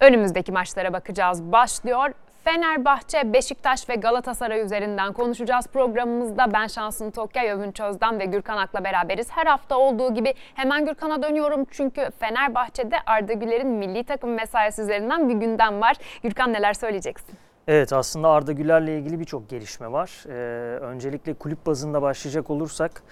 Önümüzdeki 0.00 0.52
maçlara 0.52 0.92
bakacağız. 0.92 1.42
Başlıyor. 1.52 2.10
Fenerbahçe, 2.44 3.32
Beşiktaş 3.32 3.88
ve 3.88 3.94
Galatasaray 3.94 4.60
üzerinden 4.60 5.12
konuşacağız 5.12 5.66
programımızda. 5.66 6.52
Ben 6.52 6.66
Şansın 6.66 7.10
Tokyay, 7.10 7.50
Övünç 7.50 7.80
Özden 7.80 8.18
ve 8.18 8.24
Gürkan 8.24 8.56
Ak'la 8.56 8.84
beraberiz. 8.84 9.30
Her 9.30 9.46
hafta 9.46 9.78
olduğu 9.78 10.14
gibi 10.14 10.34
hemen 10.54 10.84
Gürkan'a 10.84 11.22
dönüyorum 11.22 11.66
çünkü 11.70 12.10
Fenerbahçe'de 12.20 12.96
Arda 13.06 13.32
Güler'in 13.32 13.68
milli 13.68 14.04
takım 14.04 14.34
mesaisi 14.34 14.82
üzerinden 14.82 15.28
bir 15.28 15.34
gündem 15.34 15.80
var. 15.80 15.96
Gürkan 16.22 16.52
neler 16.52 16.74
söyleyeceksin? 16.74 17.34
Evet 17.68 17.92
aslında 17.92 18.28
Arda 18.28 18.52
Güler'le 18.52 18.88
ilgili 18.88 19.20
birçok 19.20 19.48
gelişme 19.48 19.92
var. 19.92 20.24
Ee, 20.28 20.78
öncelikle 20.78 21.34
kulüp 21.34 21.66
bazında 21.66 22.02
başlayacak 22.02 22.50
olursak 22.50 23.02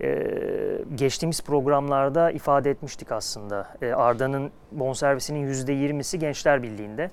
ee, 0.00 0.78
geçtiğimiz 0.94 1.42
programlarda 1.42 2.30
ifade 2.30 2.70
etmiştik 2.70 3.12
aslında. 3.12 3.68
Ee, 3.82 3.92
Arda'nın 3.92 4.50
bonservisinin 4.72 5.52
%20'si 5.52 6.16
Gençler 6.16 6.62
Birliği'nde. 6.62 7.10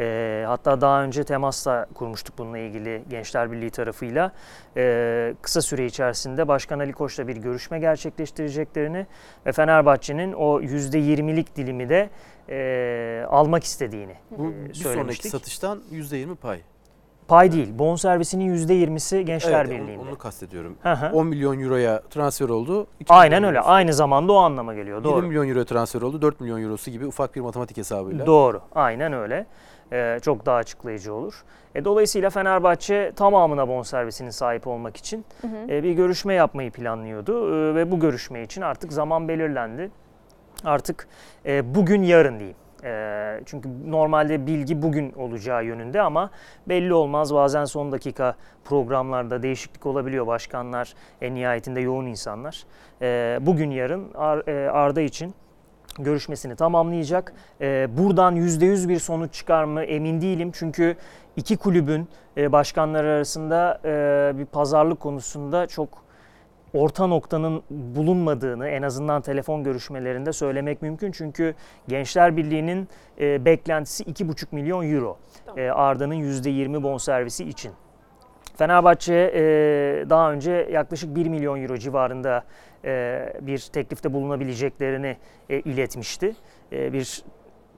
Ee, 0.00 0.44
hatta 0.46 0.80
daha 0.80 1.02
önce 1.02 1.24
temasla 1.24 1.86
kurmuştuk 1.94 2.38
bununla 2.38 2.58
ilgili 2.58 3.02
Gençler 3.10 3.52
Birliği 3.52 3.70
tarafıyla. 3.70 4.32
Ee, 4.76 5.34
kısa 5.42 5.62
süre 5.62 5.86
içerisinde 5.86 6.48
Başkan 6.48 6.78
Ali 6.78 6.92
Koç'la 6.92 7.28
bir 7.28 7.36
görüşme 7.36 7.78
gerçekleştireceklerini 7.78 9.06
ve 9.46 9.52
Fenerbahçe'nin 9.52 10.32
o 10.32 10.60
%20'lik 10.60 11.56
dilimi 11.56 11.88
de 11.88 12.10
e, 12.48 13.24
almak 13.28 13.64
istediğini 13.64 14.14
Bu 14.30 14.46
e, 14.46 14.68
bir 14.68 14.74
söylemiştik. 14.74 14.82
sonraki 14.94 15.28
satıştan 15.28 15.82
%20 15.92 16.36
pay. 16.36 16.60
Pay 17.28 17.52
değil, 17.52 17.78
bonservisinin 17.78 18.56
%20'si 18.56 19.20
Gençler 19.20 19.64
evet, 19.64 19.80
Birliği'nde. 19.80 20.02
Onu, 20.02 20.08
onu 20.08 20.18
kastediyorum. 20.18 20.76
Hı 20.82 20.92
hı. 20.92 21.12
10 21.12 21.26
milyon 21.26 21.60
euroya 21.60 22.02
transfer 22.10 22.48
oldu. 22.48 22.86
2 23.00 23.12
Aynen 23.12 23.44
öyle. 23.44 23.56
eurosu. 23.58 23.70
Aynı 23.72 23.92
zamanda 23.92 24.32
o 24.32 24.36
anlama 24.36 24.74
geliyor. 24.74 24.96
20 24.98 25.04
Doğru. 25.04 25.26
milyon 25.26 25.48
euro 25.48 25.64
transfer 25.64 26.02
oldu. 26.02 26.22
4 26.22 26.40
milyon 26.40 26.62
eurosu 26.62 26.90
gibi 26.90 27.06
ufak 27.06 27.34
bir 27.36 27.40
matematik 27.40 27.76
hesabıyla. 27.76 28.26
Doğru. 28.26 28.60
Aynen 28.74 29.12
öyle. 29.12 29.46
Ee, 29.92 30.18
çok 30.22 30.46
daha 30.46 30.56
açıklayıcı 30.56 31.14
olur. 31.14 31.44
E, 31.74 31.84
dolayısıyla 31.84 32.30
Fenerbahçe 32.30 33.12
tamamına 33.16 33.68
bonservisinin 33.68 34.30
sahip 34.30 34.66
olmak 34.66 34.96
için 34.96 35.24
e, 35.68 35.82
bir 35.82 35.92
görüşme 35.92 36.34
yapmayı 36.34 36.70
planlıyordu 36.70 37.54
E, 37.70 37.74
ve 37.74 37.90
bu 37.90 38.00
görüşme 38.00 38.42
için 38.42 38.62
artık 38.62 38.92
zaman 38.92 39.28
belirlendi. 39.28 39.90
Artık 40.64 41.08
e, 41.46 41.74
bugün 41.74 42.02
yarın 42.02 42.38
diyeyim. 42.38 42.56
E, 42.84 43.40
çünkü 43.46 43.68
normalde 43.90 44.46
bilgi 44.46 44.82
bugün 44.82 45.12
olacağı 45.12 45.64
yönünde 45.64 46.02
ama 46.02 46.30
belli 46.68 46.94
olmaz. 46.94 47.34
Bazen 47.34 47.64
son 47.64 47.92
dakika 47.92 48.34
programlarda 48.64 49.42
değişiklik 49.42 49.86
olabiliyor. 49.86 50.26
Başkanlar 50.26 50.94
en 51.20 51.34
nihayetinde 51.34 51.80
yoğun 51.80 52.06
insanlar. 52.06 52.64
E, 53.02 53.38
bugün 53.40 53.70
yarın 53.70 54.14
Ar- 54.14 54.48
e, 54.48 54.70
Arda 54.70 55.00
için 55.00 55.34
görüşmesini 55.98 56.56
tamamlayacak. 56.56 57.32
Ee, 57.60 57.88
buradan 57.98 58.36
%100 58.36 58.88
bir 58.88 58.98
sonuç 58.98 59.34
çıkar 59.34 59.64
mı 59.64 59.82
emin 59.82 60.20
değilim. 60.20 60.50
Çünkü 60.54 60.96
iki 61.36 61.56
kulübün 61.56 62.08
e, 62.36 62.52
başkanları 62.52 63.06
arasında 63.06 63.80
e, 63.84 64.38
bir 64.38 64.44
pazarlık 64.44 65.00
konusunda 65.00 65.66
çok 65.66 65.88
orta 66.74 67.06
noktanın 67.06 67.62
bulunmadığını 67.70 68.68
en 68.68 68.82
azından 68.82 69.22
telefon 69.22 69.64
görüşmelerinde 69.64 70.32
söylemek 70.32 70.82
mümkün. 70.82 71.12
Çünkü 71.12 71.54
Gençler 71.88 72.36
Birliği'nin 72.36 72.88
e, 73.20 73.44
beklentisi 73.44 74.04
2,5 74.04 74.46
milyon 74.50 74.92
euro. 74.92 75.18
Tamam. 75.46 75.58
E, 75.58 75.70
Arda'nın 75.70 76.14
%20 76.14 76.82
bonservisi 76.82 77.44
için. 77.44 77.72
Fenerbahçe 78.56 79.14
e, 79.34 79.40
daha 80.10 80.32
önce 80.32 80.68
yaklaşık 80.72 81.16
1 81.16 81.26
milyon 81.26 81.62
euro 81.62 81.76
civarında 81.76 82.44
e, 82.84 83.32
bir 83.40 83.58
teklifte 83.58 84.12
bulunabileceklerini 84.12 85.16
e, 85.50 85.60
iletmişti. 85.60 86.36
E, 86.72 86.92
bir 86.92 87.22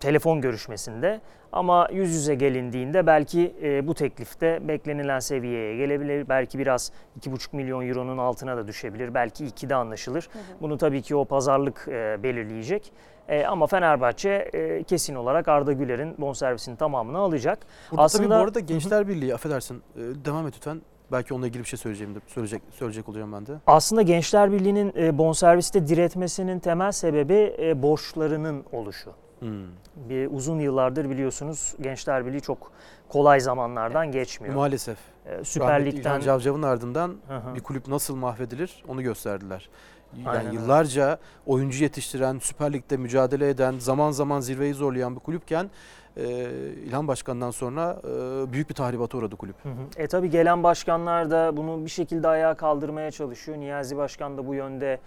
telefon 0.01 0.41
görüşmesinde. 0.41 1.21
Ama 1.53 1.89
yüz 1.93 2.11
yüze 2.15 2.35
gelindiğinde 2.35 3.07
belki 3.07 3.55
e, 3.63 3.87
bu 3.87 3.95
teklifte 3.95 4.69
beklenilen 4.69 5.19
seviyeye 5.19 5.77
gelebilir. 5.77 6.29
Belki 6.29 6.59
biraz 6.59 6.93
2,5 7.21 7.57
milyon 7.57 7.89
euronun 7.89 8.19
altına 8.19 8.57
da 8.57 8.69
düşebilir. 8.69 9.15
Belki 9.15 9.45
2'de 9.45 9.75
anlaşılır. 9.75 10.29
Bunu 10.61 10.79
tabii 10.79 11.03
ki 11.03 11.17
o 11.17 11.25
pazarlık 11.25 11.89
e, 11.89 12.23
belirleyecek. 12.23 12.93
E, 13.29 13.45
ama 13.47 13.67
Fenerbahçe 13.67 14.31
e, 14.31 14.83
kesin 14.83 15.15
olarak 15.15 15.49
Arda 15.49 15.73
Güler'in 15.73 16.15
bonservisinin 16.19 16.77
tamamını 16.77 17.19
alacak. 17.19 17.59
Burada 17.91 18.03
Aslında- 18.03 18.29
tabii 18.29 18.39
bu 18.39 18.43
arada 18.45 18.61
Gençler 18.61 19.09
Birliği 19.09 19.35
affedersin 19.35 19.83
e, 19.97 20.01
devam 20.25 20.47
et 20.47 20.55
lütfen. 20.57 20.83
Belki 21.13 21.35
onunla 21.35 21.47
ilgili 21.47 21.63
bir 21.63 21.69
şey 21.69 21.79
söyleyeceğim 21.79 22.15
de, 22.15 22.19
söyleyecek, 22.27 22.63
söyleyecek 22.71 23.09
olacağım 23.09 23.33
ben 23.33 23.47
de. 23.47 23.53
Aslında 23.67 24.03
Gençler 24.03 24.53
Birliği'nin 24.53 24.93
e, 24.97 25.19
bonserviste 25.19 25.87
diretmesinin 25.89 26.59
temel 26.59 26.93
sebebi 26.93 27.55
e, 27.59 27.83
borçlarının 27.83 28.65
oluşu. 28.73 29.11
Hmm. 29.41 29.67
Bir 30.09 30.29
uzun 30.31 30.59
yıllardır 30.59 31.11
biliyorsunuz 31.11 31.75
Gençler 31.81 32.27
Birliği 32.27 32.41
çok 32.41 32.73
kolay 33.09 33.41
zamanlardan 33.41 34.13
geçmiyor. 34.13 34.55
Maalesef. 34.55 34.99
E, 35.27 35.45
Süper 35.45 35.87
Lig'den 35.87 36.21
Cavcav'ın 36.21 36.63
ardından 36.63 37.17
Hı 37.29 37.37
hı. 37.37 37.55
bir 37.55 37.61
kulüp 37.61 37.89
nasıl 37.89 38.17
mahvedilir 38.17 38.85
onu 38.89 39.03
gösterdiler. 39.03 39.69
Yani 40.17 40.29
Aynen 40.29 40.53
yıllarca 40.53 41.19
oyuncu 41.47 41.83
yetiştiren, 41.83 42.39
Süper 42.39 42.73
Lig'de 42.73 42.97
mücadele 42.97 43.49
eden, 43.49 43.79
zaman 43.79 44.11
zaman 44.11 44.41
zirveyi 44.41 44.75
zorlayan 44.75 45.15
bir 45.17 45.21
kulüpken 45.21 45.71
e, 46.17 46.51
İlhan 46.87 47.09
Başkan'dan 47.09 47.51
sonra 47.51 48.01
e, 48.05 48.53
büyük 48.53 48.69
bir 48.69 48.75
tahribata 48.75 49.19
uğradı 49.19 49.37
kulüp. 49.37 49.65
Hı 49.65 49.69
hı. 49.69 50.03
E 50.03 50.07
tabi 50.07 50.31
gelen 50.31 50.63
başkanlar 50.63 51.31
da 51.31 51.57
bunu 51.57 51.85
bir 51.85 51.91
şekilde 51.91 52.29
ayağa 52.29 52.55
kaldırmaya 52.55 53.11
çalışıyor. 53.11 53.59
Niyazi 53.59 53.97
Başkan 53.97 54.39
da 54.39 54.47
bu 54.47 54.55
yönde 54.55 55.01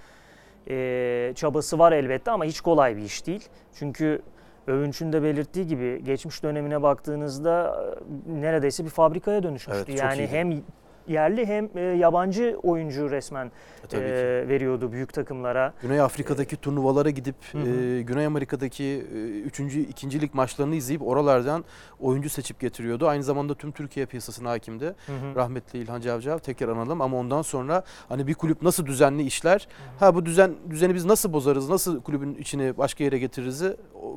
e, 0.70 1.32
çabası 1.36 1.80
var 1.80 1.92
elbette 1.92 2.32
ama 2.32 2.46
hiç 2.46 2.62
kolay 2.62 2.98
bir 2.98 3.02
iş 3.02 3.28
değil. 3.28 3.50
Çünkü 3.74 4.22
Övünç'ün 4.68 5.14
de 5.14 5.24
belirttiği 5.24 5.68
gibi 5.68 6.04
geçmiş 6.04 6.44
dönemine 6.44 6.82
baktığınızda 6.82 7.84
e, 8.30 8.42
neredeyse 8.42 8.86
bir 8.86 8.90
fabrikaya 8.90 9.44
dönüşmüştü. 9.44 9.84
Evet, 9.88 10.02
yani 10.02 10.22
iyiydi. 10.22 10.32
hem 10.32 10.62
yerli 11.08 11.46
hem 11.46 11.70
e, 11.76 11.82
yabancı 11.82 12.58
oyuncu 12.64 13.12
resmen 13.12 13.52
E, 13.94 13.98
e, 13.98 14.02
veriyordu 14.48 14.92
büyük 14.92 15.14
takımlara. 15.14 15.74
Güney 15.82 16.02
Afrika'daki 16.02 16.56
turnuvalara 16.58 17.10
gidip 17.10 17.36
Hı 17.52 17.58
hı. 17.58 17.70
e, 17.70 18.02
Güney 18.02 18.26
Amerika'daki 18.26 19.00
3. 19.46 19.60
ikincilik 19.60 20.34
maçlarını 20.34 20.76
izleyip 20.76 21.02
oralardan 21.02 21.66
oyuncu 22.00 22.30
seçip 22.30 22.60
getiriyordu. 22.60 23.08
Aynı 23.08 23.24
zamanda 23.24 23.56
tüm 23.56 23.72
Türkiye 23.72 24.06
piyasasına 24.06 24.50
hakimdi. 24.50 24.86
Hı 24.86 24.92
hı. 25.12 25.36
Rahmetli 25.36 25.80
İlhan 25.80 26.02
Cavcav 26.02 26.38
tekrar 26.38 26.68
analım 26.68 27.02
ama 27.02 27.18
ondan 27.18 27.42
sonra 27.42 27.84
hani 28.10 28.28
bir 28.28 28.34
kulüp 28.34 28.62
nasıl 28.62 28.86
düzenli 28.86 29.24
işler? 29.24 29.68
Ha 30.00 30.16
bu 30.16 30.26
düzen 30.26 30.52
düzeni 30.70 30.96
biz 30.96 31.06
nasıl 31.06 31.34
bozarız? 31.34 31.70
Nasıl 31.70 32.02
kulübün 32.02 32.36
içini 32.36 32.78
başka 32.78 33.04
yere 33.04 33.18
getiririz? 33.20 33.64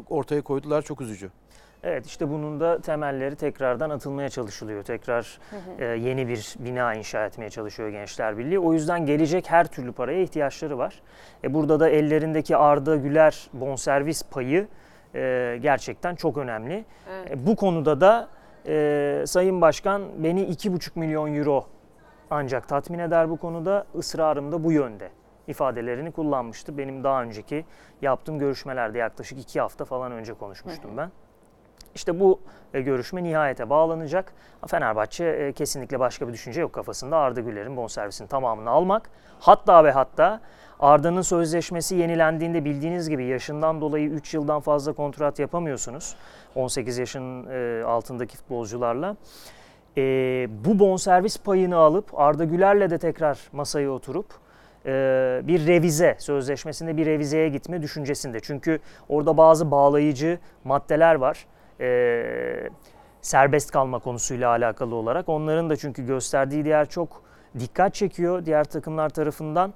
ortaya 0.09 0.43
koydular. 0.43 0.83
Çok 0.83 1.01
üzücü. 1.01 1.31
Evet 1.89 2.07
işte 2.07 2.31
bunun 2.31 2.61
da 2.61 2.81
temelleri 2.81 3.37
tekrardan 3.37 3.91
atılmaya 3.91 4.29
çalışılıyor. 4.29 4.83
Tekrar 4.83 5.39
e, 5.79 5.85
yeni 5.85 6.29
bir 6.29 6.55
bina 6.59 6.95
inşa 6.95 7.27
etmeye 7.27 7.51
çalışıyor 7.51 7.89
Gençler 7.89 8.39
Birliği. 8.39 8.59
O 8.59 8.73
yüzden 8.73 9.07
gelecek 9.07 9.51
her 9.51 9.67
türlü 9.67 9.93
paraya 9.93 10.23
ihtiyaçları 10.23 10.79
var. 10.79 11.03
E, 11.45 11.55
burada 11.55 11.81
da 11.81 11.89
ellerindeki 11.89 12.57
Arda 12.57 12.97
Güler 12.97 13.51
bonservis 13.53 14.23
payı 14.23 14.69
e, 15.15 15.59
gerçekten 15.63 16.15
çok 16.15 16.37
önemli. 16.37 16.85
Evet. 17.11 17.31
E, 17.31 17.47
bu 17.47 17.57
konuda 17.57 18.01
da 18.01 18.29
e, 18.67 19.25
Sayın 19.27 19.61
Başkan 19.61 20.03
beni 20.19 20.43
2,5 20.43 20.91
milyon 20.99 21.35
euro 21.35 21.67
ancak 22.31 22.69
tatmin 22.69 22.99
eder 22.99 23.31
bu 23.31 23.37
konuda 23.37 23.87
ısrarım 23.95 24.53
da 24.53 24.65
bu 24.65 24.73
yönde 24.73 25.11
ifadelerini 25.49 26.13
kullanmıştı. 26.13 26.79
Benim 26.79 27.05
daha 27.05 27.23
önceki 27.23 27.65
yaptığım 28.03 28.39
görüşmelerde 28.39 28.99
yaklaşık 28.99 29.39
iki 29.39 29.61
hafta 29.61 29.85
falan 29.85 30.13
önce 30.13 30.35
konuşmuştum 30.35 30.97
ben. 30.97 31.11
İşte 31.97 32.21
bu 32.21 32.41
e, 32.75 32.81
görüşme 32.81 33.25
nihayete 33.25 33.71
bağlanacak. 33.71 34.33
Fenerbahçe 34.67 35.25
e, 35.25 35.53
kesinlikle 35.53 36.01
başka 36.01 36.29
bir 36.29 36.33
düşünce 36.33 36.61
yok 36.61 36.73
kafasında. 36.73 37.17
Arda 37.17 37.41
Güler'in 37.41 37.77
bonservisinin 37.77 38.29
tamamını 38.29 38.71
almak. 38.71 39.11
Hatta 39.41 39.85
ve 39.85 39.91
hatta 39.91 40.41
Arda'nın 40.81 41.23
sözleşmesi 41.23 41.97
yenilendiğinde 41.97 42.65
bildiğiniz 42.65 43.09
gibi 43.09 43.25
yaşından 43.25 43.81
dolayı 43.81 44.09
3 44.09 44.35
yıldan 44.35 44.61
fazla 44.61 44.93
kontrat 44.93 45.39
yapamıyorsunuz. 45.39 46.17
18 46.55 46.99
yaşın 46.99 47.47
e, 47.47 47.85
altındaki 47.85 48.37
futbolcularla. 48.37 49.17
Bu 50.65 50.79
bonservis 50.79 51.39
payını 51.39 51.77
alıp 51.77 52.19
Arda 52.21 52.45
Güler'le 52.45 52.91
de 52.91 52.99
tekrar 52.99 53.39
masaya 53.53 53.91
oturup 53.91 54.27
bir 55.49 55.67
revize, 55.67 56.17
sözleşmesinde 56.19 56.97
bir 56.97 57.07
revizeye 57.07 57.49
gitme 57.49 57.83
düşüncesinde. 57.83 58.41
Çünkü 58.41 58.81
orada 59.09 59.37
bazı 59.37 59.71
bağlayıcı 59.71 60.39
maddeler 60.65 61.15
var. 61.15 61.47
E, 61.81 62.69
serbest 63.21 63.71
kalma 63.71 63.99
konusuyla 63.99 64.49
alakalı 64.51 64.95
olarak. 64.95 65.29
Onların 65.29 65.71
da 65.71 65.77
çünkü 65.77 66.07
gösterdiği 66.07 66.65
değer 66.65 66.89
çok 66.89 67.23
dikkat 67.59 67.95
çekiyor 67.95 68.45
diğer 68.47 68.65
takımlar 68.65 69.09
tarafından. 69.09 69.73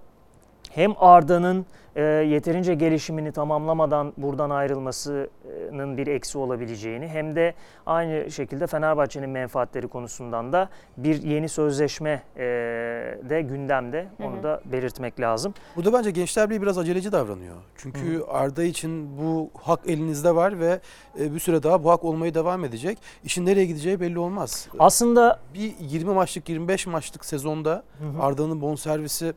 Hem 0.71 0.93
Arda'nın 0.99 1.67
e, 1.97 2.03
yeterince 2.03 2.75
gelişimini 2.75 3.33
tamamlamadan 3.33 4.13
buradan 4.17 4.51
ayrılmasının 4.51 5.97
bir 5.97 6.07
eksi 6.07 6.39
olabileceğini 6.39 7.09
hem 7.09 7.37
de 7.37 7.55
aynı 7.87 8.31
şekilde 8.31 8.67
Fenerbahçe'nin 8.67 9.31
menfaatleri 9.31 9.89
konusundan 9.89 10.53
da 10.53 10.69
bir 10.97 11.23
yeni 11.23 11.49
sözleşme 11.49 12.23
e, 12.37 12.43
de 13.29 13.43
gündemde. 13.43 14.07
Onu 14.23 14.35
Hı 14.35 14.39
hı. 14.39 14.43
da 14.43 14.61
belirtmek 14.65 15.21
lazım. 15.21 15.55
Burada 15.77 15.93
bence 15.93 16.11
Gençler 16.11 16.51
Birliği 16.51 16.63
biraz 16.63 16.79
aceleci 16.79 17.13
davranıyor. 17.13 17.57
Çünkü 17.77 18.23
Arda 18.29 18.63
için 18.63 19.19
bu 19.19 19.51
hak 19.63 19.81
elinizde 19.87 20.35
var 20.35 20.61
ve 20.61 20.81
e, 21.21 21.35
bir 21.35 21.41
süre 21.41 21.63
daha 21.63 21.85
bu 21.85 21.91
hak 21.91 22.05
olmaya 22.05 22.35
devam 22.35 22.65
edecek. 22.65 22.99
İşin 23.25 23.47
nereye 23.47 23.65
gideceği 23.67 24.01
belli 24.01 24.19
olmaz. 24.19 24.69
Aslında 24.79 25.41
Bir 25.55 25.75
20 25.81 26.15
maçlık 26.15 26.49
25 26.49 26.87
maçlık 26.87 27.25
sezonda 27.25 27.83
Arda'nın 28.21 28.61
bonservisi 28.61 29.33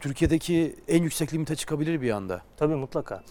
Türkiye'deki 0.00 0.76
en 0.88 1.02
yüksek 1.02 1.34
limite 1.34 1.56
çıkabilir 1.56 2.02
bir 2.02 2.10
anda. 2.10 2.42
Tabii 2.56 2.74
mutlaka. 2.74 3.22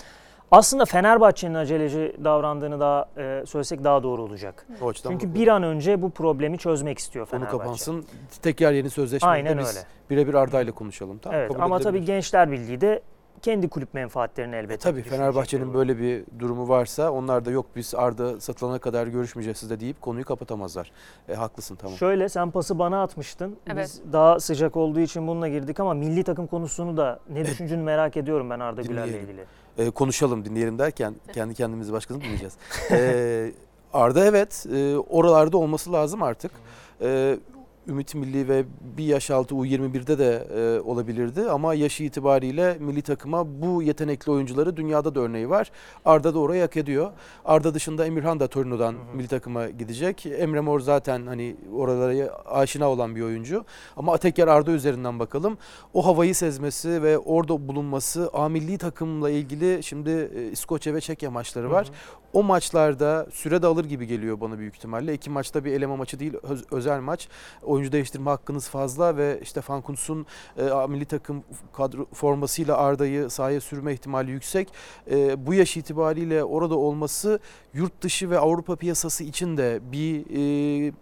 Aslında 0.52 0.86
Fenerbahçe'nin 0.86 1.54
aceleci 1.54 2.16
davrandığını 2.24 2.80
daha 2.80 3.10
e, 3.18 3.44
söylesek 3.46 3.84
daha 3.84 4.04
doğru 4.04 4.24
olacak. 4.24 4.68
O 4.82 4.94
Çünkü 4.94 5.34
bir 5.34 5.48
an 5.48 5.64
önce 5.64 6.02
bu 6.02 6.10
problemi 6.10 6.58
çözmek 6.58 7.00
istiyor 7.00 7.26
Fenerbahçe. 7.26 7.58
kapansın. 7.58 8.06
Tekrar 8.42 8.72
yeni 8.72 8.90
sözleşmede 8.90 9.32
Aynen 9.32 9.58
biz 9.58 9.86
birebir 10.10 10.34
Arda 10.34 10.62
ile 10.62 10.72
konuşalım. 10.72 11.18
Tamam, 11.18 11.40
Evet 11.40 11.52
ama 11.60 11.80
tabii 11.80 12.06
Gençler 12.06 12.52
Birliği 12.52 12.82
de 12.82 13.02
kendi 13.40 13.70
kulüp 13.70 13.94
menfaatlerini 13.94 14.56
elbette. 14.56 14.90
E 14.90 14.92
tabii 14.92 15.02
Fenerbahçe'nin 15.02 15.74
böyle 15.74 16.00
bir 16.00 16.24
durumu 16.40 16.70
varsa 16.70 17.12
onlar 17.12 17.46
da 17.46 17.52
yok 17.52 17.66
biz 17.76 17.96
Arda 17.96 18.42
satılana 18.42 18.80
kadar 18.80 19.08
görüşmeyeceğiz 19.08 19.58
sizle 19.58 19.80
deyip 19.80 20.02
konuyu 20.02 20.26
kapatamazlar. 20.26 20.92
E, 21.30 21.34
haklısın 21.34 21.76
tamam. 21.76 21.98
Şöyle 21.98 22.30
sen 22.30 22.52
pası 22.52 22.80
bana 22.80 23.04
atmıştın. 23.04 23.56
Evet. 23.68 23.84
Biz 23.84 24.14
daha 24.14 24.40
sıcak 24.40 24.78
olduğu 24.78 25.00
için 25.00 25.28
bununla 25.28 25.48
girdik 25.48 25.80
ama 25.80 25.94
milli 25.94 26.24
takım 26.24 26.48
konusunu 26.48 26.98
da 26.98 27.20
ne 27.30 27.46
düşündüğünü 27.46 27.84
merak 27.84 28.18
ediyorum 28.18 28.50
ben 28.50 28.60
Arda 28.60 28.82
Güler'le 28.82 29.08
ilgili. 29.08 29.46
E, 29.78 29.90
konuşalım 29.90 30.46
dinleyelim 30.46 30.80
derken 30.80 31.16
kendi 31.34 31.54
kendimizi 31.54 31.94
başkasını 31.94 32.24
dinleyeceğiz. 32.24 32.58
E, 32.92 33.52
Arda 33.94 34.26
evet 34.26 34.66
e, 34.74 34.98
oralarda 34.98 35.58
olması 35.58 35.94
lazım 35.94 36.24
artık. 36.24 36.52
E, 37.02 37.38
Ümit 37.90 38.16
Milli 38.16 38.48
ve 38.48 38.66
bir 38.98 39.04
yaş 39.04 39.32
altı 39.32 39.56
U21'de 39.56 40.20
de 40.20 40.48
e, 40.56 40.80
olabilirdi 40.80 41.50
ama 41.50 41.74
yaşı 41.74 42.04
itibariyle 42.04 42.78
milli 42.80 43.02
takıma 43.02 43.62
bu 43.62 43.84
yetenekli 43.84 44.32
oyuncuları 44.32 44.78
dünyada 44.78 45.16
da 45.16 45.20
örneği 45.20 45.50
var. 45.50 45.72
Arda 46.06 46.34
da 46.34 46.40
orayı 46.40 46.62
hak 46.62 46.78
ediyor. 46.78 47.12
Arda 47.46 47.74
dışında 47.74 48.06
Emirhan 48.06 48.40
da 48.40 48.48
Torino'dan 48.48 48.96
milli 49.14 49.28
takıma 49.28 49.70
gidecek. 49.70 50.26
Emre 50.26 50.60
Mor 50.60 50.80
zaten 50.80 51.26
hani 51.28 51.56
oralara 51.76 52.30
aşina 52.46 52.90
olan 52.90 53.16
bir 53.16 53.22
oyuncu. 53.22 53.66
Ama 53.98 54.18
tekrar 54.18 54.48
Arda 54.48 54.72
üzerinden 54.72 55.20
bakalım. 55.20 55.58
O 55.94 56.06
havayı 56.06 56.36
sezmesi 56.36 57.04
ve 57.04 57.18
orada 57.18 57.68
bulunması 57.68 58.30
A 58.34 58.50
milli 58.50 58.78
takımla 58.78 59.30
ilgili 59.30 59.84
şimdi 59.84 60.32
e, 60.36 60.52
İskoçya 60.52 60.94
ve 60.94 61.02
Çekya 61.02 61.32
maçları 61.32 61.72
var. 61.72 61.92
O 62.34 62.44
maçlarda 62.44 63.28
süre 63.32 63.62
de 63.62 63.68
alır 63.68 63.86
gibi 63.86 64.08
geliyor 64.08 64.42
bana 64.42 64.60
büyük 64.60 64.76
ihtimalle. 64.76 65.14
İki 65.14 65.30
maçta 65.30 65.66
bir 65.66 65.72
eleme 65.72 65.96
maçı 65.96 66.20
değil 66.20 66.34
öz- 66.44 66.66
özel 66.72 67.00
maç. 67.00 67.28
Oyuncu 67.80 67.92
değiştirme 67.92 68.30
hakkınız 68.30 68.70
fazla 68.70 69.18
ve 69.18 69.40
işte 69.42 69.62
Fankuntz'un 69.62 70.26
e, 70.58 70.88
milli 70.88 71.06
takım 71.06 71.44
kadro 71.74 72.06
formasıyla 72.14 72.78
Arda'yı 72.78 73.30
sahaya 73.30 73.62
sürme 73.62 73.94
ihtimali 73.94 74.32
yüksek. 74.32 74.74
E, 75.12 75.46
bu 75.48 75.54
yaş 75.54 75.78
itibariyle 75.78 76.44
orada 76.44 76.78
olması 76.78 77.40
yurt 77.74 78.02
dışı 78.02 78.30
ve 78.30 78.40
Avrupa 78.40 78.76
piyasası 78.76 79.24
için 79.24 79.58
de 79.58 79.80
bir 79.92 80.26
e, 80.88 80.94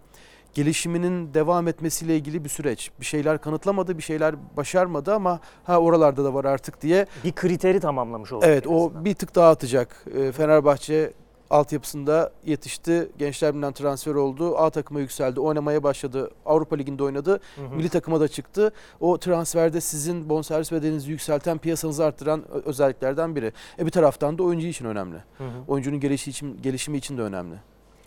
gelişiminin 0.54 1.34
devam 1.34 1.68
etmesiyle 1.68 2.16
ilgili 2.16 2.44
bir 2.44 2.48
süreç. 2.48 2.90
Bir 3.00 3.06
şeyler 3.06 3.40
kanıtlamadı, 3.40 3.98
bir 3.98 4.02
şeyler 4.02 4.34
başarmadı 4.56 5.14
ama 5.14 5.40
ha 5.64 5.78
oralarda 5.78 6.24
da 6.24 6.34
var 6.34 6.44
artık 6.44 6.82
diye 6.82 7.06
Bir 7.24 7.32
kriteri 7.32 7.80
tamamlamış 7.80 8.32
olacak. 8.32 8.50
Evet 8.50 8.66
o 8.66 8.92
bir 9.04 9.14
tık 9.14 9.34
daha 9.34 9.50
atacak. 9.50 10.04
Ee, 10.14 10.32
Fenerbahçe 10.32 11.12
altyapısında 11.50 12.32
yetişti. 12.44 13.10
Gençler 13.18 13.50
Birliği'nden 13.50 13.72
transfer 13.72 14.14
oldu. 14.14 14.58
A 14.58 14.70
takıma 14.70 15.00
yükseldi. 15.00 15.40
Oynamaya 15.40 15.82
başladı. 15.82 16.30
Avrupa 16.46 16.76
Ligi'nde 16.76 17.02
oynadı. 17.02 17.40
Hı 17.56 17.62
hı. 17.62 17.76
Milli 17.76 17.88
takıma 17.88 18.20
da 18.20 18.28
çıktı. 18.28 18.72
O 19.00 19.18
transferde 19.18 19.80
sizin 19.80 20.28
bonservis 20.28 20.72
bedelinizi 20.72 21.10
yükselten, 21.10 21.58
piyasanızı 21.58 22.04
arttıran 22.04 22.44
özelliklerden 22.64 23.36
biri. 23.36 23.52
E 23.78 23.86
bir 23.86 23.90
taraftan 23.90 24.38
da 24.38 24.42
oyuncu 24.42 24.66
için 24.66 24.84
önemli. 24.84 25.16
Hı 25.38 25.44
hı. 25.44 25.48
Oyuncunun 25.68 26.00
gelişi 26.00 26.30
için, 26.30 26.62
gelişimi 26.62 26.98
için 26.98 27.18
de 27.18 27.22
önemli. 27.22 27.54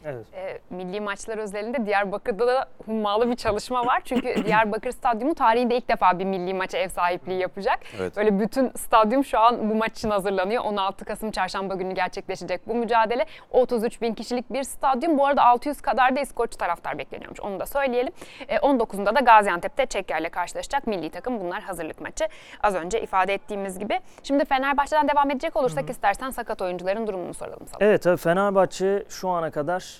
Evet. 0.05 0.25
E, 0.33 0.59
milli 0.69 1.01
maçlar 1.01 1.37
özelinde 1.37 1.85
Diyarbakır'da 1.85 2.47
da 2.47 2.65
hummalı 2.85 3.29
bir 3.29 3.35
çalışma 3.35 3.85
var. 3.85 4.01
Çünkü 4.05 4.45
Diyarbakır 4.45 4.91
Stadyumu 4.91 5.35
tarihinde 5.35 5.77
ilk 5.77 5.89
defa 5.89 6.19
bir 6.19 6.25
milli 6.25 6.53
maça 6.53 6.77
ev 6.77 6.89
sahipliği 6.89 7.39
yapacak. 7.39 7.79
Evet. 7.99 8.17
Böyle 8.17 8.39
bütün 8.39 8.69
stadyum 8.69 9.25
şu 9.25 9.39
an 9.39 9.69
bu 9.69 9.75
maç 9.75 9.91
için 9.91 10.09
hazırlanıyor. 10.09 10.63
16 10.63 11.05
Kasım 11.05 11.31
çarşamba 11.31 11.75
günü 11.75 11.93
gerçekleşecek 11.93 12.67
bu 12.67 12.75
mücadele. 12.75 13.25
33 13.51 14.01
bin 14.01 14.13
kişilik 14.13 14.53
bir 14.53 14.63
stadyum. 14.63 15.17
Bu 15.17 15.25
arada 15.25 15.45
600 15.45 15.81
kadar 15.81 16.15
da 16.15 16.19
İskoç 16.19 16.55
taraftar 16.55 16.97
bekleniyormuş. 16.97 17.39
Onu 17.39 17.59
da 17.59 17.65
söyleyelim. 17.65 18.13
E, 18.47 18.55
19'unda 18.55 19.15
da 19.15 19.19
Gaziantep'te 19.19 19.85
Çekya 19.85 20.17
ile 20.17 20.29
karşılaşacak 20.29 20.87
milli 20.87 21.09
takım. 21.09 21.39
Bunlar 21.39 21.61
hazırlık 21.61 22.01
maçı. 22.01 22.27
Az 22.63 22.75
önce 22.75 23.01
ifade 23.01 23.33
ettiğimiz 23.33 23.79
gibi. 23.79 23.99
Şimdi 24.23 24.45
Fenerbahçe'den 24.45 25.07
devam 25.07 25.31
edecek 25.31 25.55
olursak 25.55 25.89
istersen 25.89 26.29
sakat 26.29 26.61
oyuncuların 26.61 27.07
durumunu 27.07 27.33
soralım 27.33 27.67
sana. 27.67 27.87
Evet 27.87 28.03
tabii 28.03 28.17
Fenerbahçe 28.17 29.03
şu 29.09 29.29
ana 29.29 29.51
kadar 29.51 29.90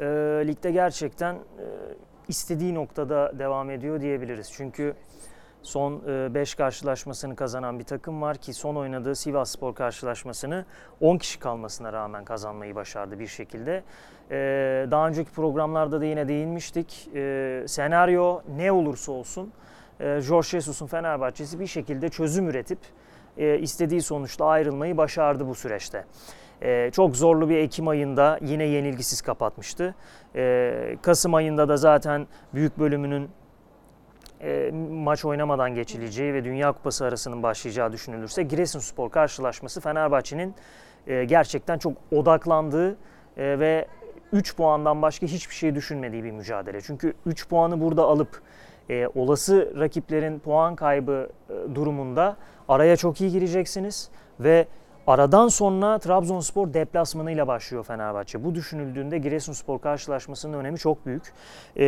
e, 0.00 0.04
ligde 0.46 0.70
gerçekten 0.70 1.34
e, 1.34 1.38
istediği 2.28 2.74
noktada 2.74 3.38
devam 3.38 3.70
ediyor 3.70 4.00
diyebiliriz. 4.00 4.52
Çünkü 4.52 4.94
son 5.62 6.02
5 6.34 6.54
karşılaşmasını 6.54 7.36
kazanan 7.36 7.78
bir 7.78 7.84
takım 7.84 8.22
var 8.22 8.36
ki 8.36 8.52
son 8.54 8.76
oynadığı 8.76 9.14
Sivas 9.14 9.50
Spor 9.50 9.74
karşılaşmasını 9.74 10.64
10 11.00 11.18
kişi 11.18 11.38
kalmasına 11.38 11.92
rağmen 11.92 12.24
kazanmayı 12.24 12.74
başardı 12.74 13.18
bir 13.18 13.26
şekilde. 13.26 13.82
E, 14.30 14.36
daha 14.90 15.08
önceki 15.08 15.30
programlarda 15.30 16.00
da 16.00 16.04
yine 16.04 16.28
değinmiştik. 16.28 17.08
E, 17.14 17.64
senaryo 17.66 18.42
ne 18.56 18.72
olursa 18.72 19.12
olsun 19.12 19.52
e, 20.00 20.20
Jorge 20.20 20.48
Jesus'un 20.48 20.86
Fenerbahçesi 20.86 21.60
bir 21.60 21.66
şekilde 21.66 22.08
çözüm 22.08 22.48
üretip 22.48 22.78
e, 23.36 23.58
istediği 23.58 24.02
sonuçla 24.02 24.44
ayrılmayı 24.44 24.96
başardı 24.96 25.48
bu 25.48 25.54
süreçte. 25.54 26.04
Ee, 26.62 26.90
çok 26.92 27.16
zorlu 27.16 27.48
bir 27.48 27.56
Ekim 27.56 27.88
ayında 27.88 28.38
yine 28.42 28.64
yenilgisiz 28.64 29.22
kapatmıştı. 29.22 29.94
Ee, 30.36 30.96
Kasım 31.02 31.34
ayında 31.34 31.68
da 31.68 31.76
zaten 31.76 32.26
büyük 32.54 32.78
bölümünün 32.78 33.30
e, 34.42 34.70
maç 34.90 35.24
oynamadan 35.24 35.74
geçileceği 35.74 36.34
ve 36.34 36.44
Dünya 36.44 36.72
Kupası 36.72 37.04
arasının 37.04 37.42
başlayacağı 37.42 37.92
düşünülürse 37.92 38.42
Giresunspor 38.42 39.10
karşılaşması 39.10 39.80
Fenerbahçe'nin 39.80 40.54
e, 41.06 41.24
gerçekten 41.24 41.78
çok 41.78 41.92
odaklandığı 42.12 42.90
e, 42.90 42.96
ve 43.36 43.86
3 44.32 44.56
puandan 44.56 45.02
başka 45.02 45.26
hiçbir 45.26 45.54
şey 45.54 45.74
düşünmediği 45.74 46.24
bir 46.24 46.30
mücadele. 46.30 46.80
Çünkü 46.80 47.14
3 47.26 47.48
puanı 47.48 47.80
burada 47.80 48.04
alıp 48.04 48.42
e, 48.90 49.06
olası 49.06 49.72
rakiplerin 49.78 50.38
puan 50.38 50.76
kaybı 50.76 51.28
e, 51.50 51.74
durumunda 51.74 52.36
araya 52.68 52.96
çok 52.96 53.20
iyi 53.20 53.30
gireceksiniz 53.30 54.10
ve 54.40 54.66
aradan 55.10 55.48
sonra 55.48 55.98
Trabzonspor 55.98 56.74
deplasmanıyla 56.74 57.46
başlıyor 57.46 57.84
Fenerbahçe. 57.84 58.44
Bu 58.44 58.54
düşünüldüğünde 58.54 59.18
Giresunspor 59.18 59.80
karşılaşmasının 59.80 60.58
önemi 60.58 60.78
çok 60.78 61.06
büyük. 61.06 61.32
E, 61.76 61.84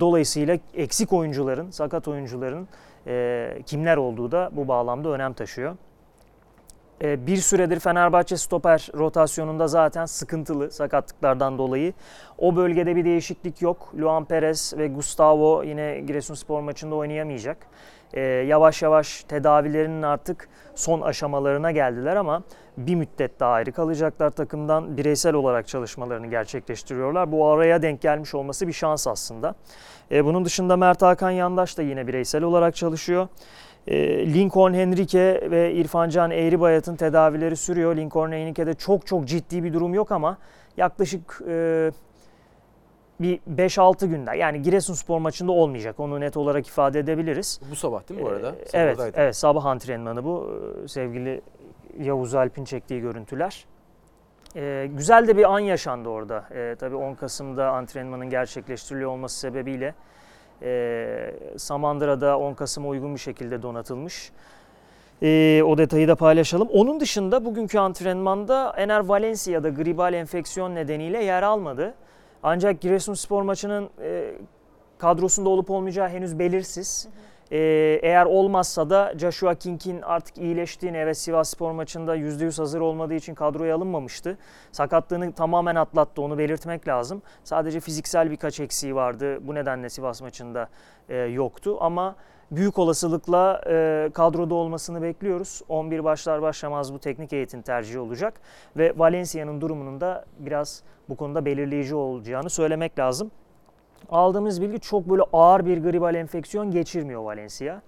dolayısıyla 0.00 0.58
eksik 0.74 1.12
oyuncuların, 1.12 1.70
sakat 1.70 2.08
oyuncuların 2.08 2.68
e, 3.06 3.58
kimler 3.66 3.96
olduğu 3.96 4.32
da 4.32 4.50
bu 4.52 4.68
bağlamda 4.68 5.08
önem 5.08 5.32
taşıyor. 5.32 5.76
E, 7.02 7.26
bir 7.26 7.36
süredir 7.36 7.80
Fenerbahçe 7.80 8.36
stoper 8.36 8.88
rotasyonunda 8.94 9.68
zaten 9.68 10.06
sıkıntılı 10.06 10.70
sakatlıklardan 10.70 11.58
dolayı. 11.58 11.92
O 12.38 12.56
bölgede 12.56 12.96
bir 12.96 13.04
değişiklik 13.04 13.62
yok. 13.62 13.92
Luan 14.00 14.24
Perez 14.24 14.74
ve 14.78 14.88
Gustavo 14.88 15.62
yine 15.62 16.00
Giresunspor 16.00 16.60
maçında 16.60 16.94
oynayamayacak. 16.94 17.56
E, 18.14 18.20
yavaş 18.20 18.82
yavaş 18.82 19.24
tedavilerinin 19.24 20.02
artık 20.02 20.48
son 20.74 21.00
aşamalarına 21.00 21.70
geldiler 21.70 22.16
ama 22.16 22.42
bir 22.76 22.94
müddet 22.94 23.40
daha 23.40 23.52
ayrı 23.52 23.72
kalacaklar 23.72 24.30
takımdan. 24.30 24.96
Bireysel 24.96 25.34
olarak 25.34 25.68
çalışmalarını 25.68 26.26
gerçekleştiriyorlar. 26.26 27.32
Bu 27.32 27.46
araya 27.46 27.82
denk 27.82 28.00
gelmiş 28.00 28.34
olması 28.34 28.68
bir 28.68 28.72
şans 28.72 29.06
aslında. 29.06 29.54
E, 30.10 30.24
bunun 30.24 30.44
dışında 30.44 30.76
Mert 30.76 31.02
Hakan 31.02 31.30
Yandaş 31.30 31.78
da 31.78 31.82
yine 31.82 32.06
bireysel 32.06 32.42
olarak 32.42 32.76
çalışıyor. 32.76 33.28
E, 33.86 34.26
Lincoln 34.34 34.74
Henrique 34.74 35.50
ve 35.50 35.74
İrfancan 35.74 36.30
Eğribayat'ın 36.30 36.96
tedavileri 36.96 37.56
sürüyor. 37.56 37.96
Lincoln 37.96 38.32
Henrique'de 38.32 38.74
çok 38.74 39.06
çok 39.06 39.24
ciddi 39.24 39.64
bir 39.64 39.72
durum 39.72 39.94
yok 39.94 40.12
ama 40.12 40.38
yaklaşık 40.76 41.42
e, 41.48 41.90
bir 43.22 43.40
5-6 43.56 44.06
günde 44.06 44.36
yani 44.36 44.62
Giresunspor 44.62 45.18
maçında 45.18 45.52
olmayacak. 45.52 46.00
Onu 46.00 46.20
net 46.20 46.36
olarak 46.36 46.68
ifade 46.68 46.98
edebiliriz. 46.98 47.60
Bu 47.70 47.76
sabah 47.76 48.08
değil 48.08 48.20
mi 48.20 48.26
bu 48.26 48.30
arada? 48.30 48.52
Ee, 48.52 48.64
evet, 48.72 48.98
evet 49.14 49.36
sabah 49.36 49.64
antrenmanı 49.64 50.24
bu. 50.24 50.60
Ee, 50.84 50.88
Sevgili 50.88 51.40
Yavuz 51.98 52.34
Alp'in 52.34 52.64
çektiği 52.64 53.00
görüntüler. 53.00 53.64
Ee, 54.56 54.90
güzel 54.92 55.28
de 55.28 55.36
bir 55.36 55.54
an 55.54 55.58
yaşandı 55.58 56.08
orada. 56.08 56.44
Ee, 56.54 56.76
tabii 56.78 56.96
10 56.96 57.14
Kasım'da 57.14 57.70
antrenmanın 57.70 58.30
gerçekleştiriliyor 58.30 59.10
olması 59.10 59.38
sebebiyle 59.38 59.94
e, 60.62 61.34
Samandıra'da 61.56 62.38
10 62.38 62.54
Kasım'a 62.54 62.88
uygun 62.88 63.14
bir 63.14 63.20
şekilde 63.20 63.62
donatılmış. 63.62 64.32
Ee, 65.22 65.62
o 65.66 65.78
detayı 65.78 66.08
da 66.08 66.14
paylaşalım. 66.16 66.68
Onun 66.72 67.00
dışında 67.00 67.44
bugünkü 67.44 67.78
antrenmanda 67.78 68.74
Ener 68.76 69.00
Valencia'da 69.00 69.68
gribal 69.68 70.14
enfeksiyon 70.14 70.74
nedeniyle 70.74 71.24
yer 71.24 71.42
almadı. 71.42 71.94
Ancak 72.42 72.80
Giresunspor 72.80 73.42
maçının 73.42 73.90
e, 74.02 74.34
kadrosunda 74.98 75.48
olup 75.48 75.70
olmayacağı 75.70 76.08
henüz 76.08 76.38
belirsiz. 76.38 77.08
Ee, 77.52 78.00
eğer 78.02 78.26
olmazsa 78.26 78.90
da 78.90 79.14
Joshua 79.18 79.54
King'in 79.54 80.02
artık 80.02 80.38
iyileştiğini 80.38 81.06
ve 81.06 81.14
Sivas 81.14 81.50
Spor 81.50 81.72
maçında 81.72 82.16
%100 82.16 82.58
hazır 82.58 82.80
olmadığı 82.80 83.14
için 83.14 83.34
kadroya 83.34 83.76
alınmamıştı. 83.76 84.38
Sakatlığını 84.72 85.32
tamamen 85.32 85.74
atlattı 85.74 86.22
onu 86.22 86.38
belirtmek 86.38 86.88
lazım. 86.88 87.22
Sadece 87.44 87.80
fiziksel 87.80 88.30
birkaç 88.30 88.60
eksiği 88.60 88.94
vardı. 88.94 89.46
Bu 89.46 89.54
nedenle 89.54 89.88
Sivas 89.88 90.22
maçında 90.22 90.68
e, 91.08 91.16
yoktu 91.16 91.76
ama 91.80 92.16
büyük 92.56 92.78
olasılıkla 92.78 93.60
e, 93.70 94.10
kadroda 94.14 94.54
olmasını 94.54 95.02
bekliyoruz. 95.02 95.62
11 95.68 96.04
başlar 96.04 96.42
başlamaz 96.42 96.94
bu 96.94 96.98
teknik 96.98 97.32
heyetin 97.32 97.62
tercihi 97.62 97.98
olacak 97.98 98.40
ve 98.76 98.92
Valencia'nın 98.96 99.60
durumunun 99.60 100.00
da 100.00 100.24
biraz 100.38 100.82
bu 101.08 101.16
konuda 101.16 101.44
belirleyici 101.44 101.94
olacağını 101.94 102.50
söylemek 102.50 102.98
lazım. 102.98 103.30
Aldığımız 104.10 104.62
bilgi 104.62 104.80
çok 104.80 105.10
böyle 105.10 105.22
ağır 105.32 105.66
bir 105.66 105.82
gribal 105.82 106.14
enfeksiyon 106.14 106.70
geçirmiyor 106.70 107.22
Valencia. 107.22 107.82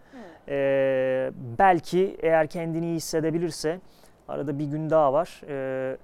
Ee, 0.49 1.31
belki 1.59 2.17
eğer 2.23 2.47
kendini 2.47 2.87
iyi 2.87 2.97
hissedebilirse 2.97 3.81
arada 4.29 4.59
bir 4.59 4.65
gün 4.65 4.91
daha 4.91 5.13
var. 5.13 5.41
Ee, 5.49 5.97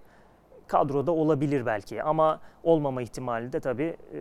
kadroda 0.66 1.12
olabilir 1.12 1.66
belki 1.66 2.02
ama 2.02 2.40
olmama 2.62 3.02
ihtimali 3.02 3.52
de 3.52 3.60
tabii 3.60 3.96
e, 4.14 4.20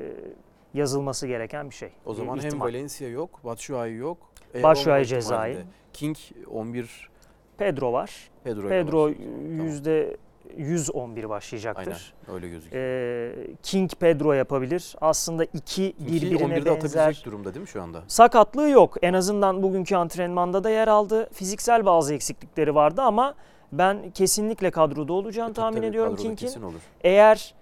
yazılması 0.74 1.28
gereken 1.28 1.70
bir 1.70 1.76
şey. 1.76 1.90
O 2.06 2.14
zaman 2.14 2.36
Bir 2.38 2.42
hem 2.42 2.48
ihtimal. 2.48 2.66
Valencia 2.68 3.08
yok, 3.08 3.40
Batshuayi 3.46 3.96
yok. 3.98 4.18
E, 4.56 4.64
Batshuayi 4.64 5.06
cezai. 5.06 5.58
King 5.94 6.18
11, 6.52 7.10
Pedro 7.58 7.94
var. 7.94 8.30
Pedro. 8.44 8.68
Pedro 8.70 9.06
başlayacak. 9.06 9.28
Tamam. 9.48 9.66
yüzde 9.66 10.18
111 10.58 11.30
başlayacaktır. 11.30 12.14
Aynen 12.28 12.36
öyle 12.36 12.50
gözüküyor. 12.50 12.84
Ee, 12.84 13.48
King 13.64 13.92
Pedro 14.00 14.34
yapabilir. 14.34 14.96
Aslında 15.02 15.44
iki 15.46 15.94
birbirine 16.00 16.36
11'de 16.36 16.60
atabilecek 16.72 16.84
benzer 16.84 17.22
durumda 17.26 17.54
değil 17.54 17.62
mi 17.62 17.68
şu 17.68 17.82
anda? 17.82 18.04
sakatlığı 18.08 18.70
yok. 18.70 18.98
En 19.02 19.14
azından 19.14 19.64
bugünkü 19.64 19.96
antrenmanda 19.96 20.64
da 20.64 20.70
yer 20.70 20.88
aldı. 20.88 21.30
Fiziksel 21.34 21.86
bazı 21.86 22.14
eksiklikleri 22.14 22.76
vardı 22.76 23.02
ama 23.02 23.36
ben 23.72 24.10
kesinlikle 24.12 24.72
kadroda 24.72 25.14
olacağını 25.14 25.52
E, 25.52 25.54
tahmin 25.54 25.78
tabii, 25.78 25.88
ediyorum 25.88 26.16
King'in. 26.16 26.36
Kesin 26.36 26.62
olur. 26.62 26.80
Eğer 27.04 27.56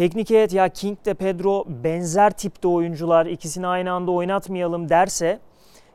teknik 0.00 0.30
heyet 0.30 0.52
ya 0.52 0.68
King 0.68 0.98
de 1.04 1.14
Pedro 1.14 1.64
benzer 1.68 2.30
tipte 2.30 2.68
oyuncular 2.68 3.26
ikisini 3.26 3.66
aynı 3.66 3.92
anda 3.92 4.10
oynatmayalım 4.10 4.88
derse 4.88 5.40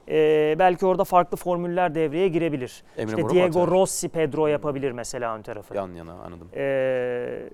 e, 0.10 0.56
belki 0.60 0.86
orada 0.86 1.04
farklı 1.04 1.38
formüller 1.38 1.96
devreye 1.96 2.28
girebilir. 2.28 2.84
Emre 2.98 3.12
İşte 3.12 3.22
Mor'u 3.22 3.34
Diego 3.34 3.62
atar? 3.62 3.72
Rossi 3.72 4.10
Pedro 4.10 4.48
yapabilir 4.48 4.92
mesela 4.92 5.38
ön 5.38 5.42
tarafı. 5.42 5.76
Yan 5.76 5.94
yana 5.94 6.14
anladım. 6.14 6.48
E, 6.56 6.64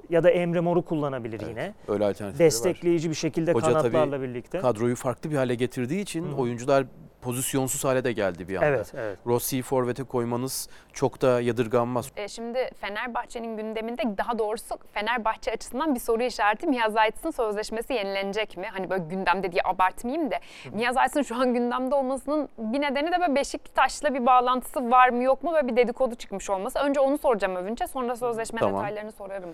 ya 0.10 0.24
da 0.24 0.30
Emre 0.30 0.60
Mor'u 0.60 0.82
kullanabilir 0.82 1.40
Evet, 1.40 1.50
yine. 1.50 1.74
Öyle 1.88 2.06
alternatifleri 2.06 2.34
var. 2.34 2.40
Destekleyici 2.40 3.10
bir 3.10 3.16
şekilde 3.16 3.54
Hoca 3.54 3.68
kanatlarla 3.68 4.22
birlikte. 4.22 4.60
Kadroyu 4.60 4.96
farklı 4.96 5.32
bir 5.32 5.36
hale 5.36 5.56
getirdiği 5.56 6.02
için 6.02 6.26
hı. 6.26 6.36
oyuncular 6.36 6.86
pozisyonsuz 7.22 7.84
hale 7.84 8.04
de 8.04 8.12
geldi 8.12 8.48
bir 8.48 8.56
anda. 8.56 8.66
Evet, 8.66 8.94
evet. 8.96 9.18
Rossi'yi 9.28 9.62
forvete 9.62 10.04
koymanız 10.04 10.70
çok 10.94 11.22
da 11.22 11.42
yadırganmaz. 11.42 12.12
E, 12.18 12.28
şimdi 12.28 12.70
Fenerbahçe'nin 12.82 13.58
gündeminde 13.58 14.18
daha 14.18 14.40
doğrusu 14.40 14.78
Fenerbahçe 14.94 15.52
açısından 15.52 15.96
bir 15.96 16.00
soru 16.00 16.24
işareti 16.24 16.68
Mia 16.68 16.90
Zayt'sın 16.90 17.32
sözleşmesi 17.32 17.94
yenilenecek 17.94 18.58
mi? 18.58 18.68
Hani 18.74 18.90
böyle 18.90 19.04
gündemde 19.04 19.52
diye 19.52 19.62
abartmayayım 19.66 20.32
da. 20.32 20.36
Mia 20.72 20.94
Zayt'sın 20.94 21.22
şu 21.22 21.36
an 21.36 21.54
gündemde 21.54 21.96
olmasının 21.96 22.50
bir 22.58 22.82
nedeni 22.82 23.12
de 23.12 23.20
böyle 23.20 23.36
Beşiktaş'la 23.36 24.14
bir 24.14 24.26
bağlantısı 24.26 24.92
var 24.92 25.10
mı 25.10 25.24
yok 25.24 25.44
mu 25.44 25.54
böyle 25.54 25.68
bir 25.68 25.76
dedikodu 25.76 26.16
çıkmış 26.16 26.50
olması. 26.50 26.80
Önce 26.80 27.00
onu 27.00 27.18
soracağım 27.18 27.56
Övünç'e 27.56 27.88
sonra 27.88 28.16
sözleşme 28.16 28.60
Tamam. 28.60 28.82
detaylarını 28.82 29.12
sorarım. 29.12 29.50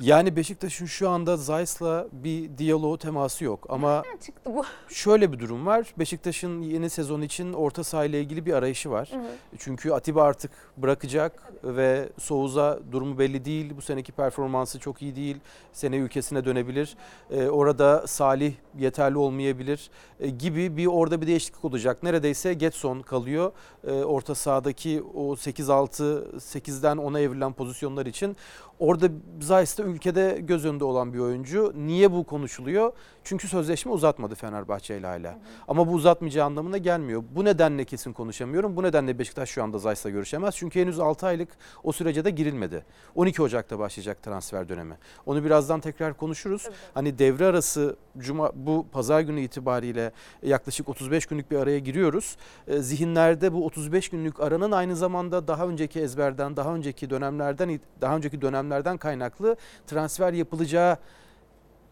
Yani 0.00 0.36
Beşiktaş'ın 0.36 0.86
şu 0.86 1.10
anda 1.10 1.36
Zayt'la 1.36 2.06
bir 2.12 2.58
diyaloğu 2.58 2.98
teması 2.98 3.44
yok 3.44 3.66
ama 3.68 4.02
Nereden 4.02 4.16
çıktı 4.16 4.50
bu? 4.54 4.64
şöyle 4.94 5.32
bir 5.32 5.38
durum 5.38 5.66
var. 5.66 5.94
Beşiktaş'ın 5.98 6.62
yeni 6.62 6.90
sezon 6.90 7.20
için 7.20 7.52
orta 7.52 7.84
sahayla 7.84 8.18
ilgili 8.18 8.46
bir 8.46 8.52
arayışı 8.52 8.90
var. 8.90 9.08
Hı 9.12 9.16
hı. 9.16 9.26
Çünkü 9.58 9.90
Atiba 9.90 10.22
artık 10.22 10.50
bırakacak 10.76 11.52
ve 11.64 12.08
Souza 12.18 12.78
durumu 12.92 13.18
belli 13.18 13.44
değil. 13.44 13.72
Bu 13.76 13.82
seneki 13.82 14.12
performansı 14.12 14.78
çok 14.78 15.02
iyi 15.02 15.16
değil. 15.16 15.36
Sene 15.72 15.96
ülkesine 15.96 16.44
dönebilir. 16.44 16.96
Ee, 17.30 17.48
orada 17.48 18.06
Salih 18.06 18.52
yeterli 18.78 19.18
olmayabilir 19.18 19.90
e, 20.20 20.28
gibi 20.28 20.76
bir 20.76 20.86
orada 20.86 21.20
bir 21.20 21.26
değişiklik 21.26 21.64
olacak. 21.64 22.02
Neredeyse 22.02 22.54
Getson 22.54 23.00
kalıyor. 23.00 23.52
Ee, 23.86 23.92
orta 23.92 24.34
sahadaki 24.34 25.02
o 25.14 25.34
8-6 25.34 26.36
8'den 26.36 26.96
10'a 26.96 27.20
evrilen 27.20 27.52
pozisyonlar 27.52 28.06
için. 28.06 28.36
Orada 28.78 29.08
Zayis 29.40 29.78
de 29.78 29.82
ülkede 29.82 30.38
göz 30.40 30.64
önünde 30.64 30.84
olan 30.84 31.12
bir 31.12 31.18
oyuncu. 31.18 31.72
Niye 31.76 32.12
bu 32.12 32.24
konuşuluyor? 32.24 32.92
Çünkü 33.24 33.48
sözleşme 33.48 33.92
uzatmadı 33.92 34.34
Fenerbahçe 34.34 34.98
ile 34.98 35.06
hala. 35.06 35.38
Ama 35.68 35.88
bu 35.88 35.92
uzatmayacağı 35.92 36.46
anlamına 36.46 36.78
gelmiyor. 36.78 37.24
Bu 37.36 37.44
nedenle 37.44 37.84
kesin 37.84 38.12
konuşamıyorum. 38.12 38.76
Bu 38.76 38.82
nedenle 38.82 39.18
Beşiktaş 39.18 39.50
şu 39.50 39.62
anda 39.62 39.78
Zayis'la 39.78 40.10
görüşemez. 40.10 40.56
Çünkü 40.56 40.80
henüz 40.80 41.00
6 41.00 41.26
aylık 41.26 41.48
o 41.84 41.92
sürece 41.92 42.24
de 42.24 42.30
girilmedi. 42.30 42.84
12 43.14 43.42
Ocak'ta 43.42 43.78
başlayacak 43.78 44.22
transfer 44.22 44.68
dönemi. 44.68 44.98
Onu 45.26 45.44
birazdan 45.44 45.80
tekrar 45.80 46.16
konuşuruz. 46.16 46.62
Tabii. 46.62 46.74
Hani 46.94 47.18
devre 47.18 47.46
arası 47.46 47.96
cuma 48.18 48.52
bu 48.54 48.86
pazar 48.92 49.20
günü 49.20 49.40
itibariyle 49.40 50.12
yaklaşık 50.42 50.88
35 50.88 51.26
günlük 51.26 51.50
bir 51.50 51.56
araya 51.56 51.78
giriyoruz. 51.78 52.36
E, 52.66 52.78
zihinlerde 52.78 53.52
bu 53.52 53.64
35 53.64 54.08
günlük 54.08 54.40
aranın 54.40 54.72
aynı 54.72 54.96
zamanda 54.96 55.48
daha 55.48 55.66
önceki 55.66 56.00
ezberden, 56.00 56.56
daha 56.56 56.74
önceki 56.74 57.10
dönemlerden 57.10 57.80
daha 58.00 58.16
önceki 58.16 58.42
dönemlerden 58.68 58.98
kaynaklı 58.98 59.56
transfer 59.86 60.32
yapılacağı 60.32 60.96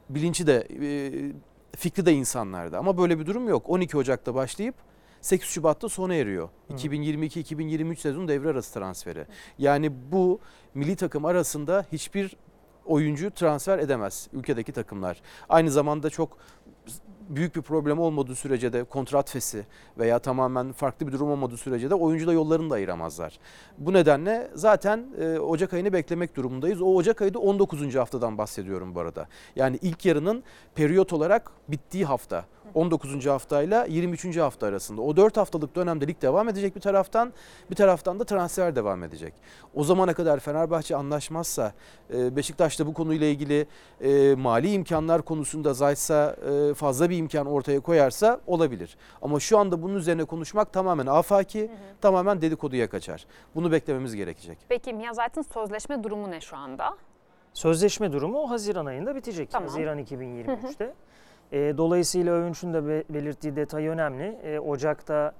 bilinci 0.09 0.47
de 0.47 0.69
e, 0.83 0.89
fikri 1.77 2.07
de 2.07 2.13
insanlarda. 2.13 2.79
Ama 2.79 2.99
böyle 2.99 3.19
bir 3.19 3.27
durum 3.27 3.49
yok. 3.49 3.71
12 3.71 3.97
Ocak'ta 3.97 4.35
başlayıp 4.35 4.75
8 5.21 5.49
Şubat'ta 5.49 5.89
sona 5.89 6.15
eriyor. 6.15 6.49
2022-2023 6.71 7.97
sezon 7.97 8.29
devre 8.29 8.49
arası 8.49 8.75
transferi. 8.75 9.27
Yani 9.59 9.93
bu 10.13 10.41
milli 10.75 10.97
takım 10.97 11.25
arasında 11.25 11.87
hiçbir 11.93 12.37
oyuncu 12.87 13.31
transfer 13.31 13.79
edemez 13.79 14.29
ülkedeki 14.33 14.73
takımlar. 14.73 15.23
Aynı 15.49 15.71
zamanda 15.71 16.11
çok 16.11 16.39
büyük 17.29 17.57
bir 17.57 17.63
problem 17.63 17.99
olmadığı 17.99 18.35
sürece 18.35 18.73
de 18.73 18.85
kontrat 18.85 19.31
fesi 19.31 19.67
veya 19.99 20.19
tamamen 20.19 20.73
farklı 20.73 21.07
bir 21.07 21.13
durum 21.13 21.31
olmadığı 21.31 21.57
sürece 21.57 21.91
de 21.91 21.95
oyuncuda 21.95 22.33
yollarını 22.33 22.71
da 22.71 22.75
ayıramazlar. 22.75 23.39
Bu 23.79 23.93
nedenle 23.93 24.51
zaten 24.55 25.07
e, 25.21 25.39
Ocak 25.39 25.75
ayını 25.75 25.93
beklemek 25.93 26.37
durumundayız. 26.37 26.83
O 26.83 26.95
Ocak 26.95 27.23
ayı 27.23 27.35
da 27.35 27.39
19. 27.39 27.95
haftadan 27.95 28.39
bahsediyorum 28.39 28.95
bu 28.95 29.01
arada. 29.01 29.29
Yani 29.57 29.79
ilk 29.83 30.07
yarının 30.07 30.43
periyot 30.75 31.13
olarak 31.13 31.51
bittiği 31.69 32.05
hafta. 32.05 32.45
19. 32.75 33.27
haftayla 33.27 33.85
23. 33.85 34.37
hafta 34.37 34.67
arasında. 34.67 35.03
O 35.03 35.17
4 35.17 35.37
haftalık 35.37 35.77
dönemde 35.77 36.07
lig 36.07 36.23
devam 36.23 36.49
edecek 36.49 36.77
bir 36.77 36.81
taraftan, 36.81 37.33
bir 37.71 37.77
taraftan 37.77 38.21
da 38.21 38.25
transfer 38.25 38.77
devam 38.77 39.05
edecek. 39.05 39.35
O 39.75 39.85
zamana 39.85 40.15
kadar 40.15 40.41
Fenerbahçe 40.41 40.97
anlaşmazsa, 40.97 41.73
e, 42.15 42.37
Beşiktaş 42.37 42.81
da 42.81 42.87
bu 42.87 42.95
konuyla 42.95 43.27
ilgili 43.27 43.67
e, 44.01 44.35
mali 44.35 44.73
imkanlar 44.73 45.23
konusunda 45.23 45.75
Zayt'sa 45.75 46.37
e, 46.71 46.75
fazla 46.75 47.11
bir 47.11 47.17
imkan 47.17 47.47
ortaya 47.47 47.81
koyarsa 47.81 48.41
olabilir. 48.47 48.97
Ama 49.23 49.41
şu 49.41 49.59
anda 49.59 49.83
bunun 49.83 49.95
üzerine 49.95 50.25
konuşmak 50.25 50.73
tamamen 50.73 51.07
afaki, 51.07 51.71
tamamen 52.01 52.41
dedikoduya 52.41 52.91
kaçar. 52.91 53.27
Bunu 53.55 53.73
beklememiz 53.73 54.15
gerekecek. 54.15 54.59
Peki 54.69 54.93
Mia 54.93 55.13
Zayt'ın 55.13 55.43
sözleşme 55.43 56.05
durumu 56.05 56.31
ne 56.31 56.41
şu 56.41 56.57
anda? 56.57 56.97
Sözleşme 57.57 58.13
durumu 58.13 58.51
Haziran 58.51 58.87
ayında 58.87 59.15
bitecek. 59.15 59.51
Tamam. 59.51 59.69
Haziran 59.69 59.99
2023'te. 59.99 60.95
E, 61.53 61.75
dolayısıyla 61.79 62.35
Övünç'ün 62.35 62.75
de 62.75 62.87
be- 62.89 63.05
belirttiği 63.11 63.57
detay 63.57 63.87
önemli. 63.87 64.39
E, 64.43 64.59
Ocak'ta 64.61 65.33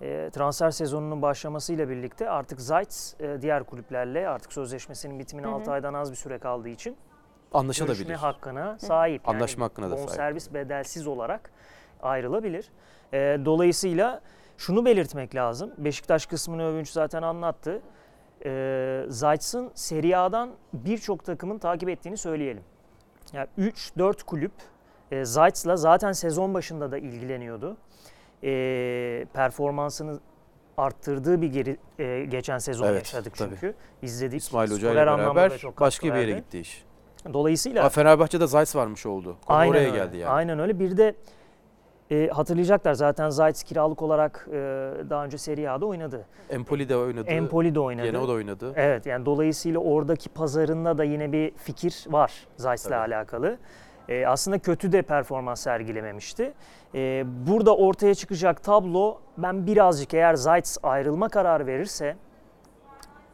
e, 0.00 0.30
transfer 0.32 0.70
sezonunun 0.70 1.22
başlamasıyla 1.22 1.88
birlikte 1.88 2.30
artık 2.30 2.60
Zayt 2.60 3.14
e, 3.20 3.42
diğer 3.42 3.64
kulüplerle 3.64 4.28
artık 4.28 4.52
sözleşmesinin 4.52 5.18
bitimine 5.18 5.46
Hı 5.46 5.50
hı. 5.50 5.54
6 5.54 5.72
aydan 5.72 5.94
az 5.94 6.10
bir 6.10 6.16
süre 6.16 6.38
kaldığı 6.38 6.68
için 6.68 6.90
görüşme 6.90 7.58
Anlaşılabilir. 7.58 8.14
hakkına 8.14 8.78
sahip. 8.78 9.28
Anlaşma 9.28 9.64
hakkına 9.64 9.90
da 9.90 9.96
sahip. 9.96 10.08
Bonservis 10.08 10.54
bedelsiz 10.54 11.06
olarak 11.06 11.50
ayrılabilir. 12.02 12.70
E, 13.12 13.18
dolayısıyla 13.44 14.20
şunu 14.58 14.84
belirtmek 14.84 15.34
lazım. 15.34 15.70
Beşiktaş 15.78 16.26
kısmını 16.26 16.64
Övünç 16.64 16.88
zaten 16.90 17.22
anlattı. 17.22 17.82
E, 18.44 19.04
Zayt'sın 19.08 19.70
Serie 19.74 20.16
A'dan 20.16 20.50
birçok 20.72 21.24
takımın 21.24 21.58
takip 21.58 21.88
ettiğini 21.88 22.16
söyleyelim. 22.16 22.62
Yani 23.32 23.48
3-4 23.58 24.24
kulüp 24.24 24.52
e, 25.10 25.24
Zayt'sla 25.24 25.76
zaten 25.76 26.12
sezon 26.12 26.54
başında 26.54 26.92
da 26.92 26.98
ilgileniyordu. 26.98 27.76
E, 28.44 29.26
performansını 29.32 30.18
arttırdığı 30.76 31.42
bir 31.42 31.52
geri, 31.52 31.76
e, 31.98 32.24
geçen 32.24 32.58
sezon 32.58 32.86
Evet, 32.86 32.98
yaşadık 32.98 33.36
tabii. 33.36 33.50
çünkü. 33.54 33.74
İzledik. 34.02 34.40
İsmail 34.40 34.70
Hoca 34.70 34.88
ile 34.90 34.96
beraber 34.96 35.52
başka 35.80 36.06
bir 36.06 36.14
yere 36.14 36.26
verdi. 36.30 36.36
gitti 36.40 36.58
iş. 36.60 36.84
Dolayısıyla 37.32 37.84
Aa, 37.84 37.88
Fenerbahçe'de 37.88 38.46
Zayt 38.46 38.76
varmış 38.76 39.06
oldu. 39.06 39.36
Konu 39.46 39.56
Aynen 39.56 39.70
oraya 39.72 39.78
öyle. 39.86 39.90
geldi 39.96 40.16
yani. 40.16 40.30
Aynen 40.32 40.58
öyle. 40.58 40.78
Bir 40.78 40.96
de 40.96 41.14
E, 42.10 42.28
hatırlayacaklar 42.28 42.94
zaten 42.94 43.30
Zayt 43.30 43.64
kiralık 43.64 44.02
olarak 44.02 44.48
e, 44.50 44.54
daha 45.10 45.24
önce 45.24 45.38
Serie 45.38 45.68
A'da 45.68 45.86
oynadı. 45.86 46.26
Empoli 46.50 46.88
de 46.88 46.96
oynadı. 46.96 47.30
Empoli 47.30 47.74
de 47.74 47.80
oynadı. 47.80 48.06
Gene 48.06 48.18
o 48.18 48.28
da 48.28 48.32
oynadı. 48.32 48.72
Evet 48.76 49.06
yani 49.06 49.26
dolayısıyla 49.26 49.80
oradaki 49.80 50.28
pazarında 50.28 50.98
da 50.98 51.04
yine 51.04 51.32
bir 51.32 51.52
fikir 51.56 52.04
var 52.08 52.32
Zayt'le 52.56 52.82
Tabii. 52.84 52.94
alakalı. 52.94 53.58
E, 54.08 54.26
aslında 54.26 54.58
kötü 54.58 54.92
de 54.92 55.02
performans 55.02 55.60
sergilememişti. 55.60 56.52
E, 56.94 57.24
burada 57.26 57.76
ortaya 57.76 58.14
çıkacak 58.14 58.62
tablo 58.62 59.18
ben 59.38 59.66
birazcık 59.66 60.14
eğer 60.14 60.34
Zayt 60.34 60.76
ayrılma 60.82 61.28
kararı 61.28 61.66
verirse 61.66 62.16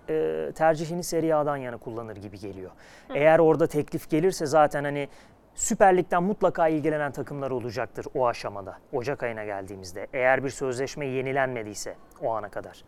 e, 0.08 0.50
tercihini 0.54 1.04
Serie 1.04 1.32
A'dan 1.34 1.56
yana 1.56 1.76
kullanır 1.76 2.16
gibi 2.16 2.38
geliyor. 2.38 2.70
Eğer 3.14 3.38
orada 3.38 3.66
teklif 3.66 4.10
gelirse 4.10 4.46
zaten 4.46 4.84
hani 4.84 5.08
Süper 5.54 5.96
Lig'den 5.96 6.22
mutlaka 6.22 6.68
ilgilenen 6.68 7.12
takımlar 7.12 7.50
olacaktır 7.50 8.06
o 8.14 8.26
aşamada. 8.26 8.78
Ocak 8.92 9.22
ayına 9.22 9.44
geldiğimizde. 9.44 10.06
Eğer 10.12 10.44
bir 10.44 10.50
sözleşme 10.50 11.06
yenilenmediyse 11.06 11.94
o 12.22 12.30
ana 12.30 12.48
kadar. 12.48 12.84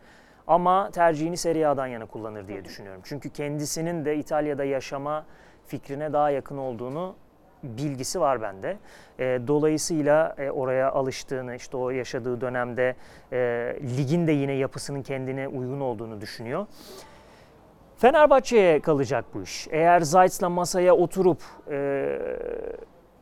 Ama 0.47 0.91
tercihini 0.91 1.37
Serie 1.37 1.65
A'dan 1.65 1.87
yana 1.87 2.05
kullanır 2.05 2.47
diye 2.47 2.65
düşünüyorum. 2.65 3.01
Çünkü 3.05 3.29
kendisinin 3.29 4.05
de 4.05 4.17
İtalya'da 4.17 4.63
yaşama 4.63 5.25
fikrine 5.67 6.13
daha 6.13 6.29
yakın 6.29 6.57
olduğunu 6.57 7.15
bilgisi 7.77 8.19
var 8.19 8.41
bende. 8.41 8.77
E, 9.19 9.39
dolayısıyla 9.47 10.35
e, 10.37 10.49
oraya 10.49 10.91
alıştığını, 10.91 11.55
işte 11.55 11.77
o 11.77 11.89
yaşadığı 11.89 12.41
dönemde 12.41 12.95
e, 13.31 13.37
ligin 13.97 14.27
de 14.27 14.31
yine 14.31 14.53
yapısının 14.53 15.01
kendine 15.01 15.47
uygun 15.47 15.79
olduğunu 15.79 16.21
düşünüyor. 16.21 16.65
Fenerbahçe'ye 17.97 18.79
kalacak 18.79 19.25
bu 19.33 19.41
iş. 19.41 19.67
Eğer 19.71 20.01
Zayt'la 20.01 20.49
masaya 20.49 20.95
oturup 20.95 21.41
e, 21.71 22.19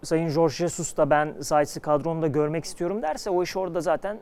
Sayın 0.04 0.30
Jorge 0.30 0.54
Jesus 0.54 0.98
da 0.98 1.10
ben 1.10 1.36
Zayt'sı 1.40 1.80
kadromda 1.80 2.28
görmek 2.28 2.66
istiyorum 2.66 3.02
derse 3.02 3.30
o 3.30 3.44
iş 3.44 3.58
orada 3.58 3.82
zaten 3.82 4.20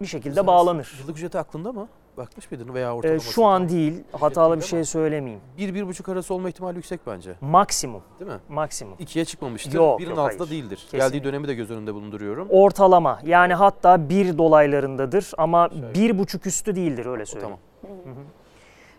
bir 0.00 0.06
şekilde 0.06 0.46
bağlanır. 0.46 0.96
Yıllık 1.00 1.16
ücreti 1.16 1.38
aklında 1.38 1.72
mı? 1.72 1.88
Bakmış 2.16 2.50
mıydın 2.50 2.74
veya 2.74 2.88
E, 2.88 2.92
ortalaması? 2.92 3.32
şu 3.32 3.44
an 3.44 3.68
değil, 3.68 3.94
hatalı 4.12 4.56
bir 4.56 4.64
şey 4.64 4.84
söylemeyeyim. 4.84 5.40
1-1,5 5.58 6.12
arası 6.12 6.34
olma 6.34 6.48
ihtimali 6.48 6.76
yüksek 6.76 7.00
bence. 7.06 7.34
Maksimum, 7.40 8.02
Değil 8.20 8.30
mi? 8.30 8.36
maksimum. 8.48 8.94
İkiye 8.98 9.24
çıkmamıştır. 9.24 9.72
Yok, 9.72 9.98
Birin 10.00 10.10
yok, 10.10 10.18
altında 10.18 10.40
hayır. 10.40 10.50
değildir. 10.50 10.76
Kesinlikle. 10.76 10.98
Geldiği 10.98 11.24
dönemi 11.24 11.48
de 11.48 11.54
göz 11.54 11.70
önünde 11.70 11.94
bulunduruyorum. 11.94 12.46
Ortalama 12.50 13.20
yani 13.24 13.54
hatta 13.54 14.08
bir 14.08 14.38
dolaylarındadır 14.38 15.30
ama 15.38 15.68
Şöyle. 15.68 15.94
bir 15.94 16.18
buçuk 16.18 16.46
üstü 16.46 16.76
değildir 16.76 17.06
öyle 17.06 17.22
O 17.22 17.26
söyleyeyim. 17.26 17.56
tamam. 17.82 18.04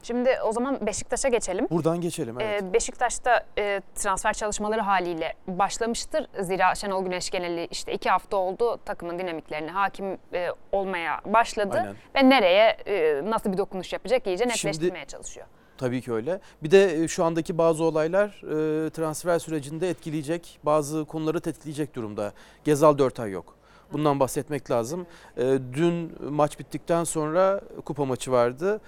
Şimdi 0.03 0.29
o 0.45 0.51
zaman 0.51 0.85
Beşiktaş'a 0.85 1.29
geçelim. 1.29 1.67
Buradan 1.69 2.01
geçelim. 2.01 2.39
Evet. 2.39 2.63
Ee, 2.63 2.73
Beşiktaş'ta 2.73 3.45
e, 3.57 3.81
transfer 3.95 4.33
çalışmaları 4.33 4.81
haliyle 4.81 5.33
başlamıştır. 5.47 6.27
Zira 6.39 6.75
Şenol 6.75 7.03
Güneş 7.03 7.29
geneli 7.29 7.67
işte 7.71 7.93
iki 7.93 8.09
hafta 8.09 8.37
oldu 8.37 8.79
takımın 8.85 9.19
dinamiklerine 9.19 9.71
hakim 9.71 10.17
e, 10.33 10.47
olmaya 10.71 11.21
başladı. 11.25 11.77
Aynen. 11.77 11.95
Ve 12.15 12.29
nereye 12.29 12.77
e, 12.87 13.21
nasıl 13.29 13.53
bir 13.53 13.57
dokunuş 13.57 13.93
yapacak 13.93 14.27
iyice 14.27 14.43
Şimdi- 14.43 14.57
netleştirmeye 14.57 15.05
çalışıyor. 15.05 15.47
Tabii 15.77 16.01
ki 16.01 16.13
öyle. 16.13 16.39
Bir 16.63 16.71
de 16.71 17.03
e, 17.03 17.07
şu 17.07 17.23
andaki 17.23 17.57
bazı 17.57 17.83
olaylar 17.83 18.27
e, 18.27 18.89
transfer 18.89 19.39
sürecinde 19.39 19.89
etkileyecek, 19.89 20.59
bazı 20.63 21.05
konuları 21.05 21.41
tetkileyecek 21.41 21.95
durumda. 21.95 22.33
Gezal 22.63 22.97
4 22.97 23.19
ay 23.19 23.31
yok. 23.31 23.55
Bundan 23.93 24.19
bahsetmek 24.19 24.71
lazım. 24.71 25.05
E, 25.37 25.59
dün 25.73 26.11
maç 26.31 26.59
bittikten 26.59 27.03
sonra 27.03 27.61
kupa 27.85 28.05
maçı 28.05 28.31
vardı. 28.31 28.81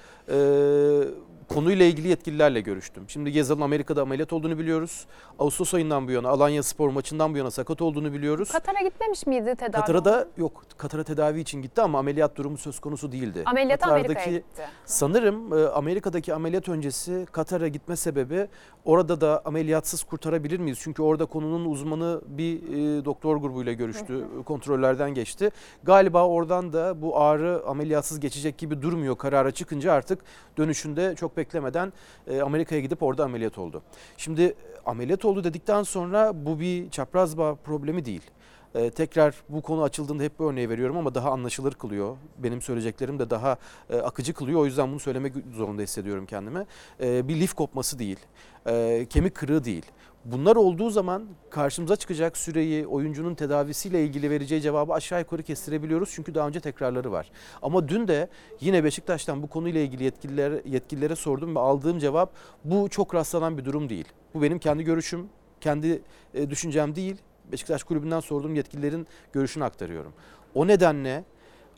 Konuyla 1.49 1.85
ilgili 1.85 2.07
yetkililerle 2.07 2.61
görüştüm. 2.61 3.03
Şimdi 3.07 3.31
Gezal'ın 3.31 3.61
Amerika'da 3.61 4.01
ameliyat 4.01 4.33
olduğunu 4.33 4.57
biliyoruz. 4.59 5.05
Ağustos 5.39 5.73
ayından 5.73 6.07
bu 6.07 6.11
yana 6.11 6.29
Alanya 6.29 6.63
Spor 6.63 6.89
maçından 6.89 7.33
bu 7.33 7.37
yana 7.37 7.51
sakat 7.51 7.81
olduğunu 7.81 8.13
biliyoruz. 8.13 8.51
Katar'a 8.51 8.81
gitmemiş 8.81 9.27
miydi 9.27 9.55
tedavi? 9.55 9.71
Katar'a 9.81 10.05
da 10.05 10.27
yok. 10.37 10.63
Katar'a 10.77 11.03
tedavi 11.03 11.39
için 11.39 11.61
gitti 11.61 11.81
ama 11.81 11.99
ameliyat 11.99 12.35
durumu 12.35 12.57
söz 12.57 12.79
konusu 12.79 13.11
değildi. 13.11 13.43
Amerika'ya 13.45 13.77
Katar'daki- 13.77 14.31
gitti. 14.31 14.63
Sanırım 14.85 15.57
e, 15.57 15.67
Amerika'daki 15.67 16.33
ameliyat 16.33 16.69
öncesi 16.69 17.25
Katar'a 17.31 17.67
gitme 17.67 17.95
sebebi 17.95 18.47
orada 18.85 19.21
da 19.21 19.41
ameliyatsız 19.45 20.03
kurtarabilir 20.03 20.59
miyiz? 20.59 20.79
Çünkü 20.81 21.01
orada 21.01 21.25
konunun 21.25 21.65
uzmanı 21.65 22.21
bir 22.27 22.55
e, 22.57 23.05
doktor 23.05 23.37
grubuyla 23.37 23.73
görüştü, 23.73 24.25
kontrollerden 24.45 25.13
geçti. 25.13 25.49
Galiba 25.83 26.27
oradan 26.27 26.73
da 26.73 27.01
bu 27.01 27.19
ağrı 27.21 27.63
ameliyatsız 27.67 28.19
geçecek 28.19 28.57
gibi 28.57 28.81
durmuyor 28.81 29.17
karara 29.17 29.51
çıkınca 29.51 29.91
artık 29.93 30.19
dönüşünde 30.57 31.15
çok 31.15 31.37
beklemeden 31.43 31.93
e, 32.27 32.41
Amerika'ya 32.41 32.81
gidip 32.81 33.03
orada 33.03 33.23
ameliyat 33.23 33.57
oldu. 33.57 33.81
Şimdi 34.17 34.41
e, 34.41 34.55
ameliyat 34.85 35.25
oldu 35.25 35.43
dedikten 35.43 35.83
sonra 35.83 36.31
bu 36.45 36.59
bir 36.59 36.89
çapraz 36.89 37.37
bağ 37.37 37.55
problemi 37.55 38.05
değil. 38.05 38.31
Ee, 38.75 38.89
tekrar 38.89 39.35
bu 39.49 39.61
konu 39.61 39.83
açıldığında 39.83 40.23
hep 40.23 40.39
bu 40.39 40.49
örneği 40.51 40.69
veriyorum 40.69 40.97
ama 40.97 41.15
daha 41.15 41.31
anlaşılır 41.31 41.73
kılıyor. 41.73 42.17
Benim 42.37 42.61
söyleyeceklerim 42.61 43.19
de 43.19 43.29
daha 43.29 43.57
e, 43.89 43.97
akıcı 43.97 44.33
kılıyor. 44.33 44.59
O 44.59 44.65
yüzden 44.65 44.91
bunu 44.91 44.99
söylemek 44.99 45.33
zorunda 45.55 45.81
hissediyorum 45.81 46.25
kendime. 46.25 46.65
Ee, 47.01 47.27
bir 47.27 47.39
lif 47.39 47.53
kopması 47.53 47.99
değil, 47.99 48.19
e, 48.67 49.05
kemik 49.09 49.35
kırığı 49.35 49.63
değil. 49.63 49.85
Bunlar 50.25 50.55
olduğu 50.55 50.89
zaman 50.89 51.27
karşımıza 51.49 51.95
çıkacak 51.95 52.37
süreyi, 52.37 52.87
oyuncunun 52.87 53.35
tedavisiyle 53.35 54.03
ilgili 54.03 54.29
vereceği 54.29 54.61
cevabı 54.61 54.93
aşağı 54.93 55.19
yukarı 55.19 55.43
kestirebiliyoruz. 55.43 56.11
Çünkü 56.13 56.35
daha 56.35 56.47
önce 56.47 56.59
tekrarları 56.59 57.11
var. 57.11 57.31
Ama 57.61 57.87
dün 57.87 58.07
de 58.07 58.29
yine 58.61 58.83
Beşiktaş'tan 58.83 59.43
bu 59.43 59.47
konuyla 59.47 59.81
ilgili 59.81 60.03
yetkililere, 60.03 60.61
yetkililere 60.65 61.15
sordum 61.15 61.55
ve 61.55 61.59
aldığım 61.59 61.99
cevap 61.99 62.33
bu 62.63 62.89
çok 62.89 63.15
rastlanan 63.15 63.57
bir 63.57 63.65
durum 63.65 63.89
değil. 63.89 64.05
Bu 64.33 64.41
benim 64.41 64.59
kendi 64.59 64.83
görüşüm, 64.83 65.29
kendi 65.61 66.01
e, 66.33 66.49
düşüncem 66.49 66.95
değil. 66.95 67.15
Beşiktaş 67.51 67.83
kulübünden 67.83 68.19
sorduğum 68.19 68.55
yetkililerin 68.55 69.07
görüşünü 69.33 69.63
aktarıyorum. 69.63 70.13
O 70.55 70.67
nedenle 70.67 71.23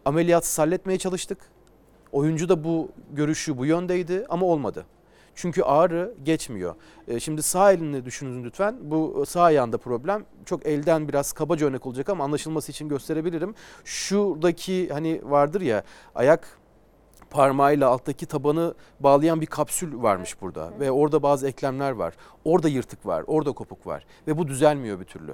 ameliyatı 0.06 0.62
halletmeye 0.62 0.98
çalıştık. 0.98 1.38
Oyuncu 2.12 2.50
da 2.50 2.64
bu 2.64 2.92
görüşü 3.12 3.58
bu 3.58 3.66
yöndeydi 3.66 4.26
ama 4.30 4.46
olmadı. 4.46 4.86
Çünkü 5.36 5.64
ağrı 5.64 6.14
geçmiyor. 6.24 6.76
E, 7.08 7.20
Şimdi 7.20 7.44
sağ 7.44 7.72
elini 7.72 8.06
düşünün 8.06 8.44
lütfen. 8.44 8.78
Bu 8.82 9.24
sağ 9.28 9.42
ayağında 9.42 9.78
problem. 9.78 10.26
Çok 10.46 10.66
elden 10.66 11.08
biraz 11.08 11.34
kabaca 11.34 11.68
örnek 11.68 11.86
olacak 11.86 12.10
ama 12.10 12.24
anlaşılması 12.24 12.72
için 12.72 12.90
gösterebilirim. 12.90 13.56
Şuradaki 13.86 14.90
hani 14.90 15.22
vardır 15.24 15.62
ya 15.62 15.84
ayak 16.16 16.60
parmağıyla 17.30 17.90
alttaki 17.90 18.26
tabanı 18.26 18.74
bağlayan 19.00 19.42
bir 19.42 19.46
kapsül 19.46 20.02
varmış 20.02 20.42
burada 20.42 20.72
ve 20.80 20.92
orada 20.92 21.24
bazı 21.24 21.48
eklemler 21.48 21.92
var. 21.92 22.14
Orada 22.46 22.70
yırtık 22.70 23.06
var, 23.06 23.24
orada 23.28 23.52
kopuk 23.52 23.88
var 23.88 24.06
ve 24.28 24.38
bu 24.38 24.48
düzelmiyor 24.48 25.00
bir 25.00 25.06
türlü. 25.06 25.34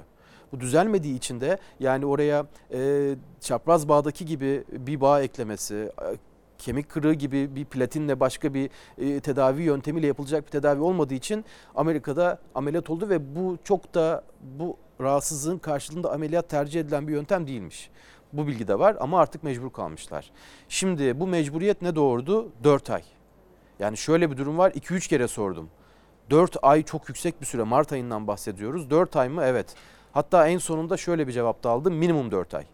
Bu 0.52 0.60
düzelmediği 0.60 1.16
için 1.16 1.40
de 1.40 1.58
yani 1.80 2.06
oraya 2.06 2.46
e, 2.72 3.14
çapraz 3.40 3.88
bağdaki 3.88 4.26
gibi 4.26 4.64
bir 4.72 5.00
bağ 5.00 5.22
eklemesi, 5.22 5.92
kemik 6.62 6.88
kırığı 6.88 7.14
gibi 7.14 7.56
bir 7.56 7.64
platinle 7.64 8.20
başka 8.20 8.54
bir 8.54 8.70
e, 8.98 9.20
tedavi 9.20 9.62
yöntemiyle 9.62 10.06
yapılacak 10.06 10.46
bir 10.46 10.50
tedavi 10.50 10.80
olmadığı 10.80 11.14
için 11.14 11.44
Amerika'da 11.74 12.38
ameliyat 12.54 12.90
oldu 12.90 13.08
ve 13.08 13.36
bu 13.36 13.58
çok 13.64 13.94
da 13.94 14.24
bu 14.40 14.76
rahatsızlığın 15.00 15.58
karşılığında 15.58 16.12
ameliyat 16.12 16.48
tercih 16.48 16.80
edilen 16.80 17.08
bir 17.08 17.12
yöntem 17.12 17.46
değilmiş. 17.46 17.90
Bu 18.32 18.46
bilgi 18.46 18.68
de 18.68 18.78
var 18.78 18.96
ama 19.00 19.20
artık 19.20 19.42
mecbur 19.42 19.70
kalmışlar. 19.70 20.30
Şimdi 20.68 21.20
bu 21.20 21.26
mecburiyet 21.26 21.82
ne 21.82 21.96
doğurdu? 21.96 22.52
4 22.64 22.90
ay. 22.90 23.02
Yani 23.78 23.96
şöyle 23.96 24.30
bir 24.30 24.36
durum 24.36 24.58
var 24.58 24.70
2-3 24.70 25.08
kere 25.08 25.28
sordum. 25.28 25.70
4 26.30 26.56
ay 26.62 26.82
çok 26.82 27.08
yüksek 27.08 27.40
bir 27.40 27.46
süre 27.46 27.62
Mart 27.62 27.92
ayından 27.92 28.26
bahsediyoruz. 28.26 28.90
4 28.90 29.16
ay 29.16 29.28
mı? 29.28 29.42
Evet. 29.44 29.74
Hatta 30.12 30.48
en 30.48 30.58
sonunda 30.58 30.96
şöyle 30.96 31.26
bir 31.26 31.32
cevap 31.32 31.64
da 31.64 31.70
aldım. 31.70 31.94
Minimum 31.94 32.30
4 32.30 32.54
ay. 32.54 32.64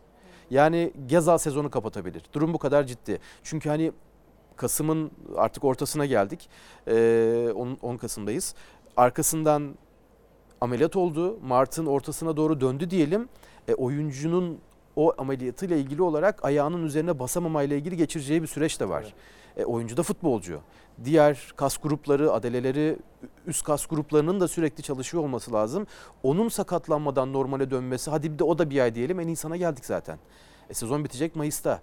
Yani 0.51 0.93
Gezal 1.07 1.39
sezonu 1.39 1.71
kapatabilir. 1.71 2.23
Durum 2.33 2.55
bu 2.55 2.59
kadar 2.59 2.85
ciddi. 2.85 3.19
Çünkü 3.43 3.69
hani 3.69 3.93
Kasım'ın 4.57 5.11
artık 5.37 5.65
ortasına 5.65 6.07
geldik. 6.07 6.49
Ee, 6.89 7.53
10, 7.55 7.79
10 7.83 7.97
Kasım'dayız. 7.97 8.55
Arkasından 8.97 9.75
ameliyat 10.61 10.97
oldu. 10.97 11.39
Mart'ın 11.43 11.87
ortasına 11.87 12.37
doğru 12.37 12.61
döndü 12.61 12.91
diyelim. 12.91 13.29
E, 13.69 13.75
oyuncunun 13.75 14.59
o 14.97 15.15
ameliyatıyla 15.19 15.77
ilgili 15.77 16.03
olarak 16.03 16.45
ayağının 16.45 16.83
üzerine 16.83 17.19
basamamayla 17.19 17.77
ilgili 17.77 17.97
geçireceği 17.97 18.43
bir 18.43 18.47
süreç 18.47 18.81
de 18.81 18.89
var. 18.89 19.03
Evet. 19.03 19.15
E, 19.59 19.65
oyuncu 19.65 19.97
da 19.97 20.03
futbolcu. 20.03 20.61
Diğer 21.05 21.53
kas 21.57 21.77
grupları, 21.77 22.33
adeleleri, 22.33 22.99
üst 23.47 23.65
kas 23.65 23.87
gruplarının 23.87 24.41
da 24.41 24.49
sürekli 24.49 24.83
çalışıyor 24.83 25.23
olması 25.23 25.53
lazım. 25.53 25.87
Onun 26.23 26.49
sakatlanmadan 26.49 27.33
normale 27.33 27.71
dönmesi, 27.71 28.11
hadi 28.11 28.33
bir 28.33 28.39
de 28.39 28.45
o 28.45 28.59
da 28.59 28.71
bir 28.71 28.81
ay 28.81 28.95
diyelim 28.95 29.21
en 29.21 29.27
iyi 29.27 29.37
sana 29.37 29.57
geldik 29.57 29.85
zaten. 29.85 30.19
E, 30.71 30.75
sezon 30.75 31.05
bitecek 31.05 31.37
Mayıs'ta. 31.37 31.81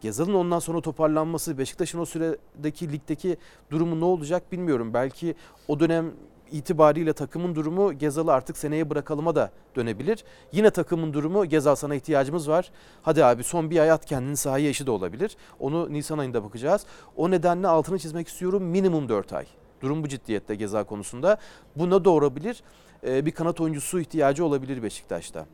Gezal'ın 0.00 0.34
ondan 0.34 0.58
sonra 0.58 0.80
toparlanması, 0.80 1.58
Beşiktaş'ın 1.58 1.98
o 1.98 2.04
süredeki 2.04 2.92
ligdeki 2.92 3.36
durumu 3.70 4.00
ne 4.00 4.04
olacak 4.04 4.52
bilmiyorum. 4.52 4.94
Belki 4.94 5.34
o 5.68 5.80
dönem 5.80 6.12
itibariyle 6.54 7.12
takımın 7.12 7.54
durumu 7.54 7.92
Gezal'ı 7.92 8.32
artık 8.32 8.56
seneye 8.56 8.90
bırakalıma 8.90 9.34
da 9.34 9.50
dönebilir. 9.76 10.24
Yine 10.52 10.70
takımın 10.70 11.12
durumu 11.12 11.44
Gezal 11.44 11.74
sana 11.74 11.94
ihtiyacımız 11.94 12.48
var. 12.48 12.70
Hadi 13.02 13.24
abi 13.24 13.44
son 13.44 13.70
bir 13.70 13.78
ay 13.78 13.90
at 13.90 14.06
kendini 14.06 14.36
sahaya 14.36 14.70
işi 14.70 14.86
de 14.86 14.90
olabilir. 14.90 15.36
Onu 15.60 15.92
Nisan 15.92 16.18
ayında 16.18 16.44
bakacağız. 16.44 16.86
O 17.16 17.30
nedenle 17.30 17.68
altını 17.68 17.98
çizmek 17.98 18.28
istiyorum 18.28 18.62
minimum 18.62 19.08
4 19.08 19.32
ay. 19.32 19.46
Durum 19.80 20.02
bu 20.04 20.08
ciddiyette 20.08 20.54
Gezal 20.54 20.84
konusunda. 20.84 21.36
Buna 21.76 22.04
doğurabilir. 22.04 22.62
Ee, 23.06 23.26
bir 23.26 23.30
kanat 23.30 23.60
oyuncusu 23.60 24.00
ihtiyacı 24.00 24.44
olabilir 24.44 24.82
Beşiktaş'ta. 24.82 25.46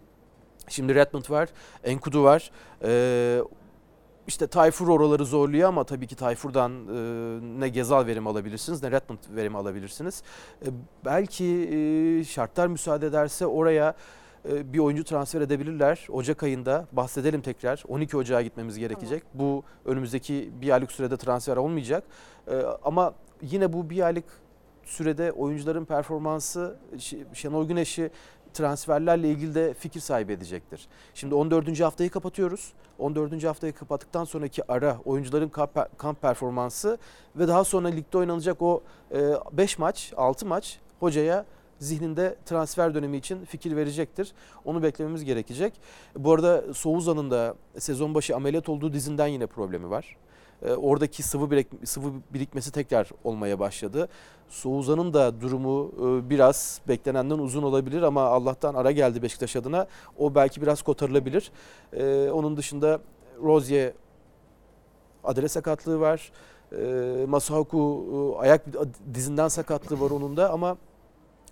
Şimdi 0.69 0.95
Redmond 0.95 1.31
var, 1.31 1.49
Enkudu 1.85 2.25
var. 2.25 2.51
Ee, 2.85 3.41
işte 4.29 4.47
Tayfur 4.47 4.89
oraları 4.89 5.25
zorluyor 5.25 5.69
ama 5.69 5.85
tabii 5.85 6.07
ki 6.07 6.17
Tayfur'dan 6.17 6.73
e, 6.73 7.61
ne 7.61 7.69
Gezal 7.69 8.07
verim 8.07 8.27
alabilirsiniz 8.27 8.83
ne 8.83 8.91
Redmond 8.91 9.19
verim 9.31 9.57
alabilirsiniz. 9.57 10.23
E, 10.63 10.69
belki 11.05 11.45
e, 11.45 12.25
şartlar 12.25 12.67
müsaade 12.67 13.07
ederse 13.07 13.47
oraya 13.47 13.95
e, 14.49 14.73
bir 14.73 14.79
oyuncu 14.79 15.05
transfer 15.05 15.41
edebilirler. 15.41 16.07
Ocak 16.11 16.43
ayında 16.43 16.87
bahsedelim 16.93 17.41
tekrar. 17.41 17.85
12 17.89 18.17
Ocağa 18.17 18.43
gitmemiz 18.43 18.79
gerekecek. 18.79 19.23
Bu 19.35 19.63
önümüzdeki 19.85 20.51
bir 20.61 20.71
aylık 20.71 20.93
sürede 20.93 21.17
transfer 21.17 21.57
olmayacak. 21.57 22.05
E, 22.49 22.63
ama 22.85 23.15
yine 23.43 23.73
bu 23.73 23.91
bir 23.91 24.03
aylık 24.03 24.25
sürede 24.85 25.33
oyuncuların 25.33 25.85
performansı 25.85 26.77
Şenol 27.33 27.69
Güneş'i 27.69 28.11
transferlerle 28.55 29.29
ilgili 29.29 29.55
de 29.55 29.75
fikir 29.75 30.01
sahibi 30.01 30.33
edecektir. 30.33 30.89
Şimdi 31.15 31.35
14. 31.35 31.81
haftayı 31.81 32.11
kapatıyoruz. 32.11 32.73
14. 32.99 33.45
haftayı 33.45 33.73
kapattıktan 33.73 34.25
sonraki 34.25 34.73
ara 34.73 34.99
oyuncuların 35.05 35.49
kamp, 35.99 36.23
performansı 36.23 36.99
ve 37.37 37.49
daha 37.49 37.65
sonra 37.65 37.89
ligde 37.89 38.19
oynanacak 38.19 38.63
o 38.63 38.83
5 39.53 39.79
maç, 39.79 40.13
6 40.17 40.47
maç 40.47 40.79
hocaya 41.01 41.45
zihninde 41.79 42.37
transfer 42.47 42.95
dönemi 42.95 43.17
için 43.17 43.45
fikir 43.45 43.77
verecektir. 43.77 44.33
Onu 44.65 44.83
beklememiz 44.83 45.25
gerekecek. 45.25 45.73
Bu 46.17 46.33
arada 46.33 46.75
Souza'nın 46.75 47.31
da 47.31 47.55
sezon 47.79 48.15
başı 48.15 48.37
ameliyat 48.37 48.69
olduğu 48.69 48.93
dizinden 48.93 49.27
yine 49.27 49.47
problemi 49.47 49.91
var. 49.91 50.17
E, 50.63 50.73
oradaki 50.73 51.23
sıvı 51.23 51.51
birik, 51.51 51.67
sıvı 51.85 52.13
birikmesi 52.35 52.73
tekrar 52.73 53.11
olmaya 53.25 53.59
başladı. 53.59 54.09
Souza'nın 54.49 55.15
da 55.15 55.41
durumu 55.41 55.93
e, 55.99 56.31
biraz 56.31 56.81
beklenenden 56.89 57.39
uzun 57.39 57.63
olabilir 57.63 58.03
ama 58.03 58.23
Allah'tan 58.23 58.75
ara 58.75 58.91
geldi 58.91 59.23
Beşiktaş 59.23 59.57
adına. 59.57 59.87
O 60.19 60.35
belki 60.35 60.63
biraz 60.63 60.83
kotarılabilir. 60.83 61.53
E, 61.93 62.31
onun 62.31 62.57
dışında 62.57 63.01
Rozier 63.43 63.93
adele 65.25 65.49
sakatlığı 65.49 66.01
var. 66.01 66.33
E, 66.73 67.27
Masuaku 67.27 68.05
e, 68.37 68.41
ayak 68.41 68.65
dizinden 69.15 69.49
sakatlığı 69.49 70.01
var 70.01 70.11
onun 70.11 70.37
da 70.37 70.53
ama 70.53 70.77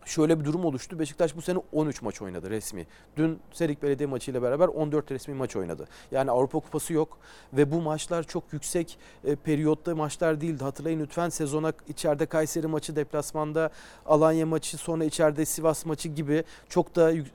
şöyle 0.09 0.41
bir 0.41 0.45
durum 0.45 0.65
oluştu. 0.65 0.99
Beşiktaş 0.99 1.37
bu 1.37 1.43
sene 1.43 1.59
13 1.73 2.03
maç 2.03 2.23
oynadı 2.23 2.51
resmi. 2.51 2.87
Dün 3.17 3.39
Serik 3.53 3.83
Belediye 3.83 4.07
maçıyla 4.07 4.43
beraber 4.43 4.69
14 4.69 5.11
resmi 5.13 5.35
maç 5.35 5.57
oynadı. 5.57 5.89
Yani 6.11 6.31
Avrupa 6.31 6.61
Kupası 6.61 6.93
yok 6.93 7.19
ve 7.53 7.73
bu 7.73 7.81
maçlar 7.81 8.23
çok 8.23 8.53
yüksek 8.53 8.99
e, 9.25 9.37
periyotta 9.37 9.95
maçlar 9.95 10.41
değildi. 10.41 10.65
Hatırlayın 10.65 11.01
lütfen 11.01 11.29
sezona 11.29 11.73
içeride 11.89 12.27
Kayseri 12.27 12.67
maçı, 12.67 12.97
deplasmanda 12.97 13.71
Alanya 14.07 14.47
maçı, 14.47 14.77
sonra 14.77 15.05
içeride 15.05 15.45
Sivas 15.45 15.87
maçı 15.87 16.09
gibi 16.09 16.45
çok 16.69 16.97
da 16.97 17.11
yük- 17.11 17.33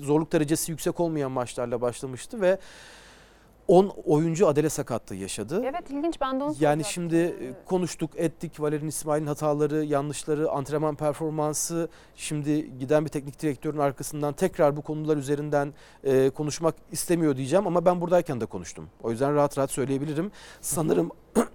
zorluk 0.00 0.32
derecesi 0.32 0.72
yüksek 0.72 1.00
olmayan 1.00 1.30
maçlarla 1.30 1.80
başlamıştı 1.80 2.40
ve 2.40 2.58
10 3.70 3.92
oyuncu 4.04 4.48
adele 4.48 4.68
sakatlığı 4.68 5.16
yaşadı. 5.16 5.62
Evet 5.64 5.90
ilginç 5.90 6.20
ben 6.20 6.40
de 6.40 6.44
onu 6.44 6.54
Yani 6.60 6.84
soracaktım. 6.84 6.84
şimdi 6.84 7.16
e, 7.16 7.64
konuştuk, 7.64 8.10
ettik. 8.16 8.60
Valerian 8.60 8.88
İsmail'in 8.88 9.26
hataları, 9.26 9.84
yanlışları, 9.84 10.50
antrenman 10.50 10.94
performansı. 10.94 11.88
Şimdi 12.16 12.78
giden 12.78 13.04
bir 13.04 13.10
teknik 13.10 13.42
direktörün 13.42 13.78
arkasından 13.78 14.32
tekrar 14.32 14.76
bu 14.76 14.82
konular 14.82 15.16
üzerinden 15.16 15.74
e, 16.04 16.30
konuşmak 16.30 16.74
istemiyor 16.92 17.36
diyeceğim 17.36 17.66
ama 17.66 17.84
ben 17.84 18.00
buradayken 18.00 18.40
de 18.40 18.46
konuştum. 18.46 18.88
O 19.02 19.10
yüzden 19.10 19.34
rahat 19.34 19.58
rahat 19.58 19.70
söyleyebilirim. 19.70 20.32
Sanırım 20.60 21.10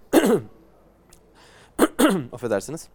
affedersiniz. 2.31 2.89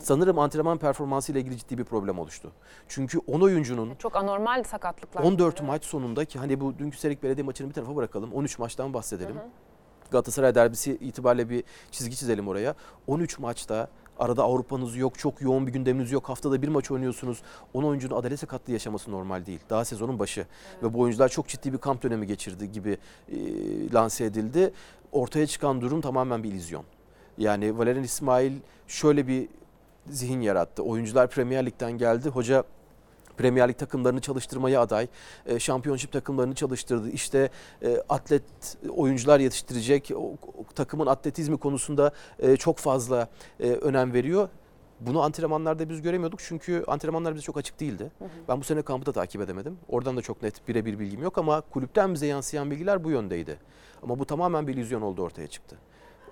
Sanırım 0.00 0.38
antrenman 0.38 0.78
performansı 0.78 1.32
ile 1.32 1.40
ilgili 1.40 1.56
ciddi 1.58 1.78
bir 1.78 1.84
problem 1.84 2.18
oluştu. 2.18 2.52
Çünkü 2.88 3.18
10 3.18 3.40
oyuncunun 3.40 3.94
Çok 3.94 4.16
anormal 4.16 4.64
sakatlıklar. 4.64 5.22
14 5.22 5.54
Evet. 5.58 5.68
maç 5.68 5.84
sonunda 5.84 6.24
ki 6.24 6.38
hani 6.38 6.60
bu 6.60 6.78
dünkü 6.78 6.98
Serik 6.98 7.22
Belediye 7.22 7.44
maçını 7.44 7.68
bir 7.68 7.74
tarafa 7.74 7.96
bırakalım. 7.96 8.32
13 8.32 8.58
maçtan 8.58 8.94
bahsedelim. 8.94 9.36
Galatasaray 10.10 10.54
derbisi 10.54 10.92
itibariyle 10.92 11.50
bir 11.50 11.64
çizgi 11.90 12.16
çizelim 12.16 12.48
oraya. 12.48 12.74
13 13.06 13.38
maçta 13.38 13.88
arada 14.18 14.42
Avrupa'nız 14.42 14.96
yok, 14.96 15.18
çok 15.18 15.40
yoğun 15.42 15.66
bir 15.66 15.72
gündeminiz 15.72 16.12
yok. 16.12 16.28
Haftada 16.28 16.62
bir 16.62 16.68
maç 16.68 16.90
oynuyorsunuz. 16.90 17.42
10 17.74 17.82
oyuncunun 17.82 18.16
adale 18.16 18.36
sakatlığı 18.36 18.72
yaşaması 18.72 19.12
normal 19.12 19.46
değil. 19.46 19.60
Daha 19.70 19.84
sezonun 19.84 20.18
başı. 20.18 20.46
Ve 20.82 20.94
bu 20.94 21.00
oyuncular 21.00 21.28
çok 21.28 21.48
ciddi 21.48 21.72
bir 21.72 21.78
kamp 21.78 22.02
dönemi 22.02 22.26
geçirdi 22.26 22.72
gibi 22.72 22.98
e, 23.28 23.36
lanse 23.92 24.24
edildi. 24.24 24.72
Ortaya 25.12 25.46
çıkan 25.46 25.80
durum 25.80 26.00
tamamen 26.00 26.42
bir 26.42 26.48
illüzyon. 26.48 26.84
Yani 27.38 27.78
Valerian 27.78 28.04
İsmail 28.04 28.52
şöyle 28.86 29.26
bir 29.26 29.48
zihin 30.10 30.40
yarattı. 30.40 30.82
Oyuncular 30.82 31.30
Premier 31.30 31.66
Lig'den 31.66 31.92
geldi. 31.92 32.28
Hoca 32.28 32.64
Premier 33.38 33.68
Lig 33.68 33.78
takımlarını 33.78 34.20
çalıştırmaya 34.20 34.80
aday. 34.80 35.08
E, 35.46 35.58
şampiyonşip 35.58 36.12
takımlarını 36.12 36.54
çalıştırdı. 36.54 37.10
İşte 37.10 37.50
e, 37.82 38.02
atlet 38.08 38.42
oyuncular 38.96 39.40
yetiştirecek. 39.40 40.10
O, 40.14 40.22
o 40.58 40.64
takımın 40.74 41.06
atletizmi 41.06 41.56
konusunda 41.56 42.12
e, 42.38 42.56
çok 42.56 42.78
fazla 42.78 43.28
e, 43.60 43.70
önem 43.70 44.12
veriyor. 44.12 44.48
Bunu 45.00 45.22
antrenmanlarda 45.22 45.88
biz 45.88 46.02
göremiyorduk 46.02 46.40
çünkü 46.40 46.84
antrenmanlar 46.86 47.34
bize 47.34 47.42
çok 47.42 47.56
açık 47.56 47.80
değildi. 47.80 48.10
Ben 48.48 48.60
bu 48.60 48.64
sene 48.64 48.82
kampı 48.82 49.06
da 49.06 49.12
takip 49.12 49.40
edemedim. 49.40 49.78
Oradan 49.88 50.16
da 50.16 50.22
çok 50.22 50.42
net 50.42 50.68
birebir 50.68 50.98
bilgim 50.98 51.22
yok 51.22 51.38
ama 51.38 51.60
kulüpten 51.60 52.14
bize 52.14 52.26
yansıyan 52.26 52.70
bilgiler 52.70 53.04
bu 53.04 53.10
yöndeydi. 53.10 53.58
Ama 54.02 54.18
bu 54.18 54.24
tamamen 54.24 54.66
bir 54.66 54.74
illüzyon 54.74 55.02
oldu 55.02 55.22
ortaya 55.22 55.46
çıktı. 55.46 55.76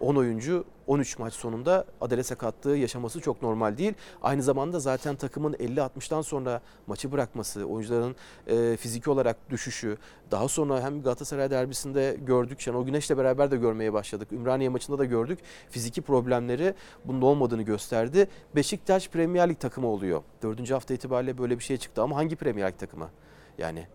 10 0.01 0.17
oyuncu 0.17 0.65
13 0.87 1.19
maç 1.19 1.35
sonunda 1.35 1.85
adele 2.01 2.23
sakatlığı 2.23 2.77
yaşaması 2.77 3.21
çok 3.21 3.43
normal 3.43 3.79
değil. 3.79 3.95
Aynı 4.23 4.43
zamanda 4.43 4.81
zaten 4.81 5.17
takımın 5.17 5.53
50-60'tan 5.53 6.23
sonra 6.23 6.61
maçı 6.87 7.13
bırakması, 7.13 7.65
oyuncuların 7.65 8.17
e, 8.47 8.77
fiziki 8.77 9.11
olarak 9.11 9.51
düşüşü, 9.51 9.99
daha 10.31 10.49
sonra 10.49 10.83
hem 10.83 11.03
Galatasaray 11.03 11.51
derbisinde 11.51 12.17
gördük, 12.23 12.61
Şenol 12.61 12.87
Güneş'le 12.87 13.11
beraber 13.11 13.51
de 13.51 13.57
görmeye 13.57 13.93
başladık. 13.93 14.33
Ümraniye 14.33 14.69
maçında 14.69 14.99
da 14.99 15.05
gördük. 15.05 15.39
Fiziki 15.71 16.03
problemleri 16.03 16.75
bunun 17.05 17.23
olmadığını 17.23 17.63
gösterdi. 17.63 18.29
Beşiktaş 18.57 19.09
Premier 19.09 19.49
Lig 19.49 19.61
takımı 19.61 19.87
oluyor. 19.87 20.23
Dördüncü 20.43 20.75
hafta 20.75 20.95
itibariyle 20.95 21.39
böyle 21.39 21.59
bir 21.59 21.65
şey 21.65 21.77
çıktı 21.77 22.03
ama 22.03 22.17
hangi 22.17 22.37
Premier 22.37 22.69
Lig 22.73 22.79
takımı? 22.79 23.11
Yani 23.59 23.87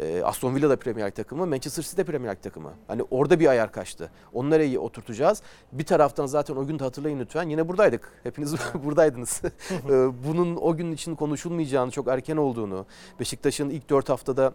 e, 0.00 0.22
Aston 0.24 0.54
Villa 0.54 0.70
da 0.70 0.76
Premier 0.76 1.06
Lig 1.06 1.14
takımı, 1.14 1.46
Manchester 1.46 1.82
City 1.82 1.96
de 1.96 2.04
Premier 2.04 2.32
Lig 2.32 2.42
takımı. 2.42 2.72
Hani 2.88 3.02
orada 3.10 3.40
bir 3.40 3.46
ayar 3.46 3.72
kaçtı. 3.72 4.10
Onları 4.32 4.64
iyi 4.64 4.78
oturtacağız. 4.78 5.42
Bir 5.72 5.84
taraftan 5.84 6.26
zaten 6.26 6.56
o 6.56 6.66
gün 6.66 6.78
de 6.78 6.84
hatırlayın 6.84 7.18
lütfen 7.20 7.48
yine 7.48 7.68
buradaydık. 7.68 8.12
Hepiniz 8.22 8.54
buradaydınız. 8.84 9.42
E, 9.90 9.92
Bunun 10.28 10.56
o 10.56 10.76
gün 10.76 10.92
için 10.92 11.14
konuşulmayacağını, 11.14 11.90
çok 11.90 12.08
erken 12.08 12.36
olduğunu, 12.36 12.86
Beşiktaş'ın 13.20 13.70
ilk 13.70 13.90
4 13.90 14.08
haftada 14.08 14.52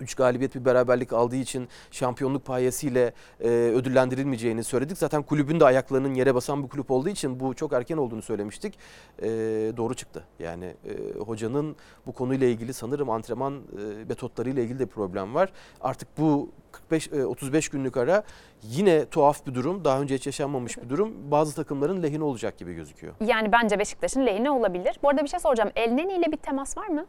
3 0.00 0.14
galibiyet 0.14 0.54
bir 0.54 0.64
beraberlik 0.64 1.12
aldığı 1.12 1.36
için 1.36 1.68
şampiyonluk 1.90 2.44
payesiyle 2.44 3.12
e, 3.40 3.48
ödüllendirilmeyeceğini 3.48 4.64
söyledik. 4.64 4.98
Zaten 4.98 5.22
kulübün 5.22 5.60
de 5.60 5.64
ayaklarının 5.64 6.14
yere 6.14 6.34
basan 6.34 6.62
bir 6.64 6.68
kulüp 6.68 6.90
olduğu 6.90 7.08
için 7.08 7.40
bu 7.40 7.54
çok 7.54 7.72
erken 7.72 7.96
olduğunu 7.96 8.22
söylemiştik. 8.22 8.78
E, 9.22 9.28
doğru 9.76 9.94
çıktı. 9.94 10.24
Yani 10.38 10.64
e, 10.64 11.18
hocanın 11.18 11.76
bu 12.06 12.12
konuyla 12.12 12.46
ilgili 12.46 12.74
sanırım 12.74 13.10
antrenman 13.10 13.54
e, 13.54 14.04
metotlarıyla 14.08 14.62
ilgili 14.62 14.78
de 14.78 14.86
problem 14.86 15.34
var. 15.34 15.52
Artık 15.80 16.18
bu 16.18 16.50
45 16.72 17.12
e, 17.12 17.24
35 17.24 17.68
günlük 17.68 17.96
ara 17.96 18.22
yine 18.62 19.06
tuhaf 19.06 19.46
bir 19.46 19.54
durum. 19.54 19.84
Daha 19.84 20.00
önce 20.00 20.14
hiç 20.14 20.26
yaşanmamış 20.26 20.78
bir 20.78 20.88
durum. 20.88 21.12
Bazı 21.30 21.54
takımların 21.56 22.02
lehine 22.02 22.24
olacak 22.24 22.58
gibi 22.58 22.74
gözüküyor. 22.74 23.14
Yani 23.20 23.52
bence 23.52 23.78
Beşiktaş'ın 23.78 24.26
lehine 24.26 24.50
olabilir. 24.50 24.98
Bu 25.02 25.08
arada 25.08 25.22
bir 25.22 25.28
şey 25.28 25.40
soracağım. 25.40 25.70
Elneni 25.76 26.12
ile 26.12 26.32
bir 26.32 26.36
temas 26.36 26.76
var 26.76 26.88
mı? 26.88 27.06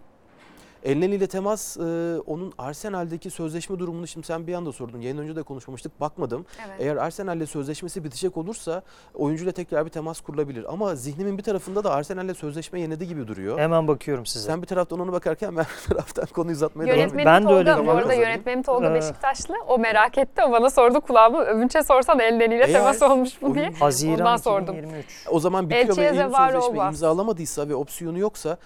Elneni 0.83 1.15
ile 1.15 1.27
temas 1.27 1.77
e, 1.77 1.81
onun 2.25 2.53
Arsenal'deki 2.57 3.29
sözleşme 3.29 3.79
durumunu 3.79 4.07
şimdi 4.07 4.27
sen 4.27 4.47
bir 4.47 4.53
anda 4.53 4.71
sordun. 4.71 5.01
Yayın 5.01 5.17
önce 5.17 5.35
de 5.35 5.43
konuşmamıştık. 5.43 6.01
Bakmadım. 6.01 6.45
Evet. 6.67 6.75
Eğer 6.79 6.95
Arsenal'le 6.95 7.45
sözleşmesi 7.45 8.03
bitecek 8.03 8.37
olursa 8.37 8.81
oyuncuyla 9.13 9.51
tekrar 9.51 9.85
bir 9.85 9.89
temas 9.91 10.21
kurulabilir. 10.21 10.73
Ama 10.73 10.95
zihnimin 10.95 11.37
bir 11.37 11.43
tarafında 11.43 11.83
da 11.83 11.91
Arsenal'le 11.91 12.33
sözleşme 12.33 12.81
yenidi 12.81 13.07
gibi 13.07 13.27
duruyor. 13.27 13.59
Hemen 13.59 13.87
bakıyorum 13.87 14.25
size. 14.25 14.45
Sen 14.49 14.61
bir 14.61 14.67
taraftan 14.67 14.99
ona 14.99 15.11
bakarken 15.11 15.57
ben 15.57 15.65
bir 15.85 15.89
taraftan 15.93 16.25
konuyu 16.25 16.55
uzatmaya 16.55 16.87
devam 16.87 16.99
ediyorum. 16.99 17.17
Ben 17.25 17.47
de 17.49 17.53
öyle 17.53 17.75
Tolga, 17.75 17.87
bu 17.87 17.91
arada 17.91 18.13
yönetmenim 18.13 18.63
Tolga 18.63 18.91
Ee, 18.91 18.93
Beşiktaşlı. 18.93 19.55
O 19.67 19.77
merak 19.79 20.17
etti. 20.17 20.41
O 20.47 20.51
bana 20.51 20.69
sordu 20.69 21.01
kulağıma. 21.01 21.43
Övünç'e 21.43 21.83
sorsan 21.83 22.19
Elneni'yle 22.19 22.63
Eğer 22.63 22.73
temas 22.73 23.01
olmuş 23.01 23.41
mu 23.41 23.55
diye. 23.55 23.71
Haziran 23.79 24.19
Ondan 24.19 24.37
sordum. 24.37 24.75
2023. 24.75 25.05
O 25.31 25.39
zaman 25.39 25.69
bitiyor 25.69 25.87
Elçiye 25.89 26.11
ve 26.11 26.15
yeni 26.15 26.31
sözleşme 26.35 26.59
olmaz. 26.59 26.93
imzalamadıysa 26.93 27.69
ve 27.69 27.75
opsiyonu 27.75 28.19
yoksa 28.19 28.57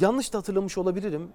yanlış 0.00 0.32
da 0.32 0.38
hatırlamış 0.38 0.78
olabilirim. 0.78 1.28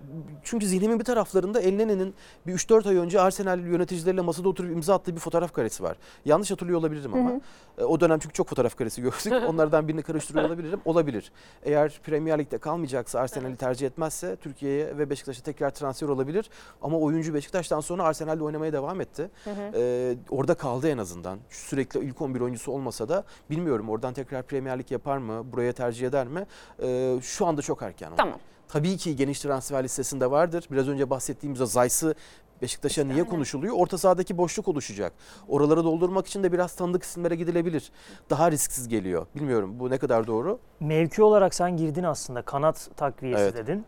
Çünkü 0.44 0.68
zihnimin 0.68 1.00
bir 1.00 1.04
taraflarında 1.04 1.60
Elnene'nin 1.62 2.16
bir 2.48 2.54
3-4 2.54 2.90
ay 2.90 2.96
önce 2.98 3.22
Arsenal 3.22 3.60
yöneticileriyle 3.60 4.22
masada 4.22 4.50
oturup 4.50 4.72
imza 4.72 4.96
attığı 4.96 5.16
bir 5.16 5.20
fotoğraf 5.20 5.54
karesi 5.54 5.84
var. 5.84 5.98
Yanlış 6.26 6.52
hatırlıyor 6.52 6.80
olabilirim 6.80 7.14
ama. 7.14 7.32
E, 7.78 7.84
O 7.84 8.00
dönem 8.00 8.20
çünkü 8.20 8.34
çok 8.34 8.48
fotoğraf 8.50 8.78
karesi 8.78 9.02
gördük. 9.02 9.34
Onlardan 9.48 9.88
birini 9.88 10.02
karıştırıyor 10.02 10.46
olabilirim. 10.46 10.80
Olabilir. 10.86 11.32
Eğer 11.64 12.00
Premier 12.04 12.40
Lig'de 12.40 12.58
kalmayacaksa 12.58 13.20
Arsenal'i 13.20 13.56
tercih 13.56 13.88
etmezse 13.88 14.36
Türkiye'ye 14.36 14.98
ve 14.98 15.10
Beşiktaş'a 15.10 15.44
tekrar 15.44 15.70
transfer 15.70 16.08
olabilir. 16.08 16.50
Ama 16.82 16.98
oyuncu 17.00 17.34
Beşiktaş'tan 17.34 17.80
sonra 17.80 18.04
Arsenal'de 18.04 18.44
oynamaya 18.44 18.74
devam 18.74 19.02
etti. 19.02 19.30
Ee, 19.74 20.16
orada 20.30 20.54
kaldı 20.54 20.90
en 20.90 20.98
azından. 20.98 21.40
Sürekli 21.50 22.00
ilk 22.00 22.22
11 22.22 22.42
oyuncusu 22.42 22.72
olmasa 22.72 23.10
da 23.10 23.24
bilmiyorum 23.50 23.90
oradan 23.90 24.14
tekrar 24.14 24.44
Premier 24.44 24.80
Lig 24.80 24.92
yapar 24.92 25.18
mı? 25.18 25.52
Buraya 25.52 25.72
tercih 25.74 26.08
eder 26.08 26.28
mi? 26.28 26.46
Ee, 26.84 27.18
şu 27.22 27.46
anda 27.46 27.62
çok 27.62 27.82
erken. 27.82 28.12
Ama. 28.20 28.32
Tamam. 28.32 28.40
Tabii 28.68 28.98
ki 28.98 29.16
geniş 29.16 29.40
transfer 29.40 29.84
listesinde 29.84 30.32
vardır. 30.32 30.66
Biraz 30.72 30.88
önce 30.88 31.10
bahsettiğimiz 31.10 31.62
o 31.62 31.66
Zayt'sı 31.66 32.16
Beşiktaş'a 32.62 33.04
niye 33.04 33.24
konuşuluyor? 33.24 33.76
Orta 33.78 33.98
sahadaki 33.98 34.38
boşluk 34.38 34.68
oluşacak. 34.68 35.14
Oraları 35.48 35.84
doldurmak 35.84 36.28
için 36.28 36.44
de 36.44 36.52
biraz 36.52 36.76
tanıdık 36.76 37.04
isimlere 37.04 37.36
gidilebilir. 37.36 37.92
Daha 38.30 38.52
risksiz 38.52 38.88
geliyor. 38.88 39.26
Bilmiyorum 39.36 39.80
bu 39.80 39.90
ne 39.90 39.98
kadar 39.98 40.28
doğru. 40.28 40.60
Mevki 40.80 41.24
olarak 41.24 41.54
sen 41.56 41.78
girdin 41.78 42.04
aslında. 42.04 42.42
Kanat 42.42 42.90
takviyesi 42.98 43.44
Evet. 43.44 43.56
dedin. 43.56 43.86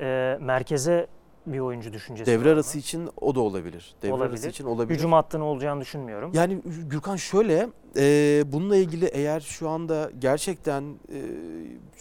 Ee, 0.00 0.38
merkeze 0.40 1.06
bir 1.46 1.58
oyuncu 1.58 1.92
düşüncesi 1.92 2.30
var 2.30 2.38
Devre 2.38 2.48
mı? 2.48 2.54
arası 2.54 2.78
için 2.78 3.10
o 3.20 3.34
da 3.34 3.40
olabilir. 3.40 3.94
Devre 4.02 4.12
arası 4.14 4.24
Olabilir. 4.24 4.48
için 4.50 4.64
olabilir. 4.64 4.98
Hücum 4.98 5.12
hattının 5.12 5.44
olacağını 5.44 5.80
düşünmüyorum. 5.80 6.30
Yani 6.34 6.60
Gürkan 6.90 7.16
şöyle, 7.16 7.68
e, 7.96 8.44
bununla 8.46 8.76
ilgili 8.76 9.04
eğer 9.04 9.40
şu 9.40 9.68
anda 9.68 10.10
gerçekten 10.18 10.82
e, 11.12 11.20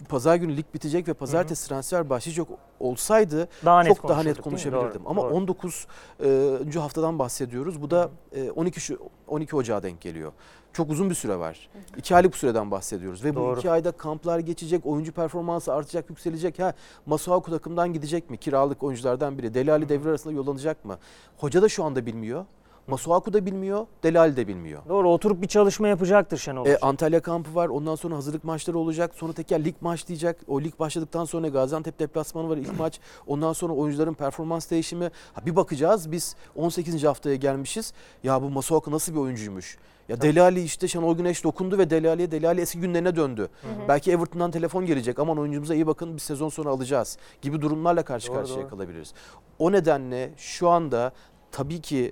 pazar 0.10 0.36
günü 0.36 0.58
lig 0.58 0.66
bitecek 0.74 1.08
ve 1.08 1.14
pazartesi 1.14 1.70
transfer 1.70 2.10
başlayacak 2.10 2.48
olsaydı 2.80 3.48
daha 3.66 3.84
net 3.84 3.96
çok 3.96 4.10
daha 4.10 4.18
net 4.18 4.26
değil 4.26 4.38
mi? 4.38 4.44
konuşabilirdim. 4.44 5.02
Ama 5.06 5.22
doğru. 5.22 5.34
19. 5.34 5.88
e, 6.24 6.80
haftadan 6.80 7.20
bahsediyoruz. 7.20 7.82
Bu 7.82 7.92
da 7.92 8.10
e, 8.36 8.52
12 8.52 8.80
şu 8.82 9.00
12 9.32 9.56
Ocağı 9.56 9.84
denk 9.84 10.02
geliyor. 10.02 10.32
Çok 10.74 10.90
uzun 10.90 11.10
bir 11.10 11.16
süre 11.16 11.40
var. 11.40 11.70
2 11.98 12.16
aylık 12.16 12.34
bir 12.34 12.38
süreden 12.38 12.72
bahsediyoruz 12.72 13.24
ve 13.24 13.36
bu 13.36 13.40
Doğru. 13.40 13.60
2 13.60 13.72
ayda 13.72 13.92
kamplar 13.92 14.40
geçecek, 14.40 14.86
oyuncu 14.86 15.12
performansı 15.12 15.74
artacak, 15.74 16.10
yükselecek. 16.10 16.60
Ha 16.60 16.74
Masuaku 17.06 17.52
takımdan 17.52 17.94
gidecek 17.94 18.30
mi? 18.30 18.38
Kiralık 18.38 18.84
oyunculardan 18.84 19.38
biri. 19.38 19.54
Delali 19.54 19.90
devre 19.90 20.10
arasında 20.10 20.34
yollanacak 20.34 20.86
mı? 20.86 20.98
Hoca 21.38 21.62
da 21.62 21.70
şu 21.70 21.84
anda 21.84 22.06
bilmiyor. 22.06 22.46
Masuaku 22.88 23.34
da 23.34 23.46
bilmiyor, 23.46 23.86
Delali 24.04 24.36
de 24.38 24.48
bilmiyor. 24.48 24.82
Doğru 24.90 25.10
oturup 25.10 25.42
bir 25.42 25.48
çalışma 25.48 25.88
yapacaktır 25.88 26.38
Şenol 26.38 26.66
E. 26.66 26.78
Antalya 26.78 27.22
kampı 27.22 27.56
var. 27.56 27.68
Ondan 27.70 27.96
sonra 27.96 28.16
hazırlık 28.16 28.44
maçları 28.44 28.78
olacak. 28.78 29.12
Sonra 29.16 29.34
tekrar 29.34 29.60
lig 29.60 29.76
başlayacak. 29.82 30.38
O 30.48 30.62
lig 30.62 30.80
başladıktan 30.80 31.26
sonra 31.26 31.48
Gaziantep 31.48 32.00
deplasmanı 32.00 32.50
var 32.50 32.58
ilk 32.58 32.80
maç. 32.80 33.00
Ondan 33.28 33.54
sonra 33.54 33.74
oyuncuların 33.74 34.14
performans 34.14 34.72
değişimi. 34.72 35.12
Ha, 35.34 35.46
bir 35.46 35.56
bakacağız 35.56 36.12
biz 36.12 36.36
18. 36.56 37.04
haftaya 37.04 37.36
gelmişiz. 37.36 37.94
Ya 38.24 38.42
bu 38.42 38.50
Masuaku 38.50 38.92
nasıl 38.92 39.14
bir 39.14 39.18
oyuncuymuş? 39.20 39.78
Ya 40.10 40.22
Deli 40.22 40.42
Ali 40.42 40.64
işte 40.64 40.88
Şenol 40.88 41.18
Güneş 41.18 41.44
dokundu 41.44 41.78
ve 41.78 41.90
Deli 41.90 42.10
Ali'ye 42.10 42.32
Deli 42.32 42.48
Ali 42.48 42.62
eski 42.62 42.80
günlerine 42.80 43.16
döndü. 43.16 43.50
Belki 43.88 44.12
Everton'dan 44.12 44.52
telefon 44.52 44.86
gelecek. 44.86 45.20
Aman 45.20 45.38
oyuncumuza 45.38 45.76
iyi 45.76 45.88
bakın 45.88 46.14
bir 46.16 46.20
sezon 46.22 46.50
sonra 46.50 46.70
alacağız 46.70 47.18
gibi 47.42 47.62
durumlarla 47.62 48.04
karşı 48.04 48.28
Doğru, 48.28 48.38
karşıya 48.38 48.62
doğru. 48.62 48.70
kalabiliriz. 48.70 49.14
O 49.60 49.72
nedenle 49.72 50.32
şu 50.38 50.70
anda 50.70 51.12
tabii 51.52 51.82
ki 51.82 52.12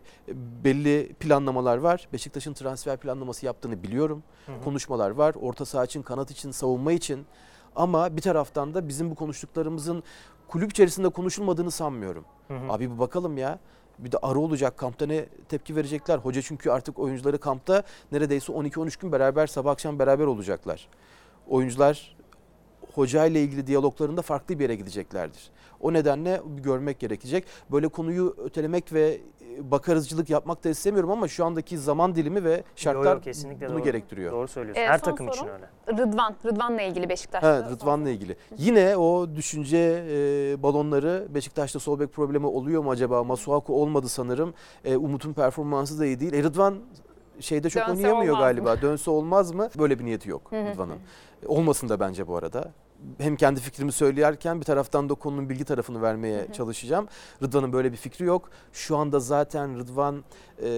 belli 0.63 1.13
planlamalar 1.19 1.77
var. 1.77 2.07
Beşiktaş'ın 2.13 2.53
transfer 2.53 2.97
planlaması 2.97 3.45
yaptığını 3.45 3.83
biliyorum. 3.83 4.23
Konuşmalar 4.63 5.09
var. 5.09 5.35
Orta 5.41 5.65
saha 5.65 5.85
için, 5.85 6.01
kanat 6.01 6.31
için, 6.31 6.51
savunma 6.51 6.91
için. 6.91 7.25
Ama 7.75 8.17
bir 8.17 8.21
taraftan 8.21 8.73
da 8.73 8.87
bizim 8.87 9.11
bu 9.11 9.15
konuştuklarımızın 9.15 10.03
kulüp 10.47 10.71
içerisinde 10.71 11.09
konuşulmadığını 11.09 11.71
sanmıyorum. 11.71 12.25
Hı 12.47 12.53
hı. 12.53 12.73
Abi 12.73 12.91
bir 12.91 12.99
bakalım 12.99 13.37
ya. 13.37 13.59
Bir 13.99 14.11
de 14.11 14.17
ara 14.21 14.39
olacak 14.39 14.77
kampta 14.77 15.05
ne 15.05 15.25
tepki 15.25 15.75
verecekler. 15.75 16.17
Hoca 16.17 16.41
çünkü 16.41 16.69
artık 16.69 16.99
oyuncuları 16.99 17.39
kampta 17.39 17.83
neredeyse 18.11 18.53
12-13 18.53 19.01
gün 19.01 19.11
beraber 19.11 19.47
sabah 19.47 19.71
akşam 19.71 19.99
beraber 19.99 20.25
olacaklar. 20.25 20.87
Oyuncular 21.47 22.15
hoca 22.99 23.25
ile 23.25 23.41
ilgili 23.43 23.67
diyaloglarında 23.67 24.21
farklı 24.21 24.59
bir 24.59 24.63
yere 24.63 24.75
gideceklerdir. 24.75 25.51
O 25.79 25.93
nedenle 25.93 26.41
görmek 26.63 26.99
gerekecek. 26.99 27.45
Böyle 27.71 27.87
konuyu 27.87 28.35
ötelemek 28.37 28.93
ve 28.93 29.21
e, 29.57 29.71
bakarızcılık 29.71 30.29
yapmak 30.29 30.63
da 30.63 30.69
istemiyorum 30.69 31.11
ama 31.11 31.27
şu 31.27 31.45
andaki 31.45 31.77
zaman 31.77 32.15
dilimi 32.15 32.43
ve 32.43 32.63
şartlar 32.75 33.03
Yo, 33.05 33.15
yo, 33.15 33.21
kesinlikle 33.21 33.67
bunu 33.67 33.75
doğru. 33.75 33.83
gerektiriyor. 33.83 34.31
Doğru 34.31 34.47
söylüyorsun. 34.47 34.81
Ee, 34.81 34.85
Her 34.87 35.01
takım 35.01 35.27
için 35.27 35.39
sorum. 35.39 35.53
öyle. 35.53 36.01
Rıdvan. 36.03 36.35
Rıdvan'la 36.45 36.81
ilgili 36.81 37.09
Beşiktaş'ta. 37.09 37.55
Evet 37.55 37.71
Rıdvan'la 37.71 38.09
ilgili. 38.09 38.37
Yine 38.57 38.97
o 38.97 39.35
düşünce 39.35 39.77
e, 40.09 40.63
balonları 40.63 41.27
Beşiktaş'ta 41.29 41.79
sol 41.79 41.99
bek 41.99 42.13
problemi 42.13 42.45
oluyor 42.47 42.83
mu 42.83 42.91
acaba? 42.91 43.23
Masuaku 43.23 43.81
olmadı 43.81 44.09
sanırım. 44.09 44.53
E, 44.85 44.97
Umut'un 44.97 45.33
performansı 45.33 45.99
da 45.99 46.05
iyi 46.05 46.19
değil. 46.19 46.33
E, 46.33 46.43
Rıdvan 46.43 46.75
şeyde 47.39 47.69
çok 47.69 47.81
Dönse 47.87 47.91
oynayamıyor 47.97 48.33
olmaz 48.35 48.43
galiba. 48.45 48.81
Dönse 48.81 49.11
olmaz 49.11 49.51
mı? 49.51 49.69
Böyle 49.79 49.99
bir 49.99 50.05
niyeti 50.05 50.29
yok 50.29 50.53
Rıdvan'ın. 50.53 50.97
E, 51.43 51.47
Olmasın 51.47 51.89
da 51.89 51.99
bence 51.99 52.27
bu 52.27 52.37
arada. 52.37 52.71
Hem 53.17 53.35
kendi 53.35 53.59
fikrimi 53.59 53.91
söylerken 53.91 54.59
bir 54.59 54.65
taraftan 54.65 55.09
da 55.09 55.13
konunun 55.13 55.49
bilgi 55.49 55.65
tarafını 55.65 56.01
vermeye 56.01 56.47
çalışacağım. 56.53 57.07
Rıdvan'ın 57.43 57.73
böyle 57.73 57.91
bir 57.91 57.97
fikri 57.97 58.25
yok. 58.25 58.49
Şu 58.73 58.97
anda 58.97 59.19
zaten 59.19 59.79
Rıdvan 59.79 60.23
e, 60.63 60.69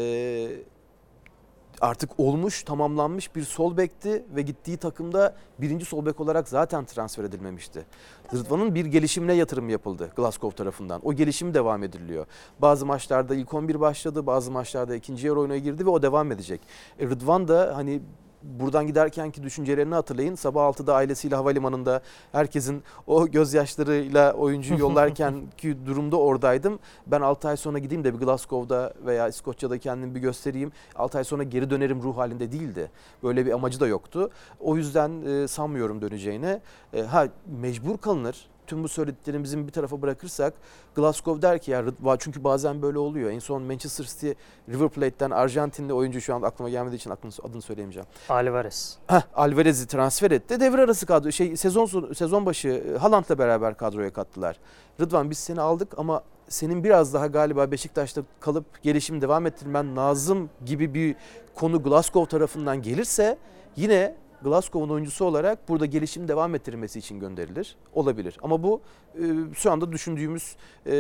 artık 1.82 2.20
olmuş, 2.20 2.64
tamamlanmış 2.64 3.36
bir 3.36 3.44
sol 3.44 3.78
bekti 3.78 4.26
ve 4.36 4.42
gittiği 4.42 4.78
takımda 4.78 5.36
birinci 5.62 5.86
sol 5.86 6.06
bek 6.06 6.20
olarak 6.20 6.48
zaten 6.48 6.86
transfer 6.86 7.24
edilmemişti. 7.24 7.86
Rıdvan'ın 8.34 8.76
bir 8.76 8.86
gelişimine 8.86 9.34
yatırım 9.34 9.70
yapıldı 9.70 10.12
Glasgow 10.16 10.56
tarafından. 10.56 11.02
O 11.04 11.14
gelişim 11.14 11.54
devam 11.54 11.84
ediliyor. 11.84 12.26
Bazı 12.60 12.86
maçlarda 12.86 13.36
ilk 13.36 13.54
11 13.54 13.80
başladı, 13.80 14.26
bazı 14.26 14.52
maçlarda 14.52 14.96
ikinci 14.96 15.28
yarı 15.28 15.40
oyuna 15.40 15.58
girdi 15.58 15.86
ve 15.86 15.90
o 15.90 16.02
devam 16.02 16.32
edecek. 16.32 16.62
E, 17.00 17.06
Rıdvan 17.06 17.48
da 17.48 17.72
hani 17.76 18.02
buradan 18.44 18.88
giderkenki 18.88 19.44
düşüncelerini 19.44 19.96
hatırlayın. 19.96 20.36
Sabah 20.36 20.62
6'da 20.62 20.96
ailesiyle 20.96 21.36
havalimanında 21.36 22.02
herkesin 22.32 22.84
o 23.08 23.28
gözyaşlarıyla 23.28 24.34
oyuncuyu 24.34 24.80
yollarken 24.86 25.44
ki 25.58 25.78
durumda 25.86 26.18
oradaydım. 26.18 26.80
Ben 27.08 27.22
6 27.22 27.48
ay 27.48 27.58
sonra 27.58 27.80
gideyim 27.80 28.04
de 28.04 28.14
bir 28.14 28.20
Glasgow'da 28.20 28.94
veya 29.06 29.28
İskoçya'da 29.28 29.78
kendimi 29.78 30.16
bir 30.16 30.20
göstereyim. 30.20 30.72
6 30.96 31.18
ay 31.18 31.24
sonra 31.24 31.44
geri 31.44 31.70
dönerim 31.70 32.02
ruh 32.04 32.18
halinde 32.18 32.52
değildi. 32.52 32.92
Böyle 33.24 33.46
bir 33.46 33.52
amacı 33.52 33.80
da 33.80 33.88
yoktu. 33.88 34.30
O 34.60 34.78
yüzden 34.78 35.26
e, 35.26 35.48
sanmıyorum 35.48 36.02
döneceğini. 36.02 36.62
E, 36.94 37.02
ha 37.02 37.28
mecbur 37.62 37.98
kalınır. 37.98 38.48
Tüm 38.72 38.84
bu 38.84 38.88
söylediklerimizin 38.88 39.68
bir 39.68 39.72
tarafa 39.72 40.02
bırakırsak 40.02 40.54
Glasgow 40.96 41.42
der 41.42 41.60
ki 41.60 41.72
ya 41.72 41.84
Rıdvan 41.84 42.18
çünkü 42.20 42.44
bazen 42.44 42.82
böyle 42.82 43.00
oluyor. 43.00 43.32
En 43.32 43.40
son 43.40 43.64
Manchester 43.64 44.06
City 44.06 44.32
River 44.70 44.90
Plate'den 44.90 45.32
Arjantinli 45.32 45.94
oyuncu 45.94 46.22
şu 46.22 46.36
an 46.36 46.42
aklıma 46.42 46.70
gelmediği 46.70 46.98
için 46.98 47.10
aklını, 47.10 47.34
adını 47.44 47.62
söyleyemeyeceğim. 47.62 48.08
Alvarez. 48.30 48.98
Heh, 49.08 49.22
Alvarez'i 49.36 49.88
transfer 49.88 50.32
etti. 50.32 50.60
Devre 50.60 50.82
arası 50.82 51.06
kadro 51.06 51.32
şey 51.32 51.58
sezon 51.58 52.14
sezon 52.14 52.46
başı 52.46 52.68
e, 52.68 52.98
Haaland'la 52.98 53.38
beraber 53.38 53.78
kadroya 53.78 54.14
kattılar. 54.14 54.60
Rıdvan 55.00 55.30
biz 55.30 55.38
seni 55.38 55.62
aldık 55.62 55.94
ama 55.98 56.24
senin 56.50 56.84
biraz 56.84 57.14
daha 57.14 57.28
galiba 57.28 57.72
Beşiktaş'ta 57.72 58.22
kalıp 58.40 58.84
gelişim 58.84 59.22
devam 59.22 59.46
ettirmen 59.46 59.96
lazım 59.96 60.50
gibi 60.66 60.94
bir 60.94 61.16
konu 61.56 61.84
Glasgow 61.84 62.38
tarafından 62.38 62.82
gelirse 62.82 63.38
yine 63.76 64.16
Glasgow'un 64.44 64.90
oyuncusu 64.90 65.26
olarak 65.26 65.70
burada 65.70 65.86
gelişim 65.86 66.28
devam 66.28 66.56
ettirilmesi 66.56 67.00
için 67.00 67.20
gönderilir. 67.20 67.76
Olabilir. 67.94 68.38
Ama 68.44 68.64
bu 68.64 68.82
e, 69.16 69.24
şu 69.56 69.72
anda 69.72 69.92
düşündüğümüz 69.92 70.56
e, 70.86 70.92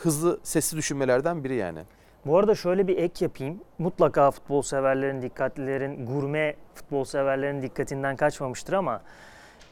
hızlı 0.00 0.40
sesli 0.42 0.76
düşünmelerden 0.76 1.44
biri 1.44 1.54
yani. 1.54 1.80
Bu 2.26 2.38
arada 2.38 2.54
şöyle 2.54 2.88
bir 2.88 2.96
ek 2.96 3.24
yapayım. 3.24 3.60
Mutlaka 3.78 4.30
futbol 4.30 4.62
severlerin, 4.62 5.22
dikkatlilerin, 5.22 6.06
gurme 6.06 6.56
futbol 6.74 7.04
severlerin 7.04 7.62
dikkatinden 7.62 8.16
kaçmamıştır 8.16 8.72
ama 8.72 9.02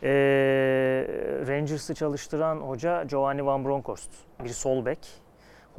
eee 0.03 0.09
Rangers'ı 1.49 1.95
çalıştıran 1.95 2.57
hoca 2.57 3.03
Giovanni 3.05 3.47
Van 3.47 3.65
Bronckhorst. 3.65 4.11
Bir 4.45 4.49
sol 4.49 4.85
bek. 4.85 4.99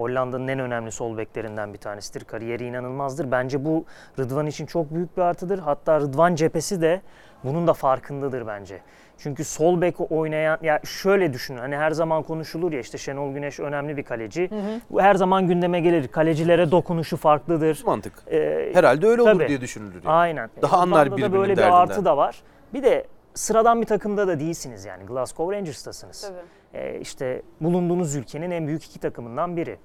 Hollanda'nın 0.01 0.47
en 0.47 0.59
önemli 0.59 0.91
sol 0.91 1.17
beklerinden 1.17 1.73
bir 1.73 1.77
tanesidir. 1.77 2.25
Kariyeri 2.25 2.65
inanılmazdır. 2.65 3.31
Bence 3.31 3.65
bu 3.65 3.85
Rıdvan 4.19 4.47
için 4.47 4.65
çok 4.65 4.93
büyük 4.93 5.17
bir 5.17 5.21
artıdır. 5.21 5.59
Hatta 5.59 5.99
Rıdvan 5.99 6.35
cephesi 6.35 6.81
de 6.81 7.01
bunun 7.43 7.67
da 7.67 7.73
farkındadır 7.73 8.47
bence. 8.47 8.79
Çünkü 9.17 9.43
sol 9.43 9.81
bek 9.81 10.11
oynayan 10.11 10.57
ya 10.61 10.79
şöyle 10.83 11.33
düşünün 11.33 11.57
hani 11.57 11.75
her 11.77 11.91
zaman 11.91 12.23
konuşulur 12.23 12.71
ya 12.71 12.79
işte 12.79 12.97
Şenol 12.97 13.33
Güneş 13.33 13.59
önemli 13.59 13.97
bir 13.97 14.03
kaleci. 14.03 14.49
Bu 14.91 15.01
her 15.01 15.15
zaman 15.15 15.47
gündeme 15.47 15.79
gelir. 15.79 16.07
Kalecilere 16.07 16.71
dokunuşu 16.71 17.17
farklıdır. 17.17 17.83
Mantık. 17.85 18.13
Ee, 18.31 18.71
Herhalde 18.73 19.07
öyle 19.07 19.21
olur 19.21 19.31
Tabii. 19.31 19.47
diye 19.47 19.61
düşünülür. 19.61 20.03
yani. 20.03 20.13
Aynen. 20.13 20.49
Daha 20.61 20.77
anlar 20.77 21.05
Rıdvan'da 21.05 21.11
da 21.11 21.17
birbirinin 21.17 21.39
böyle 21.41 21.55
derdinden. 21.55 21.71
bir 21.71 21.81
artı 21.81 22.05
da 22.05 22.17
var. 22.17 22.41
Bir 22.73 22.83
de 22.83 23.05
sıradan 23.33 23.81
bir 23.81 23.85
takımda 23.87 24.27
da 24.27 24.39
değilsiniz 24.39 24.85
yani. 24.85 25.05
Glasgow 25.05 25.55
Rangers'tasınız. 25.57 26.21
Tabii. 26.21 26.37
Ee, 26.83 26.99
işte 26.99 27.41
bulunduğunuz 27.61 28.15
ülkenin 28.15 28.51
en 28.51 28.67
büyük 28.67 28.83
iki 28.85 28.99
takımından 28.99 29.57
biri. 29.57 29.77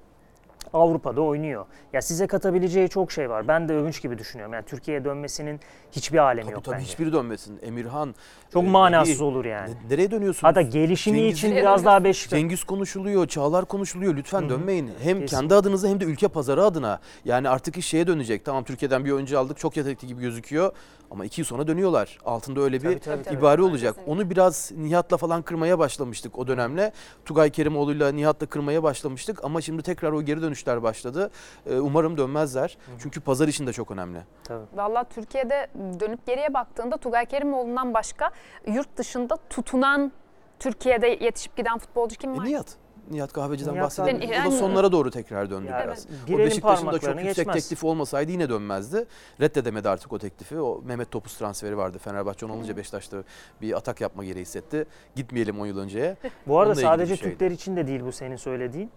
Avrupa'da 0.73 1.21
oynuyor. 1.21 1.65
Ya 1.93 2.01
size 2.01 2.27
katabileceği 2.27 2.89
çok 2.89 3.11
şey 3.11 3.29
var. 3.29 3.47
Ben 3.47 3.69
de 3.69 3.73
övünç 3.73 4.01
gibi 4.01 4.17
düşünüyorum. 4.17 4.53
Yani 4.53 4.65
Türkiye'ye 4.65 5.05
dönmesinin 5.05 5.59
hiçbir 5.91 6.17
alemi 6.17 6.43
Tabii 6.45 6.53
yok 6.53 6.63
tabii 6.63 6.75
bence. 6.75 6.85
hiçbiri 6.85 7.13
dönmesin. 7.13 7.59
Emirhan. 7.61 8.15
Çok 8.53 8.63
e, 8.63 8.67
manasız 8.67 9.09
Melih, 9.19 9.21
olur 9.33 9.45
yani. 9.45 9.69
ne- 9.71 9.89
nereye 9.95 10.11
dönüyorsunuz? 10.11 10.43
Hatta 10.43 10.61
gelişimi 10.61 11.17
Cengiz- 11.19 11.31
için 11.33 11.55
biraz 11.55 11.85
daha 11.85 12.03
Beşiktaş. 12.03 12.39
Cengiz 12.39 12.63
konuşuluyor, 12.63 13.27
Çağlar 13.27 13.65
konuşuluyor. 13.65 14.15
Lütfen 14.15 14.41
Hı 14.41 14.45
hı. 14.45 14.49
dönmeyin. 14.49 14.91
Hem 15.03 15.19
Kesin. 15.19 15.37
kendi 15.37 15.55
adınıza 15.55 15.87
hem 15.87 15.99
de 15.99 16.05
ülke 16.05 16.27
pazarı 16.27 16.63
adına. 16.63 16.99
Yani 17.25 17.49
artık 17.49 17.77
iş 17.77 17.85
şeye 17.87 18.07
dönecek. 18.07 18.45
Tamam 18.45 18.63
Türkiye'den 18.63 19.05
bir 19.05 19.11
oyuncu 19.11 19.39
aldık. 19.39 19.57
Çok 19.57 19.77
yetenekli 19.77 20.07
gibi 20.07 20.21
gözüküyor. 20.21 20.71
Ama 21.11 21.25
iki 21.25 21.41
yıl 21.41 21.45
sonra 21.45 21.67
dönüyorlar. 21.67 22.17
Altında 22.25 22.61
öyle 22.61 22.77
bir 22.77 22.83
Tabii, 22.83 22.99
tabii, 22.99 23.23
tabii. 23.23 23.35
ibare 23.35 23.61
olacak. 23.61 23.95
Kesinlikle. 23.95 24.11
Onu 24.21 24.29
biraz 24.29 24.71
Nihat'la 24.77 25.17
falan 25.17 25.41
kırmaya 25.41 25.79
başlamıştık 25.79 26.39
o 26.39 26.47
dönemle. 26.47 26.91
Tugay 27.25 27.49
Kerimoğlu'yla 27.49 28.11
Nihat'la 28.11 28.45
kırmaya 28.45 28.83
başlamıştık. 28.83 29.43
Ama 29.43 29.61
şimdi 29.61 29.81
tekrar 29.83 30.11
o 30.11 30.21
geri 30.21 30.41
dönüşler 30.57 30.83
başladı. 30.83 31.31
Ee, 31.65 31.75
umarım 31.79 32.17
dönmezler. 32.17 32.77
Çünkü 32.99 33.21
pazar 33.21 33.47
için 33.47 33.67
de 33.67 33.73
çok 33.73 33.91
önemli. 33.91 34.19
Tabii. 34.43 34.65
Valla 34.73 35.03
Türkiye'de 35.03 35.67
dönüp 35.99 36.25
geriye 36.25 36.53
baktığında 36.53 36.97
Tugay 36.97 37.25
Kerimoğlu'ndan 37.25 37.93
başka 37.93 38.31
yurt 38.67 38.97
dışında 38.97 39.37
tutunan 39.49 40.11
Türkiye'de 40.59 41.07
yetişip 41.07 41.55
giden 41.57 41.77
futbolcu 41.77 42.15
kim 42.15 42.33
E, 42.33 42.37
var? 42.37 42.45
Nihat. 42.45 42.75
Nihat 43.11 43.33
Kahveci'den 43.33 43.73
Nihat 43.73 43.85
bahsedelim. 43.85 44.15
Kahveci. 44.19 44.33
O 44.33 44.35
da 44.41 44.43
Yani- 44.45 44.57
sonlara 44.57 44.91
doğru 44.91 45.11
tekrar 45.11 45.49
döndü 45.49 45.67
Yani 45.71 45.83
biraz. 45.83 46.07
bir 46.27 46.33
O 46.33 46.37
Beşiktaş'ın 46.37 46.87
da 46.87 46.99
çok 46.99 47.15
yüksek 47.15 47.35
geçmez. 47.35 47.55
teklifi 47.63 47.85
olmasaydı 47.85 48.31
yine 48.31 48.49
dönmezdi. 48.49 49.05
Reddedemedi 49.41 49.89
artık 49.89 50.13
o 50.13 50.19
teklifi. 50.19 50.59
O 50.59 50.81
Mehmet 50.85 51.11
Topuz 51.11 51.37
transferi 51.37 51.77
vardı. 51.77 51.97
Fenerbahçe 51.97 52.45
onu 52.45 52.53
alınca 52.53 52.77
Beşiktaş'ta 52.77 53.17
bir 53.61 53.77
atak 53.77 54.01
yapma 54.01 54.25
gereği 54.25 54.41
hissetti. 54.41 54.85
Gitmeyelim 55.15 55.59
10 55.59 55.65
yıl 55.65 55.77
önceye. 55.77 56.15
Bu 56.47 56.59
arada 56.59 56.71
Onunla 56.71 56.81
sadece. 56.81 57.15
Türkler 57.15 57.51
için 57.51 57.75
de 57.75 57.87
değil 57.87 58.01
bu 58.05 58.11
senin 58.11 58.35
söylediğin. 58.35 58.91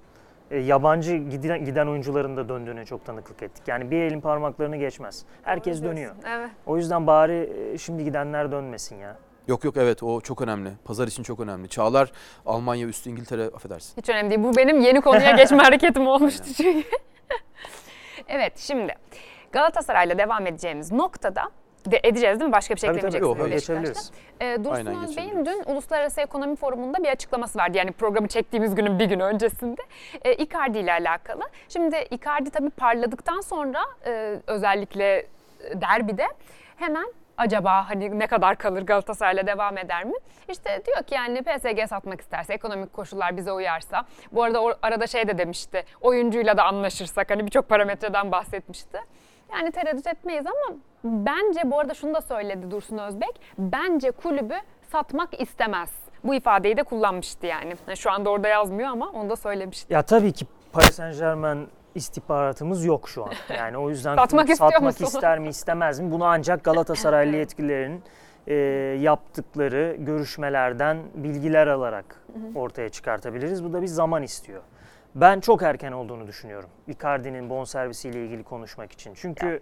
E, 0.51 0.59
yabancı 0.59 1.17
giden, 1.17 1.65
giden 1.65 1.87
oyuncuların 1.87 2.37
da 2.37 2.49
döndüğüne 2.49 2.85
çok 2.85 3.05
tanıklık 3.05 3.43
ettik. 3.43 3.69
Yani 3.69 3.91
bir 3.91 4.01
elin 4.01 4.21
parmaklarını 4.21 4.77
geçmez. 4.77 5.25
Herkes 5.43 5.83
dönüyor. 5.83 6.15
Evet. 6.29 6.51
O 6.67 6.77
yüzden 6.77 7.07
bari 7.07 7.53
e, 7.73 7.79
şimdi 7.79 8.05
gidenler 8.05 8.53
dönmesin 8.53 8.97
ya. 8.97 9.17
Yok 9.49 9.65
yok 9.65 9.77
evet 9.77 10.03
o 10.03 10.21
çok 10.21 10.43
önemli. 10.43 10.71
Pazar 10.85 11.09
için 11.09 11.23
çok 11.23 11.41
önemli. 11.41 11.69
Çağlar 11.69 12.13
Almanya 12.47 12.87
üstü 12.87 13.11
İngiltere 13.11 13.45
affedersin. 13.45 13.97
Hiç 13.97 14.09
önemli 14.09 14.31
değil. 14.31 14.43
Bu 14.43 14.57
benim 14.57 14.81
yeni 14.81 15.01
konuya 15.01 15.31
geçme 15.37 15.59
hareketim 15.59 16.07
olmuştu 16.07 16.45
çünkü. 16.57 16.89
evet 18.29 18.59
şimdi 18.59 18.95
Galatasaray'la 19.53 20.19
devam 20.19 20.47
edeceğimiz 20.47 20.93
noktada 20.93 21.51
de 21.87 22.01
edeceğiz 22.05 22.41
değil 22.41 22.49
mi? 22.49 22.53
Başka 22.53 22.75
bir 22.75 22.81
şey 22.81 22.91
Tabii 22.91 23.01
tabii 23.01 23.17
eklemeyeceksiniz 23.17 23.39
Yok, 23.39 23.47
öyle 23.47 23.55
Beşiktaş'ta. 23.57 23.81
geçebiliriz. 23.81 24.13
Ee, 24.41 24.65
Dursun 24.65 24.87
Aynen 24.87 25.05
Özbey'in 25.05 25.47
dün 25.47 25.63
Uluslararası 25.73 26.21
Ekonomi 26.21 26.57
Forumu'nda 26.57 26.99
bir 27.03 27.09
açıklaması 27.09 27.59
vardı. 27.59 27.79
Yani 27.79 27.93
programı 27.93 28.29
çektiğimiz 28.29 28.75
günün 28.75 28.99
bir 28.99 29.05
gün 29.05 29.21
öncesinde. 29.21 29.83
Ee, 30.25 30.35
Icardi 30.35 30.79
ile 30.79 30.93
alakalı. 30.93 31.43
Şimdi 31.69 31.97
Icardi 32.11 32.51
tabii 32.51 32.71
parladıktan 32.71 33.41
sonra 33.41 33.81
e, 34.07 34.37
özellikle 34.47 35.17
e, 35.17 35.27
derbide 35.75 36.27
hemen 36.77 37.13
acaba 37.37 37.89
hani 37.91 38.19
ne 38.19 38.27
kadar 38.27 38.57
kalır 38.57 38.83
Galatasaray'la 38.83 39.47
devam 39.47 39.79
eder 39.79 40.05
mi? 40.05 40.15
İşte 40.49 40.83
diyor 40.87 41.03
ki 41.03 41.15
yani 41.15 41.43
PSG 41.43 41.89
satmak 41.89 42.21
isterse, 42.21 42.55
ekonomik 42.55 42.93
koşullar 42.93 43.37
bize 43.37 43.53
uyarsa. 43.53 44.05
Bu 44.33 44.43
arada 44.43 44.63
o 44.63 44.73
arada 44.83 45.07
şey 45.07 45.29
de 45.29 45.39
demişti, 45.39 45.85
oyuncuyla 46.01 46.57
da 46.57 46.65
anlaşırsak 46.65 47.31
hani 47.31 47.47
birçok 47.47 47.69
parametreden 47.69 48.33
bahsetmişti. 48.33 48.99
Yani 49.53 49.73
tereddüt 49.73 50.07
etmeyiz 50.07 50.47
ama 50.47 50.77
bence 51.05 51.61
bu 51.71 51.81
arada 51.81 51.95
şunu 51.95 52.15
da 52.15 52.21
söyledi 52.21 52.71
Dursun 52.71 52.99
Özbek. 52.99 53.41
Bence 53.59 54.11
kulübü 54.11 54.55
satmak 54.93 55.41
istemez. 55.41 55.91
Bu 56.25 56.35
ifadeyi 56.35 56.77
de 56.77 56.83
kullanmıştı 56.83 57.47
yani. 57.47 57.75
Yani 57.87 57.97
Şu 57.97 58.11
anda 58.13 58.31
orada 58.31 58.49
yazmıyor 58.49 58.89
ama 58.89 59.11
onu 59.11 59.31
da 59.31 59.37
söylemişti. 59.37 59.93
Ya 59.95 60.03
tabii 60.03 60.33
ki 60.33 60.47
Paris 60.73 60.95
Saint 60.95 61.19
Germain 61.19 61.69
istihbaratımız 61.95 62.85
yok 62.85 63.09
şu 63.09 63.25
an. 63.25 63.31
Yani 63.57 63.79
o 63.79 63.91
yüzden 63.91 64.17
Satmak 64.17 64.49
satmak 64.49 64.83
musun? 64.83 65.05
ister 65.05 65.39
mi 65.39 65.49
istemez 65.49 66.01
mi? 66.01 66.11
Bunu 66.11 66.25
ancak 66.25 66.65
Galatasaraylı 66.65 67.37
yetkililerin 67.43 68.03
e, 68.47 68.55
yaptıkları 69.01 69.97
görüşmelerden 69.99 70.99
bilgiler 71.15 71.67
alarak 71.67 72.17
ortaya 72.55 72.89
çıkartabiliriz. 72.89 73.65
Bu 73.65 73.73
da 73.73 73.83
bir 73.83 73.87
zaman 73.87 74.23
istiyor. 74.23 74.63
Ben 75.15 75.41
çok 75.41 75.63
erken 75.63 75.93
olduğunu 75.93 76.27
düşünüyorum. 76.27 76.69
Icardi'nin 76.89 77.51
bonservisiyle 77.51 78.25
ilgili 78.25 78.43
konuşmak 78.45 78.93
için. 78.93 79.15
Çünkü 79.15 79.61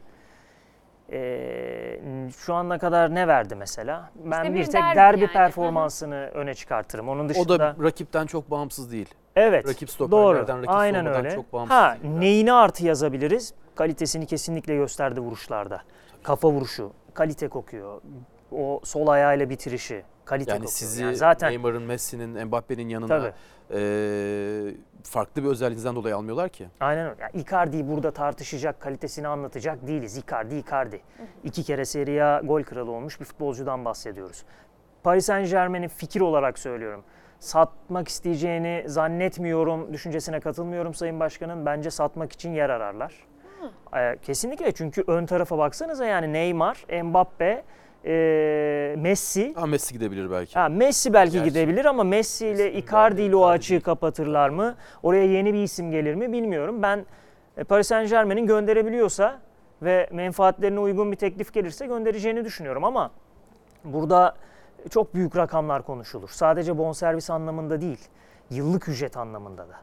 e, 1.13 2.01
şu 2.37 2.55
ana 2.55 2.79
kadar 2.79 3.15
ne 3.15 3.29
verdi 3.29 3.55
mesela? 3.55 4.11
Ben 4.25 4.43
İşte 4.43 4.55
bir 4.55 4.61
bir 4.61 4.65
tek 4.65 4.75
derbi 4.83 4.97
derbi, 4.97 5.21
yani. 5.21 5.33
performansını 5.33 6.31
öne 6.35 6.55
çıkartırım. 6.55 7.09
Onun 7.09 7.29
dışında 7.29 7.55
O 7.55 7.59
da 7.59 7.77
rakipten 7.83 8.27
çok 8.27 8.51
bağımsız 8.51 8.93
değil. 8.93 9.15
Evet. 9.37 9.69
Rakip 9.69 9.91
stoperlerden, 9.91 10.47
doğru. 10.49 10.57
rakip 10.59 10.71
Aynen 10.71 11.07
öyle. 11.07 11.31
çok 11.31 11.53
bağımsız 11.53 11.77
ha, 11.77 11.97
değil. 12.03 12.15
neyine 12.15 12.53
artı 12.53 12.87
yazabiliriz? 12.87 13.55
Kalitesini 13.75 14.27
kesinlikle 14.27 14.77
gösterdi 14.77 15.21
vuruşlarda. 15.21 15.83
Kafa 16.23 16.51
vuruşu, 16.51 16.93
kalite 17.15 17.49
kokuyor. 17.49 18.01
O 18.53 18.81
sol 18.85 19.07
ayağıyla 19.07 19.51
bitirişi, 19.51 20.03
kalite 20.29 20.53
Yani 20.53 20.69
sizi 20.69 21.03
Yani 21.03 21.17
zaten 21.17 21.51
Neymar'ın, 21.51 21.83
Messi'nin, 21.83 22.47
Mbappe'nin 22.47 22.88
yanına 22.88 23.09
tabii. 23.09 23.33
eee, 23.71 24.75
farklı 25.03 25.45
bir 25.45 25.49
özelliğinizden 25.49 25.97
dolayı 25.97 26.17
almıyorlar 26.17 26.49
ki. 26.49 26.69
Aynen 26.81 27.11
öyle. 27.11 27.23
Yani 27.23 27.43
Icardi'yi 27.43 27.88
burada 27.88 28.11
tartışacak, 28.11 28.81
kalitesini 28.81 29.29
anlatacak 29.29 29.87
değiliz. 29.87 30.17
Icardi, 30.17 30.55
Icardi. 30.57 31.01
İki 31.45 31.62
kere 31.64 31.85
Serie 31.85 32.23
A 32.23 32.41
gol 32.41 32.62
kralı 32.62 32.91
olmuş 32.91 33.21
bir 33.21 33.25
futbolcudan 33.25 33.85
bahsediyoruz. 33.85 34.45
Paris 35.03 35.27
Saint 35.27 35.51
Germain'in 35.51 35.88
fikir 35.88 36.21
olarak 36.21 36.59
söylüyorum. 36.59 37.05
Satmak 37.41 38.09
isteyeceğini 38.09 38.85
zannetmiyorum, 38.87 39.93
düşüncesine 39.93 40.41
katılmıyorum 40.41 40.95
Sayın 40.95 41.21
Başkan'ın. 41.21 41.67
Bence 41.67 41.91
satmak 41.91 42.33
için 42.33 42.53
yer 42.53 42.71
ararlar. 42.71 43.14
Kesinlikle 44.23 44.73
çünkü 44.73 45.05
ön 45.07 45.27
tarafa 45.27 45.59
baksanıza 45.59 46.07
yani 46.07 46.33
Neymar, 46.33 46.87
Mbappe, 47.03 47.64
e, 48.05 48.95
Messi. 48.99 49.55
Ha 49.55 49.67
Messi 49.67 49.95
gidebilir 49.95 50.31
belki. 50.31 50.55
Ha, 50.55 50.69
Messi 50.69 51.13
belki 51.13 51.33
Gerçi. 51.33 51.49
gidebilir 51.49 51.85
ama 51.85 52.05
Messi 52.05 52.47
ile 52.47 52.73
Icardi 52.73 53.23
ile 53.23 53.37
o 53.37 53.47
açığı 53.47 53.81
kapatırlar 53.81 54.49
mı? 54.49 54.75
Oraya 55.03 55.25
yeni 55.25 55.55
bir 55.55 55.63
isim 55.63 55.91
gelir 55.91 56.15
mi 56.15 56.33
bilmiyorum. 56.33 56.83
Ben 56.83 57.07
e, 57.57 57.65
Paris 57.65 57.87
Saint 57.89 58.11
Germain'in 58.11 58.47
gönderebiliyorsa 58.47 59.41
ve 59.83 60.09
menfaatlerine 60.13 60.81
uygun 60.81 61.13
bir 61.13 61.17
teklif 61.17 61.53
gelirse 61.53 61.87
göndereceğini 61.87 62.45
düşünüyorum 62.45 62.85
ama 62.85 63.11
burada 63.85 64.35
çok 64.91 65.15
büyük 65.15 65.37
rakamlar 65.37 65.83
konuşulur. 65.83 66.29
Sadece 66.29 66.79
bonservis 66.79 67.31
anlamında 67.31 67.81
değil, 67.81 68.09
yıllık 68.51 68.89
ücret 68.89 69.17
anlamında 69.17 69.69
da. 69.69 69.75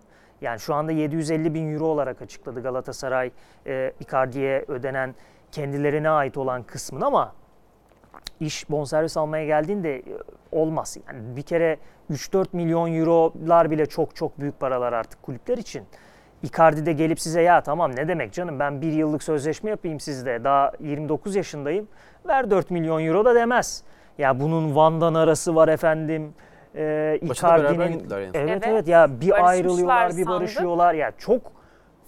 Yani 0.41 0.59
şu 0.59 0.73
anda 0.73 0.91
750 0.91 1.53
bin 1.53 1.73
euro 1.73 1.85
olarak 1.85 2.21
açıkladı 2.21 2.63
Galatasaray 2.63 3.31
e, 3.67 3.93
Icardi'ye 3.99 4.65
ödenen 4.67 5.15
kendilerine 5.51 6.09
ait 6.09 6.37
olan 6.37 6.63
kısmını 6.63 7.05
ama 7.05 7.33
iş 8.39 8.69
bonservis 8.69 9.17
almaya 9.17 9.45
geldiğinde 9.45 9.97
e, 9.97 10.03
olmaz. 10.51 10.97
Yani 11.07 11.35
bir 11.35 11.41
kere 11.41 11.77
3-4 12.11 12.45
milyon 12.53 12.93
eurolar 12.99 13.71
bile 13.71 13.85
çok 13.85 14.15
çok 14.15 14.39
büyük 14.39 14.59
paralar 14.59 14.93
artık 14.93 15.23
kulüpler 15.23 15.57
için. 15.57 15.83
Icardi 16.43 16.85
de 16.85 16.93
gelip 16.93 17.19
size 17.19 17.41
ya 17.41 17.61
tamam 17.61 17.95
ne 17.95 18.07
demek 18.07 18.33
canım 18.33 18.59
ben 18.59 18.81
bir 18.81 18.93
yıllık 18.93 19.23
sözleşme 19.23 19.69
yapayım 19.69 19.99
sizde 19.99 20.43
daha 20.43 20.71
29 20.79 21.35
yaşındayım 21.35 21.87
ver 22.27 22.51
4 22.51 22.71
milyon 22.71 23.05
euro 23.05 23.25
da 23.25 23.35
demez. 23.35 23.83
Ya 24.17 24.39
bunun 24.39 24.75
Van'dan 24.75 25.13
arası 25.13 25.55
var 25.55 25.67
efendim. 25.67 26.33
Ee, 26.75 27.19
Icardi'nin 27.21 27.99
son. 28.09 28.17
evet, 28.17 28.31
Evet. 28.33 28.63
evet 28.67 28.87
ya 28.87 29.21
bir 29.21 29.47
ayrılıyorlar 29.47 30.17
bir 30.17 30.27
barışıyorlar 30.27 30.93
ya 30.93 31.11
çok 31.17 31.41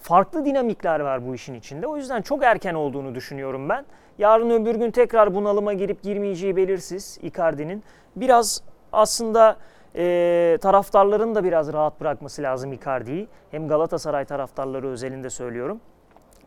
farklı 0.00 0.44
dinamikler 0.44 1.00
var 1.00 1.26
bu 1.26 1.34
işin 1.34 1.54
içinde. 1.54 1.86
O 1.86 1.96
yüzden 1.96 2.22
çok 2.22 2.44
erken 2.44 2.74
olduğunu 2.74 3.14
düşünüyorum 3.14 3.68
ben. 3.68 3.84
Yarın 4.18 4.50
öbür 4.50 4.74
gün 4.74 4.90
tekrar 4.90 5.34
bunalıma 5.34 5.72
girip 5.72 6.02
girmeyeceği 6.02 6.56
belirsiz 6.56 7.18
Icardi'nin. 7.22 7.82
Biraz 8.16 8.62
aslında 8.92 9.56
e, 9.96 10.58
taraftarların 10.60 11.34
da 11.34 11.44
biraz 11.44 11.72
rahat 11.72 12.00
bırakması 12.00 12.42
lazım 12.42 12.72
Icardi'yi. 12.72 13.28
Hem 13.50 13.68
Galatasaray 13.68 14.24
taraftarları 14.24 14.88
özelinde 14.88 15.30
söylüyorum. 15.30 15.80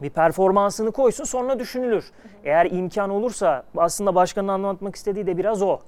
Bir 0.01 0.09
performansını 0.09 0.91
koysun 0.91 1.23
sonra 1.23 1.59
düşünülür. 1.59 2.11
Eğer 2.43 2.65
imkan 2.71 3.09
olursa 3.09 3.63
aslında 3.77 4.15
başkanın 4.15 4.47
anlatmak 4.47 4.95
istediği 4.95 5.27
de 5.27 5.37
biraz 5.37 5.61
o. 5.61 5.79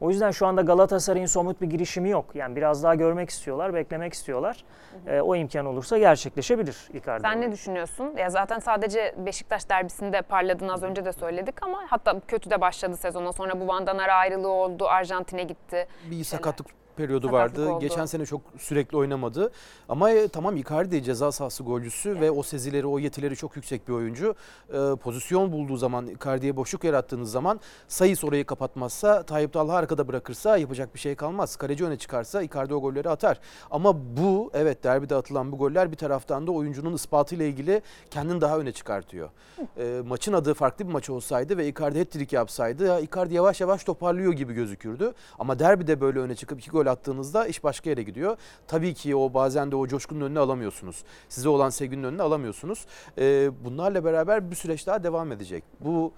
O 0.00 0.10
yüzden 0.10 0.30
şu 0.30 0.46
anda 0.46 0.62
Galatasaray'ın 0.62 1.26
somut 1.26 1.60
bir 1.60 1.66
girişimi 1.66 2.10
yok. 2.10 2.24
Yani 2.34 2.56
biraz 2.56 2.82
daha 2.82 2.94
görmek 2.94 3.30
istiyorlar, 3.30 3.74
beklemek 3.74 4.12
istiyorlar. 4.12 4.64
E, 5.06 5.20
o 5.20 5.34
imkan 5.34 5.66
olursa 5.66 5.98
gerçekleşebilir 5.98 6.88
Icardi. 6.94 7.22
Sen 7.22 7.40
ne 7.40 7.52
düşünüyorsun? 7.52 8.12
Ya 8.16 8.30
zaten 8.30 8.58
sadece 8.58 9.14
Beşiktaş 9.18 9.68
derbisinde 9.68 10.22
parladığını 10.22 10.72
az 10.72 10.82
önce 10.82 11.04
de 11.04 11.12
söyledik 11.12 11.62
ama 11.62 11.78
hatta 11.88 12.20
kötü 12.28 12.50
de 12.50 12.60
başladı 12.60 12.96
sezona. 12.96 13.32
Sonra 13.32 13.60
bu 13.60 13.68
Van 13.68 13.86
Danara 13.86 14.14
ayrılığı 14.14 14.48
oldu, 14.48 14.86
Arjantin'e 14.88 15.42
gitti. 15.42 15.86
Bir 16.10 16.24
sakatlık 16.24 16.79
periyodu 17.00 17.26
Sakatlık 17.26 17.58
vardı. 17.58 17.72
oldu. 17.72 17.80
Geçen 17.80 18.06
sene 18.06 18.26
çok 18.26 18.40
sürekli 18.58 18.96
oynamadı. 18.96 19.50
Ama 19.88 20.10
e, 20.10 20.28
tamam 20.28 20.56
Icardi 20.56 21.02
ceza 21.02 21.32
sahası 21.32 21.62
golcüsü 21.62 22.20
ve 22.20 22.30
o 22.30 22.42
sezileri, 22.42 22.86
o 22.86 22.98
yetileri 22.98 23.36
çok 23.36 23.56
yüksek 23.56 23.88
bir 23.88 23.92
oyuncu. 23.92 24.34
E, 24.72 24.96
pozisyon 24.96 25.52
bulduğu 25.52 25.76
zaman, 25.76 26.06
Icardi'ye 26.06 26.56
boşluk 26.56 26.84
yarattığınız 26.84 27.30
zaman 27.30 27.60
Sayıs 27.88 28.24
orayı 28.24 28.44
kapatmazsa, 28.44 29.22
Tayyip 29.22 29.52
Talha 29.52 29.74
arkada 29.74 30.08
bırakırsa 30.08 30.56
yapacak 30.56 30.94
bir 30.94 31.00
şey 31.00 31.14
kalmaz. 31.14 31.56
Kaleci 31.56 31.84
öne 31.84 31.96
çıkarsa 31.96 32.42
Icardi 32.42 32.74
o 32.74 32.80
golleri 32.80 33.08
atar. 33.08 33.40
Ama 33.70 34.16
bu, 34.16 34.50
evet 34.54 34.84
derbide 34.84 35.14
atılan 35.14 35.52
bu 35.52 35.58
goller 35.58 35.92
bir 35.92 35.96
taraftan 35.96 36.46
da 36.46 36.52
oyuncunun 36.52 36.94
ispatıyla 36.94 37.44
ilgili 37.44 37.82
kendini 38.10 38.40
daha 38.40 38.58
öne 38.58 38.72
çıkartıyor. 38.72 39.30
E, 39.78 40.02
maçın 40.06 40.32
adı 40.32 40.54
farklı 40.54 40.88
bir 40.88 40.92
maç 40.92 41.10
olsaydı 41.10 41.58
ve 41.58 41.68
Icardi 41.68 41.98
hat-trick 41.98 42.36
yapsaydı 42.36 42.86
ya 42.86 43.00
Icardi 43.00 43.34
yavaş 43.34 43.60
yavaş 43.60 43.84
toparlıyor 43.84 44.32
gibi 44.32 44.52
gözükürdü. 44.54 45.12
Ama 45.38 45.58
derbide 45.58 46.00
böyle 46.00 46.18
öne 46.18 46.34
çıkıp 46.34 46.60
iki 46.60 46.70
gol 46.70 46.86
attığınızda 46.90 47.46
iş 47.46 47.64
başka 47.64 47.90
yere 47.90 48.02
gidiyor. 48.02 48.36
Tabii 48.66 48.94
ki 48.94 49.16
o 49.16 49.34
bazen 49.34 49.70
de 49.72 49.76
o 49.76 49.86
coşkunun 49.86 50.20
önüne 50.20 50.38
alamıyorsunuz. 50.38 51.04
Size 51.28 51.48
olan 51.48 51.70
sevginin 51.70 52.02
önüne 52.04 52.22
alamıyorsunuz. 52.22 52.86
E, 53.18 53.50
bunlarla 53.64 54.04
beraber 54.04 54.50
bir 54.50 54.56
süreç 54.56 54.86
daha 54.86 55.02
devam 55.02 55.32
edecek. 55.32 55.64
Bu 55.80 56.12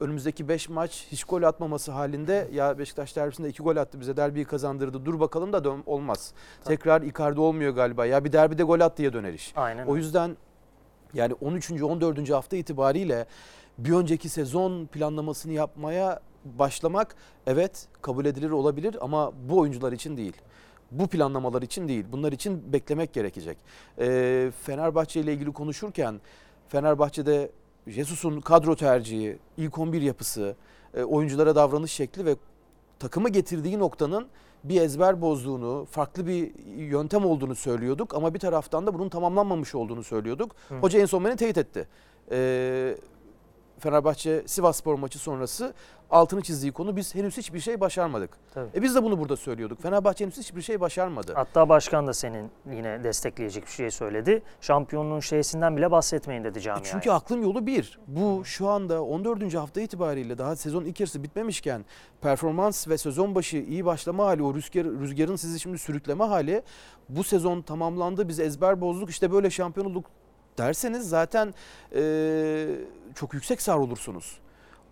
önümüzdeki 0.00 0.48
5 0.48 0.68
maç 0.68 1.06
hiç 1.12 1.24
gol 1.24 1.42
atmaması 1.42 1.92
halinde 1.92 2.48
ya 2.52 2.78
Beşiktaş 2.78 3.16
derbisinde 3.16 3.48
2 3.48 3.62
gol 3.62 3.76
attı 3.76 4.00
bize 4.00 4.16
derbiyi 4.16 4.44
kazandırdı 4.44 5.04
dur 5.04 5.20
bakalım 5.20 5.52
da 5.52 5.64
dön- 5.64 5.82
olmaz. 5.86 6.32
Tekrar 6.64 7.02
Icardi 7.02 7.40
olmuyor 7.40 7.72
galiba 7.72 8.06
ya 8.06 8.24
bir 8.24 8.32
derbide 8.32 8.62
gol 8.62 8.80
at 8.80 8.98
diye 8.98 9.12
döner 9.12 9.32
iş. 9.32 9.52
Aynen. 9.56 9.86
O 9.86 9.96
yüzden 9.96 10.36
yani 11.14 11.34
13. 11.34 11.82
14. 11.82 12.30
hafta 12.30 12.56
itibariyle 12.56 13.26
bir 13.78 13.92
önceki 13.92 14.28
sezon 14.28 14.86
planlamasını 14.86 15.52
yapmaya 15.52 16.20
başlamak 16.58 17.16
evet 17.46 17.88
kabul 18.02 18.24
edilir 18.24 18.50
olabilir 18.50 18.96
ama 19.00 19.32
bu 19.48 19.58
oyuncular 19.58 19.92
için 19.92 20.16
değil. 20.16 20.36
Bu 20.90 21.06
planlamalar 21.06 21.62
için 21.62 21.88
değil. 21.88 22.04
Bunlar 22.12 22.32
için 22.32 22.72
beklemek 22.72 23.12
gerekecek. 23.12 23.58
Ee, 23.98 24.52
Fenerbahçe 24.62 25.20
ile 25.20 25.32
ilgili 25.32 25.52
konuşurken 25.52 26.20
Fenerbahçe'de 26.68 27.50
Jesus'un 27.86 28.40
kadro 28.40 28.76
tercihi, 28.76 29.38
ilk 29.56 29.78
11 29.78 30.02
yapısı, 30.02 30.56
e, 30.94 31.02
oyunculara 31.02 31.54
davranış 31.54 31.92
şekli 31.92 32.24
ve 32.24 32.36
takımı 32.98 33.28
getirdiği 33.28 33.78
noktanın 33.78 34.28
bir 34.64 34.80
ezber 34.80 35.20
bozduğunu, 35.20 35.86
farklı 35.90 36.26
bir 36.26 36.52
yöntem 36.76 37.24
olduğunu 37.24 37.54
söylüyorduk 37.54 38.14
ama 38.14 38.34
bir 38.34 38.38
taraftan 38.38 38.86
da 38.86 38.94
bunun 38.94 39.08
tamamlanmamış 39.08 39.74
olduğunu 39.74 40.04
söylüyorduk. 40.04 40.54
Hı. 40.68 40.74
Hoca 40.74 41.00
en 41.00 41.06
son 41.06 41.24
beni 41.24 41.36
teyit 41.36 41.58
etti. 41.58 41.88
Ee, 42.30 42.96
Fenerbahçe 43.78 44.42
Sivasspor 44.46 44.94
maçı 44.94 45.18
sonrası 45.18 45.74
altını 46.10 46.42
çizdiği 46.42 46.72
konu 46.72 46.96
biz 46.96 47.14
henüz 47.14 47.36
hiçbir 47.36 47.60
şey 47.60 47.80
başarmadık. 47.80 48.30
Tabii. 48.54 48.68
E 48.74 48.82
biz 48.82 48.94
de 48.94 49.02
bunu 49.02 49.18
burada 49.18 49.36
söylüyorduk. 49.36 49.82
Fenerbahçe 49.82 50.24
henüz 50.24 50.38
hiçbir 50.38 50.62
şey 50.62 50.80
başarmadı. 50.80 51.32
Hatta 51.34 51.68
başkan 51.68 52.06
da 52.06 52.12
senin 52.14 52.50
yine 52.72 53.04
destekleyecek 53.04 53.66
bir 53.66 53.70
şey 53.70 53.90
söyledi. 53.90 54.42
Şampiyonluğun 54.60 55.20
şeysinden 55.20 55.76
bile 55.76 55.90
bahsetmeyin 55.90 56.44
dedi 56.44 56.58
E 56.58 56.62
camiaya. 56.62 56.84
Çünkü 56.84 57.10
aklım 57.10 57.42
yolu 57.42 57.66
bir. 57.66 57.98
Bu 58.06 58.44
şu 58.44 58.68
anda 58.68 59.02
14. 59.02 59.54
hafta 59.54 59.80
itibariyle 59.80 60.38
daha 60.38 60.56
sezon 60.56 60.84
ilk 60.84 61.00
yarısı 61.00 61.22
bitmemişken 61.22 61.84
performans 62.20 62.88
ve 62.88 62.98
sezon 62.98 63.34
başı 63.34 63.56
iyi 63.56 63.84
başlama 63.84 64.26
hali, 64.26 64.42
o 64.42 64.54
rüzgar, 64.54 64.84
rüzgarın 64.84 65.36
sizi 65.36 65.60
şimdi 65.60 65.78
sürükleme 65.78 66.24
hali 66.24 66.62
bu 67.08 67.24
sezon 67.24 67.62
tamamlandı. 67.62 68.28
Biz 68.28 68.40
ezber 68.40 68.80
bozduk 68.80 69.10
işte 69.10 69.32
böyle 69.32 69.50
şampiyon 69.50 69.86
olduk 69.86 70.04
derseniz 70.58 71.08
zaten 71.08 71.54
eee, 71.94 72.68
çok 73.14 73.34
yüksek 73.34 73.62
sar 73.62 73.76
olursunuz. 73.76 74.38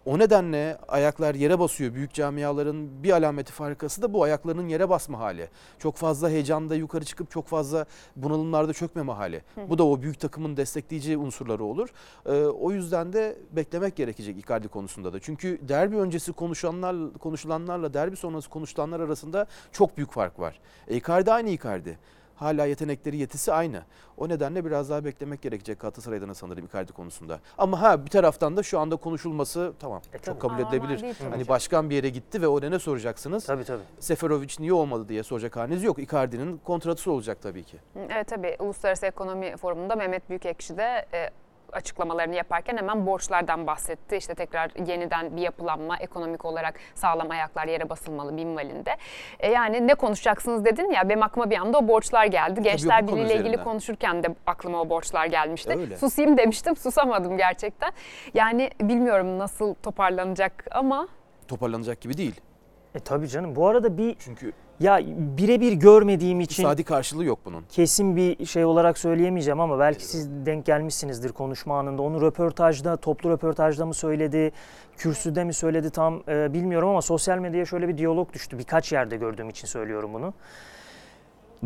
O 0.06 0.18
nedenle 0.18 0.78
ayaklar 0.88 1.34
yere 1.34 1.58
basıyor. 1.58 1.94
Büyük 1.94 2.12
camiaların 2.12 3.02
bir 3.02 3.10
alameti 3.10 3.52
farikası 3.52 4.02
da 4.02 4.12
bu 4.12 4.22
ayaklarının 4.22 4.68
yere 4.68 4.88
basma 4.88 5.18
hali. 5.18 5.48
Çok 5.78 5.96
fazla 5.96 6.30
heyecanda 6.30 6.74
yukarı 6.74 7.04
çıkıp 7.04 7.30
çok 7.30 7.46
fazla 7.46 7.86
bunalımlarda 8.16 8.72
çökmeme 8.72 9.12
hali. 9.12 9.42
Bu 9.68 9.78
da 9.78 9.86
o 9.86 10.02
büyük 10.02 10.20
takımın 10.20 10.56
destekleyici 10.56 11.16
unsurları 11.16 11.64
olur. 11.64 11.88
Ee, 12.26 12.32
o 12.44 12.72
yüzden 12.72 13.12
de 13.12 13.38
beklemek 13.52 13.96
gerekecek 13.96 14.38
Icardi 14.38 14.68
konusunda 14.68 15.12
da. 15.12 15.20
Çünkü 15.20 15.58
derbi 15.68 15.96
öncesi 15.96 16.32
konuşanlar 16.32 17.12
konuşulanlarla 17.12 17.94
derbi 17.94 18.16
sonrası 18.16 18.50
konuşulanlar 18.50 19.00
arasında 19.00 19.46
çok 19.72 19.96
büyük 19.96 20.12
fark 20.12 20.38
var. 20.40 20.60
E, 20.88 20.96
Icardi 20.96 21.32
aynı 21.32 21.50
Icardi. 21.50 21.98
Hala 22.36 22.66
yetenekleri 22.66 23.16
yetisi 23.16 23.52
aynı. 23.52 23.82
O 24.16 24.28
nedenle 24.28 24.64
biraz 24.64 24.90
daha 24.90 25.04
beklemek 25.04 25.42
gerekecek 25.42 25.80
Galatasaray'dan 25.80 26.32
sanırım 26.32 26.66
Icardi 26.66 26.92
konusunda. 26.92 27.40
Ama 27.58 27.82
ha 27.82 28.04
bir 28.04 28.10
taraftan 28.10 28.56
da 28.56 28.62
şu 28.62 28.78
anda 28.78 28.96
konuşulması 28.96 29.72
tamam 29.80 30.02
E, 30.12 30.18
çok 30.18 30.40
kabul 30.40 30.58
edilebilir. 30.58 31.02
değil 31.02 31.14
Hani 31.30 31.48
başkan 31.48 31.90
bir 31.90 31.94
yere 31.94 32.08
gitti 32.08 32.42
ve 32.42 32.48
o 32.48 32.60
ne 32.60 32.78
soracaksınız? 32.78 33.46
Tabii 33.46 33.64
tabii. 33.64 33.82
Seferovic 34.00 34.54
niye 34.58 34.72
olmadı 34.72 35.08
diye 35.08 35.22
soracak 35.22 35.56
haliniz 35.56 35.82
yok. 35.82 35.98
Icardi'nin 35.98 36.58
kontratı 36.64 37.12
olacak 37.12 37.38
tabii 37.42 37.64
ki. 37.64 37.76
Evet 38.10 38.28
tabii 38.28 38.56
Uluslararası 38.58 39.06
Ekonomi 39.06 39.56
Forumu'nda 39.56 39.96
Mehmet 39.96 40.28
Büyükekşi 40.28 40.76
de 40.76 41.06
e, 41.14 41.30
açıklamalarını 41.72 42.34
yaparken 42.34 42.76
hemen 42.76 43.06
borçlardan 43.06 43.66
bahsetti. 43.66 44.16
İşte 44.16 44.34
tekrar 44.34 44.70
yeniden 44.86 45.36
bir 45.36 45.42
yapılanma 45.42 45.96
ekonomik 45.96 46.44
olarak 46.44 46.74
sağlam 46.94 47.30
ayaklar 47.30 47.66
yere 47.66 47.88
basılmalı 47.88 48.32
minvalinde. 48.32 48.96
E, 49.40 49.50
yani 49.50 49.86
ne 49.86 49.94
konuşacaksınız 49.94 50.64
dedin 50.64 50.90
ya 50.90 51.08
benim 51.08 51.22
aklıma 51.22 51.50
bir 51.50 51.56
anda 51.56 51.78
o 51.78 51.88
borçlar 51.88 52.26
geldi. 52.26 52.62
Gençler 52.62 53.08
Birliği 53.08 53.22
ile 53.26 53.34
ilgili 53.34 53.64
konuşurken 53.64 54.22
de 54.22 54.34
aklıma 54.46 54.80
o 54.80 54.90
borçlar 54.90 55.26
gelmişti. 55.26 55.76
Öyle. 55.78 55.96
Susayım 55.96 56.36
demiştim 56.36 56.76
susamadım 56.76 57.36
gerçekten. 57.36 57.92
Yani 58.34 58.70
bilmiyorum 58.80 59.38
nasıl 59.38 59.74
toparlanacak 59.74 60.66
ama 60.70 61.08
Toparlanacak 61.48 62.00
gibi 62.00 62.16
değil. 62.16 62.40
E 62.94 63.00
tabii 63.00 63.28
canım. 63.28 63.56
Bu 63.56 63.68
arada 63.68 63.98
bir 63.98 64.16
Çünkü 64.18 64.52
ya 64.80 65.00
birebir 65.38 65.72
görmediğim 65.72 66.40
için 66.40 66.62
iktisadi 66.62 66.84
karşılığı 66.84 67.24
yok 67.24 67.38
bunun. 67.44 67.64
kesin 67.68 68.16
bir 68.16 68.46
şey 68.46 68.64
olarak 68.64 68.98
söyleyemeyeceğim 68.98 69.60
ama 69.60 69.78
belki 69.78 70.06
siz 70.06 70.46
denk 70.46 70.66
gelmişsinizdir 70.66 71.32
konuşma 71.32 71.78
anında. 71.78 72.02
Onu 72.02 72.20
röportajda, 72.20 72.96
toplu 72.96 73.30
röportajda 73.30 73.86
mı 73.86 73.94
söyledi, 73.94 74.52
kürsüde 74.96 75.44
mi 75.44 75.54
söyledi 75.54 75.90
tam 75.90 76.22
e, 76.28 76.52
bilmiyorum 76.52 76.88
ama 76.88 77.02
sosyal 77.02 77.38
medyaya 77.38 77.66
şöyle 77.66 77.88
bir 77.88 77.98
diyalog 77.98 78.32
düştü. 78.32 78.58
Birkaç 78.58 78.92
yerde 78.92 79.16
gördüğüm 79.16 79.48
için 79.48 79.66
söylüyorum 79.66 80.10
bunu. 80.14 80.34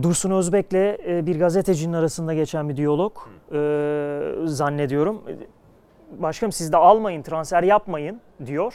Dursun 0.03 0.31
Özbek'le 0.31 0.75
e, 0.75 1.27
bir 1.27 1.39
gazetecinin 1.39 1.93
arasında 1.93 2.35
geçen 2.35 2.69
bir 2.69 2.77
diyalog 2.77 3.13
e, 3.53 3.59
zannediyorum. 4.45 5.23
Başkanım 6.19 6.53
siz 6.53 6.73
de 6.73 6.77
almayın, 6.77 7.23
transfer 7.23 7.63
yapmayın 7.63 8.21
diyor. 8.47 8.75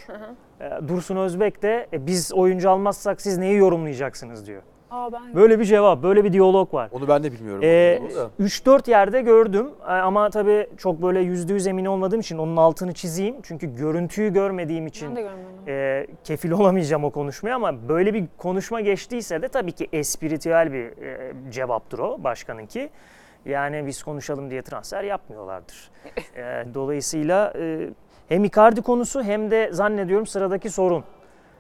E, 0.62 0.88
Dursun 0.88 1.16
Özbek 1.16 1.62
de 1.62 1.88
"E, 1.94 2.08
biz 2.08 2.34
oyuncu 2.34 2.70
almazsak 2.70 3.22
siz 3.22 3.38
neyi 3.38 3.58
yorumlayacaksınız 3.58 4.48
diyor. 4.48 4.62
Aa, 4.92 5.12
ben 5.14 5.36
Böyle 5.36 5.60
bir 5.60 5.66
cevap, 5.66 6.04
böyle 6.04 6.24
bir 6.24 6.34
diyalog 6.34 6.74
var. 6.74 6.90
Onu 6.94 7.08
ben 7.08 7.24
de 7.24 7.32
bilmiyorum. 7.32 7.62
Ee, 7.64 8.00
Onu 8.02 8.16
da. 8.16 8.30
3-4 8.40 8.88
yerde 8.92 9.22
gördüm 9.22 9.70
Ee, 9.82 9.92
ama 9.92 10.30
tabii 10.30 10.68
çok 10.78 11.02
böyle 11.02 11.20
yüzde 11.20 11.54
yüz 11.54 11.68
emin 11.68 11.86
olmadığım 11.86 12.20
için 12.20 12.38
onun 12.38 12.58
altını 12.58 12.94
çizeyim. 12.94 13.36
Çünkü 13.44 13.76
görüntüyü 13.76 14.34
görmediğim 14.34 14.88
için 14.88 15.10
ben 15.10 15.16
de 15.16 15.22
görmedim. 15.22 15.46
e, 15.68 16.08
kefil 16.24 16.52
olamayacağım 16.52 17.04
o 17.04 17.10
konuşmaya 17.10 17.56
ama 17.56 17.90
böyle 17.90 18.14
bir 18.14 18.24
konuşma 18.38 18.82
geçtiyse 18.82 19.42
de 19.42 19.48
tabii 19.48 19.72
ki 19.72 19.88
espritüel 19.94 20.74
bir 20.74 20.86
e, 21.04 21.34
cevaptır 21.52 22.00
o 22.00 22.24
başkanınki. 22.24 22.90
Yani 23.46 23.86
biz 23.86 24.04
konuşalım 24.04 24.50
diye 24.50 24.62
transfer 24.62 25.04
yapmıyorlardır. 25.04 25.92
E, 26.36 26.66
dolayısıyla 26.74 27.54
e, 27.60 27.90
hem 28.28 28.44
Icardi 28.44 28.82
konusu 28.82 29.24
hem 29.24 29.52
de 29.52 29.70
zannediyorum 29.74 30.28
sıradaki 30.28 30.70
sorun. 30.70 31.04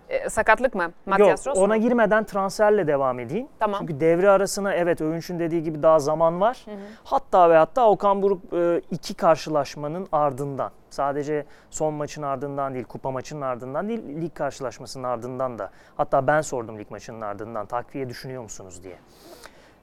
E, 0.09 0.29
sakatlık 0.29 0.75
mı? 0.75 0.83
Yok 0.83 0.93
Matias 1.05 1.47
Ross 1.47 1.57
mu? 1.57 1.63
ona 1.63 1.77
girmeden 1.77 2.23
transferle 2.23 2.87
devam 2.87 3.19
edeyim. 3.19 3.47
Tamam. 3.59 3.79
Çünkü 3.79 3.99
devre 3.99 4.29
arasına 4.29 4.73
evet 4.73 5.01
Övünç'ün 5.01 5.39
dediği 5.39 5.63
gibi 5.63 5.83
daha 5.83 5.99
zaman 5.99 6.41
var. 6.41 6.65
Hatta 7.03 7.49
ve 7.49 7.57
hatta 7.57 7.89
Okan 7.89 8.21
Buruk 8.21 8.53
e, 8.53 8.81
iki 8.91 9.13
karşılaşmanın 9.13 10.07
ardından 10.11 10.71
sadece 10.89 11.45
son 11.69 11.93
maçın 11.93 12.21
ardından 12.21 12.73
değil 12.73 12.85
kupa 12.85 13.11
maçının 13.11 13.41
ardından 13.41 13.89
değil 13.89 14.21
lig 14.21 14.33
karşılaşmasının 14.35 15.03
ardından 15.03 15.59
da 15.59 15.69
hatta 15.97 16.27
ben 16.27 16.41
sordum 16.41 16.79
lig 16.79 16.91
maçının 16.91 17.21
ardından 17.21 17.65
takviye 17.65 18.09
düşünüyor 18.09 18.43
musunuz 18.43 18.83
diye. 18.83 18.95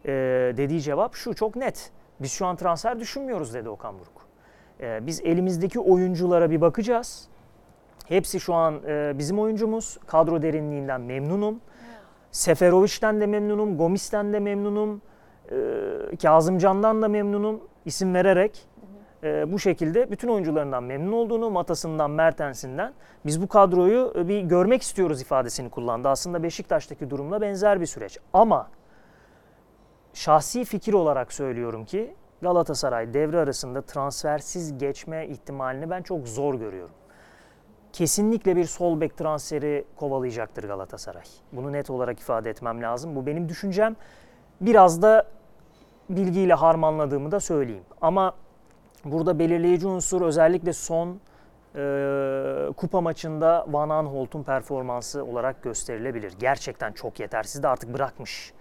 E, 0.05 0.11
dediği 0.57 0.81
cevap 0.81 1.15
şu 1.15 1.35
çok 1.35 1.57
net. 1.57 1.91
Biz 2.21 2.33
şu 2.33 2.47
an 2.47 2.57
transfer 2.57 3.01
düşünmüyoruz 3.01 3.55
dedi 3.55 3.69
Okan 3.69 3.95
Buruk. 3.99 4.27
E, 4.81 5.07
biz 5.07 5.21
elimizdeki 5.21 5.81
oyunculara 5.81 6.51
bir 6.51 6.61
bakacağız. 6.61 7.29
Hepsi 8.09 8.41
şu 8.41 8.55
an 8.55 8.81
e, 8.87 9.19
bizim 9.19 9.39
oyuncumuz. 9.39 9.99
Kadro 10.07 10.43
derinliğinden 10.43 11.01
memnunum. 11.01 11.61
Seferovic'den 12.31 13.21
de 13.21 13.27
memnunum, 13.27 13.79
Gomis'ten 13.79 14.33
de 14.33 14.41
memnunum, 14.41 15.03
e, 15.51 16.17
Kazımcan'dan 16.23 17.03
da 17.03 17.09
memnunum 17.09 17.61
isim 17.85 18.15
vererek. 18.15 18.69
e, 19.25 19.53
bu 19.53 19.59
şekilde 19.59 20.11
bütün 20.11 20.29
oyuncularından 20.29 20.85
memnun 20.85 21.13
olduğunu, 21.13 21.51
Matas'ından, 21.51 22.11
Mertens'inden 22.11 22.93
biz 23.27 23.43
bu 23.43 23.49
kadroyu 23.49 24.13
e, 24.17 24.29
bir 24.29 24.41
görmek 24.41 24.83
istiyoruz 24.83 25.23
ifadesini 25.23 25.71
kullandı. 25.71 26.09
Aslında 26.09 26.43
Beşiktaş'taki 26.43 27.11
durumla 27.11 27.41
benzer 27.41 27.81
bir 27.81 27.87
süreç. 27.87 28.19
Ama 28.33 28.69
şahsi 30.15 30.65
fikir 30.65 30.93
olarak 30.93 31.33
söylüyorum 31.33 31.85
ki 31.85 32.15
Galatasaray 32.43 33.15
devre 33.15 33.39
arasında 33.39 33.83
transfersiz 33.83 34.79
geçme 34.79 35.27
ihtimalini 35.29 35.91
ben 35.91 36.03
çok 36.03 36.29
zor 36.29 36.55
görüyorum 36.55 36.95
kesinlikle 37.93 38.57
bir 38.57 38.65
sol 38.65 39.01
bek 39.01 39.17
transferi 39.17 39.85
kovalayacaktır 39.97 40.65
Galatasaray. 40.65 41.25
Bunu 41.53 41.73
net 41.73 41.91
olarak 41.91 42.21
ifade 42.21 42.51
etmem 42.51 42.83
lazım. 42.83 43.17
Bu 43.17 43.27
benim 43.27 43.49
düşüncem. 43.49 43.97
Biraz 44.61 45.03
da 45.03 45.27
bilgiyle 46.11 46.55
harmanladığımı 46.55 47.31
da 47.31 47.41
söyleyeyim. 47.41 47.85
Ama 48.01 48.35
burada 49.05 49.39
belirleyici 49.39 49.87
unsur 49.87 50.23
özellikle 50.23 50.73
son 50.73 51.21
e, 51.77 52.73
kupa 52.77 53.01
maçında 53.01 53.67
Van 53.69 53.89
Aanholt'un 53.89 54.43
performansı 54.43 55.25
olarak 55.25 55.63
gösterilebilir. 55.63 56.33
Gerçekten 56.39 56.93
çok 56.93 57.21
yetersiz 57.21 57.63
de 57.63 57.69
artık 57.69 57.95
bırakmış. 57.95 58.53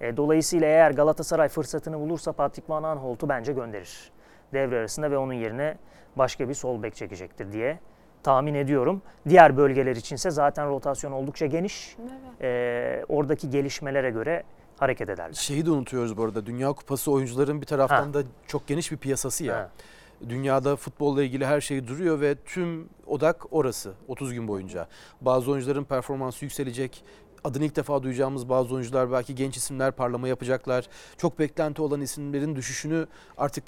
E, 0.00 0.16
dolayısıyla 0.16 0.66
eğer 0.66 0.90
Galatasaray 0.90 1.48
fırsatını 1.48 2.00
bulursa 2.00 2.32
Patrick 2.32 2.72
Van 2.72 2.82
Aanholt'u 2.82 3.28
bence 3.28 3.52
gönderir. 3.52 4.10
Devre 4.52 4.78
arasında 4.78 5.10
ve 5.10 5.18
onun 5.18 5.32
yerine 5.32 5.76
başka 6.16 6.48
bir 6.48 6.54
sol 6.54 6.82
bek 6.82 6.94
çekecektir 6.94 7.52
diye 7.52 7.78
tahmin 8.22 8.54
ediyorum. 8.54 9.02
Diğer 9.28 9.56
bölgeler 9.56 9.96
içinse 9.96 10.30
zaten 10.30 10.68
rotasyon 10.68 11.12
oldukça 11.12 11.46
geniş. 11.46 11.96
E, 12.42 13.04
oradaki 13.08 13.50
gelişmelere 13.50 14.10
göre 14.10 14.42
hareket 14.78 15.08
ederler. 15.08 15.32
Şeyi 15.32 15.66
de 15.66 15.70
unutuyoruz 15.70 16.16
bu 16.16 16.24
arada. 16.24 16.46
Dünya 16.46 16.72
Kupası 16.72 17.12
oyuncuların 17.12 17.60
bir 17.60 17.66
taraftan 17.66 18.06
Ha. 18.06 18.14
da 18.14 18.22
çok 18.46 18.66
geniş 18.66 18.92
bir 18.92 18.96
piyasası 18.96 19.44
ya. 19.44 19.56
Ha. 19.56 19.70
Dünyada 20.28 20.76
futbolla 20.76 21.22
ilgili 21.22 21.46
her 21.46 21.60
şey 21.60 21.86
duruyor 21.88 22.20
ve 22.20 22.34
tüm 22.34 22.88
odak 23.06 23.46
orası 23.50 23.92
30 24.08 24.34
gün 24.34 24.48
boyunca. 24.48 24.86
Bazı 25.20 25.50
oyuncuların 25.50 25.84
performansı 25.84 26.44
yükselecek. 26.44 27.04
Adını 27.44 27.64
ilk 27.64 27.76
defa 27.76 28.02
duyacağımız 28.02 28.48
bazı 28.48 28.74
oyuncular 28.74 29.12
belki 29.12 29.34
genç 29.34 29.56
isimler 29.56 29.92
parlama 29.92 30.28
yapacaklar. 30.28 30.88
Çok 31.18 31.38
beklenti 31.38 31.82
olan 31.82 32.00
isimlerin 32.00 32.56
düşüşünü 32.56 33.06
artık 33.38 33.64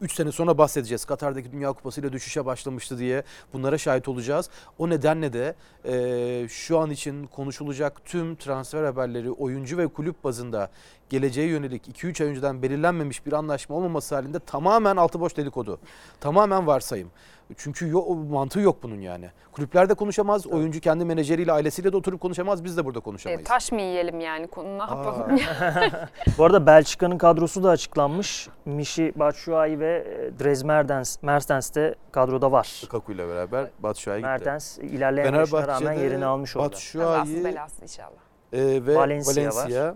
3 0.00 0.14
sene 0.14 0.32
sonra 0.32 0.58
bahsedeceğiz. 0.58 1.04
Katar'daki 1.04 1.52
Dünya 1.52 1.72
Kupası 1.72 2.00
ile 2.00 2.12
düşüşe 2.12 2.46
başlamıştı 2.46 2.98
diye 2.98 3.22
bunlara 3.52 3.78
şahit 3.78 4.08
olacağız. 4.08 4.50
O 4.78 4.90
nedenle 4.90 5.32
de 5.32 5.54
e, 5.84 6.48
şu 6.48 6.78
an 6.78 6.90
için 6.90 7.26
konuşulacak 7.26 8.04
tüm 8.04 8.36
transfer 8.36 8.84
haberleri 8.84 9.30
oyuncu 9.30 9.78
ve 9.78 9.86
kulüp 9.86 10.24
bazında 10.24 10.70
geleceğe 11.08 11.48
yönelik 11.48 11.88
2-3 11.88 12.24
ay 12.24 12.30
önceden 12.30 12.62
belirlenmemiş 12.62 13.26
bir 13.26 13.32
anlaşma 13.32 13.76
olmaması 13.76 14.14
halinde 14.14 14.38
tamamen 14.38 14.96
altı 14.96 15.20
boş 15.20 15.36
dedikodu. 15.36 15.78
Tamamen 16.20 16.66
varsayım. 16.66 17.10
Çünkü 17.56 17.88
yo- 17.88 18.14
mantığı 18.14 18.60
yok 18.60 18.82
bunun 18.82 19.00
yani. 19.00 19.30
Kulüplerde 19.52 19.94
konuşamaz, 19.94 20.46
oyuncu 20.46 20.80
kendi 20.80 21.04
menajeriyle, 21.04 21.52
ailesiyle 21.52 21.92
de 21.92 21.96
oturup 21.96 22.20
konuşamaz, 22.20 22.64
biz 22.64 22.76
de 22.76 22.84
burada 22.84 22.98
E, 22.98 23.02
konuşamayız. 23.02 23.44
taş 23.48 23.72
mı 23.72 23.80
yiyelim 23.80 24.20
yani? 24.20 24.46
Konu 24.46 24.78
ne 24.78 24.82
yapalım? 24.82 25.38
Bu 26.38 26.44
arada 26.44 26.66
Belçika'nın 26.66 27.18
kadrosu 27.18 27.62
da 27.62 27.70
açıklanmış. 27.70 28.48
Mişi 28.64 29.12
Batshuayi 29.16 29.80
ve 29.80 29.96
e, 29.96 30.38
Dres 30.44 30.64
Mertens, 30.64 31.22
Mertens 31.22 31.74
de 31.74 31.94
kadroda 32.12 32.52
var. 32.52 32.80
Lukaku 32.84 33.12
ile 33.12 33.28
beraber 33.28 33.66
Batshuayi 33.78 34.18
gitti. 34.18 34.28
Mertens 34.28 34.78
ilerleyen 34.78 35.34
yaşına 35.34 35.68
rağmen 35.68 35.92
yerini 35.92 36.24
almış. 36.26 36.52
Kazası 36.52 36.72
Batshuayi 36.98 37.44
belası 37.44 37.82
inşallah. 37.82 38.10
e, 38.52 38.86
ve 38.86 38.94
Valencia 38.96 39.32
Valencia, 39.42 39.86
var. 39.88 39.94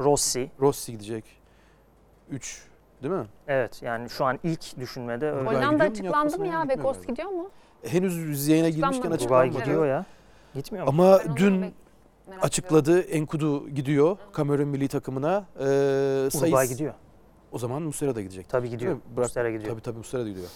Rossi. 0.00 0.50
Rossi 0.60 0.92
gidecek. 0.92 1.24
3 2.30 2.67
değil 3.02 3.14
mi? 3.14 3.26
Evet 3.48 3.82
yani 3.82 4.10
şu 4.10 4.24
an 4.24 4.38
ilk 4.44 4.78
düşünmede 4.78 5.30
öyle. 5.30 5.48
Hollanda 5.50 5.84
açıklandı 5.84 6.38
mı 6.38 6.46
ya? 6.46 6.68
Bekos 6.68 7.06
gidiyor 7.06 7.28
mu? 7.28 7.50
Henüz 7.84 8.48
yayına 8.48 8.68
girmişken 8.68 9.10
Açıklanmadı. 9.10 9.14
Açıklanmadı. 9.14 9.58
gidiyor 9.64 9.86
ya. 9.86 10.04
Gitmiyor 10.54 10.84
mu? 10.84 10.90
Ama 10.90 11.20
dün 11.36 11.74
açıkladı 12.42 13.00
Enkudu 13.00 13.68
gidiyor 13.68 14.16
Kamerun 14.32 14.68
milli 14.68 14.88
takımına. 14.88 15.44
Ee, 15.58 15.62
Uruguay 15.64 16.66
Sayıs- 16.66 16.68
gidiyor. 16.72 16.94
O 17.52 17.58
zaman 17.58 17.82
Muslera 17.82 18.14
da 18.14 18.20
gidecek. 18.20 18.48
Tabii 18.48 18.70
gidiyor. 18.70 18.96
Bırak- 19.16 19.24
Muslera 19.26 19.50
gidiyor. 19.50 19.70
Tabii 19.72 19.80
tabii 19.82 19.98
Muslera 19.98 20.24
da 20.24 20.28
gidiyor. 20.28 20.46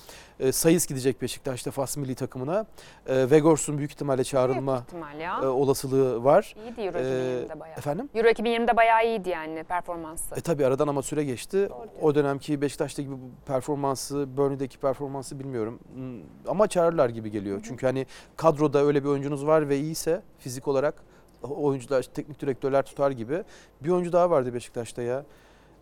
Ee, 0.41 0.53
Sayıs 0.53 0.87
gidecek 0.87 1.23
Beşiktaş'ta 1.23 1.71
Fas 1.71 1.97
milli 1.97 2.15
takımına. 2.15 2.67
Ee, 3.07 3.31
Vegors'un 3.31 3.79
büyük 3.79 3.91
ihtimalle 3.91 4.25
çağrılma 4.25 4.73
Büyük 4.75 4.87
ihtimal 4.87 5.21
ya. 5.21 5.41
e, 5.43 5.47
olasılığı 5.47 6.25
var. 6.25 6.55
İyiydi 6.59 6.81
Euro 6.81 6.99
Ee, 6.99 7.01
2020'de 7.01 7.61
bayağı. 7.61 7.79
efendim? 7.79 8.09
Euro 8.15 8.29
2020'de 8.29 8.77
bayağı 8.77 9.07
iyiydi 9.07 9.29
yani 9.29 9.65
performansı. 9.65 10.35
E 10.37 10.41
tabii 10.41 10.67
aradan 10.67 10.89
ama 10.89 11.03
süre 11.03 11.25
geçti. 11.25 11.69
Doğru 11.71 11.89
O 12.03 12.15
dönemki 12.15 12.61
Beşiktaş'ta 12.61 13.03
gibi 13.03 13.13
bu 13.13 13.31
performansı, 13.47 14.37
Burnley'deki 14.37 14.79
performansı 14.79 15.39
bilmiyorum. 15.39 15.79
Hmm, 15.95 16.21
Ama 16.49 16.67
çağırırlar 16.69 17.09
gibi 17.09 17.31
geliyor. 17.31 17.61
Çünkü 17.65 17.87
hani 17.87 18.07
kadroda 18.37 18.85
öyle 18.85 19.05
bir 19.05 19.09
oyuncunuz 19.09 19.47
var 19.47 19.69
ve 19.69 19.79
iyiyse 19.79 20.23
fizik 20.39 20.69
olarak 20.69 20.95
oyuncular, 21.43 22.03
teknik 22.03 22.41
direktörler 22.41 22.83
tutar 22.83 23.11
gibi. 23.11 23.45
Bir 23.81 23.91
oyuncu 23.91 24.13
daha 24.13 24.31
vardı 24.31 24.55
Beşiktaş'ta 24.55 25.03
ya. 25.03 25.25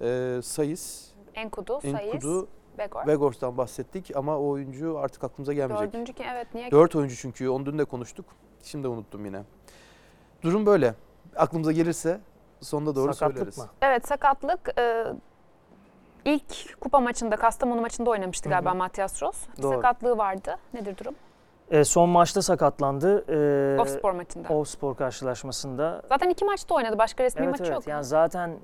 Ee, 0.02 0.40
Sayıs, 0.42 1.10
Enkudu, 1.34 1.80
Sayıs, 1.80 2.00
Enkudu, 2.14 2.48
Bekor. 2.78 3.06
Vegors'tan 3.06 3.56
bahsettik 3.58 4.16
ama 4.16 4.38
o 4.38 4.48
oyuncu 4.48 4.98
artık 4.98 5.24
aklımıza 5.24 5.52
gelmeyecek. 5.52 5.92
Dördüncü 5.92 6.12
ki 6.12 6.24
evet 6.32 6.54
niye? 6.54 6.70
Dört 6.70 6.96
oyuncu 6.96 7.16
çünkü 7.16 7.48
onu 7.48 7.66
dün 7.66 7.78
de 7.78 7.84
konuştuk. 7.84 8.26
Şimdi 8.62 8.88
unuttum 8.88 9.24
yine. 9.24 9.42
Durum 10.42 10.66
böyle. 10.66 10.94
Aklımıza 11.36 11.72
gelirse 11.72 12.20
sonda 12.60 12.94
doğru 12.96 13.14
Sakatlık 13.14 13.36
söyleriz. 13.36 13.58
mı? 13.58 13.66
Evet 13.82 14.06
sakatlık. 14.08 14.78
e, 14.78 15.04
ilk 16.24 16.80
kupa 16.80 17.00
maçında 17.00 17.36
Kastamonu 17.36 17.80
maçında 17.80 18.10
oynamıştı 18.10 18.48
galiba 18.48 18.74
Matias 18.74 19.22
Ross. 19.22 19.46
Doğru. 19.62 19.74
Sakatlığı 19.74 20.18
vardı. 20.18 20.56
Nedir 20.74 20.96
durum? 20.96 21.14
E, 21.70 21.84
son 21.84 22.08
maçta 22.08 22.42
sakatlandı. 22.42 23.24
E, 23.28 23.80
Off-spor 23.80 24.12
maçında. 24.12 24.48
Off-spor 24.48 24.96
karşılaşmasında. 24.96 26.02
Zaten 26.08 26.28
iki 26.28 26.44
maçta 26.44 26.74
oynadı. 26.74 26.98
Başka 26.98 27.24
resmi 27.24 27.42
Evet 27.42 27.50
maçı 27.52 27.62
evet. 27.64 27.74
yok. 27.74 27.86
Yani 27.86 28.04
zaten 28.04 28.58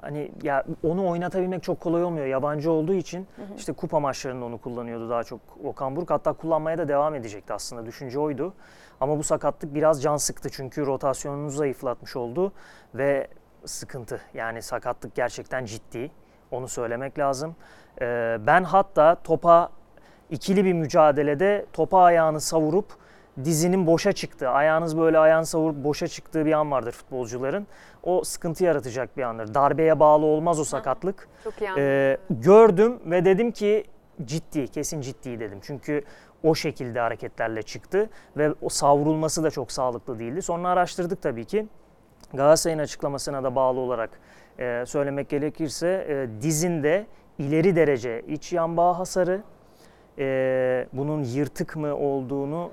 hani 0.00 0.32
ya 0.42 0.64
onu 0.82 1.08
oynatabilmek 1.08 1.62
çok 1.62 1.80
kolay 1.80 2.04
olmuyor. 2.04 2.26
Yabancı 2.26 2.70
olduğu 2.70 2.94
için 2.94 3.26
işte 3.56 3.72
kupa 3.72 4.00
maçlarında 4.00 4.44
onu 4.44 4.58
kullanıyordu 4.58 5.10
daha 5.10 5.24
çok 5.24 5.40
Okan 5.64 5.96
Buruk. 5.96 6.10
Hatta 6.10 6.32
kullanmaya 6.32 6.78
da 6.78 6.88
devam 6.88 7.14
edecekti 7.14 7.52
aslında. 7.52 7.86
Düşünce 7.86 8.18
oydu. 8.18 8.54
Ama 9.00 9.18
bu 9.18 9.22
sakatlık 9.22 9.74
biraz 9.74 10.02
can 10.02 10.16
sıktı 10.16 10.50
çünkü 10.50 10.86
rotasyonunu 10.86 11.50
zayıflatmış 11.50 12.16
oldu 12.16 12.52
ve 12.94 13.28
sıkıntı. 13.64 14.20
Yani 14.34 14.62
sakatlık 14.62 15.14
gerçekten 15.14 15.64
ciddi. 15.64 16.10
Onu 16.50 16.68
söylemek 16.68 17.18
lazım. 17.18 17.56
Ee, 18.00 18.38
ben 18.46 18.64
hatta 18.64 19.14
topa 19.14 19.70
ikili 20.30 20.64
bir 20.64 20.72
mücadelede 20.72 21.66
topa 21.72 22.02
ayağını 22.02 22.40
savurup 22.40 22.86
dizinin 23.44 23.86
boşa 23.86 24.12
çıktığı, 24.12 24.48
ayağınız 24.48 24.98
böyle 24.98 25.18
ayağını 25.18 25.46
savurup 25.46 25.84
boşa 25.84 26.08
çıktığı 26.08 26.46
bir 26.46 26.52
an 26.52 26.70
vardır 26.70 26.92
futbolcuların. 26.92 27.66
O 28.06 28.24
sıkıntı 28.24 28.64
yaratacak 28.64 29.16
bir 29.16 29.22
andır. 29.22 29.54
Darbeye 29.54 30.00
bağlı 30.00 30.26
olmaz 30.26 30.60
o 30.60 30.64
sakatlık. 30.64 31.28
Çok 31.44 31.60
iyi 31.60 31.70
Ee, 31.78 32.16
gördüm 32.30 32.98
ve 33.06 33.24
dedim 33.24 33.50
ki 33.50 33.84
ciddi, 34.24 34.68
kesin 34.68 35.00
ciddi 35.00 35.40
dedim. 35.40 35.58
Çünkü 35.62 36.02
o 36.42 36.54
şekilde 36.54 37.00
hareketlerle 37.00 37.62
çıktı 37.62 38.10
ve 38.36 38.54
o 38.62 38.68
savrulması 38.68 39.42
da 39.44 39.50
çok 39.50 39.72
sağlıklı 39.72 40.18
değildi. 40.18 40.42
Sonra 40.42 40.68
araştırdık 40.68 41.22
tabii 41.22 41.44
ki. 41.44 41.66
Galatasaray'ın 42.34 42.78
açıklamasına 42.78 43.44
da 43.44 43.54
bağlı 43.54 43.80
olarak 43.80 44.10
e, 44.58 44.84
söylemek 44.86 45.28
gerekirse 45.28 46.06
e, 46.08 46.42
dizinde 46.42 47.06
ileri 47.38 47.76
derece 47.76 48.22
iç 48.28 48.52
yan 48.52 48.76
bağ 48.76 48.98
hasarı, 48.98 49.42
e, 50.18 50.86
bunun 50.92 51.22
yırtık 51.24 51.76
mı 51.76 51.96
olduğunu 51.96 52.70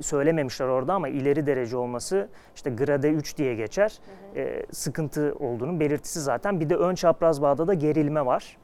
söylememişler 0.00 0.66
orada 0.66 0.94
ama 0.94 1.08
ileri 1.08 1.46
derece 1.46 1.76
olması 1.76 2.28
işte 2.54 2.70
grade 2.70 3.10
3 3.10 3.36
diye 3.36 3.54
geçer. 3.54 3.98
E, 4.36 4.66
sıkıntı 4.72 5.34
olduğunun 5.40 5.80
belirtisi 5.80 6.20
zaten. 6.20 6.60
Bir 6.60 6.70
de 6.70 6.76
ön 6.76 6.94
çapraz 6.94 7.42
bağda 7.42 7.66
da 7.66 7.74
gerilme 7.74 8.26
var. 8.26 8.56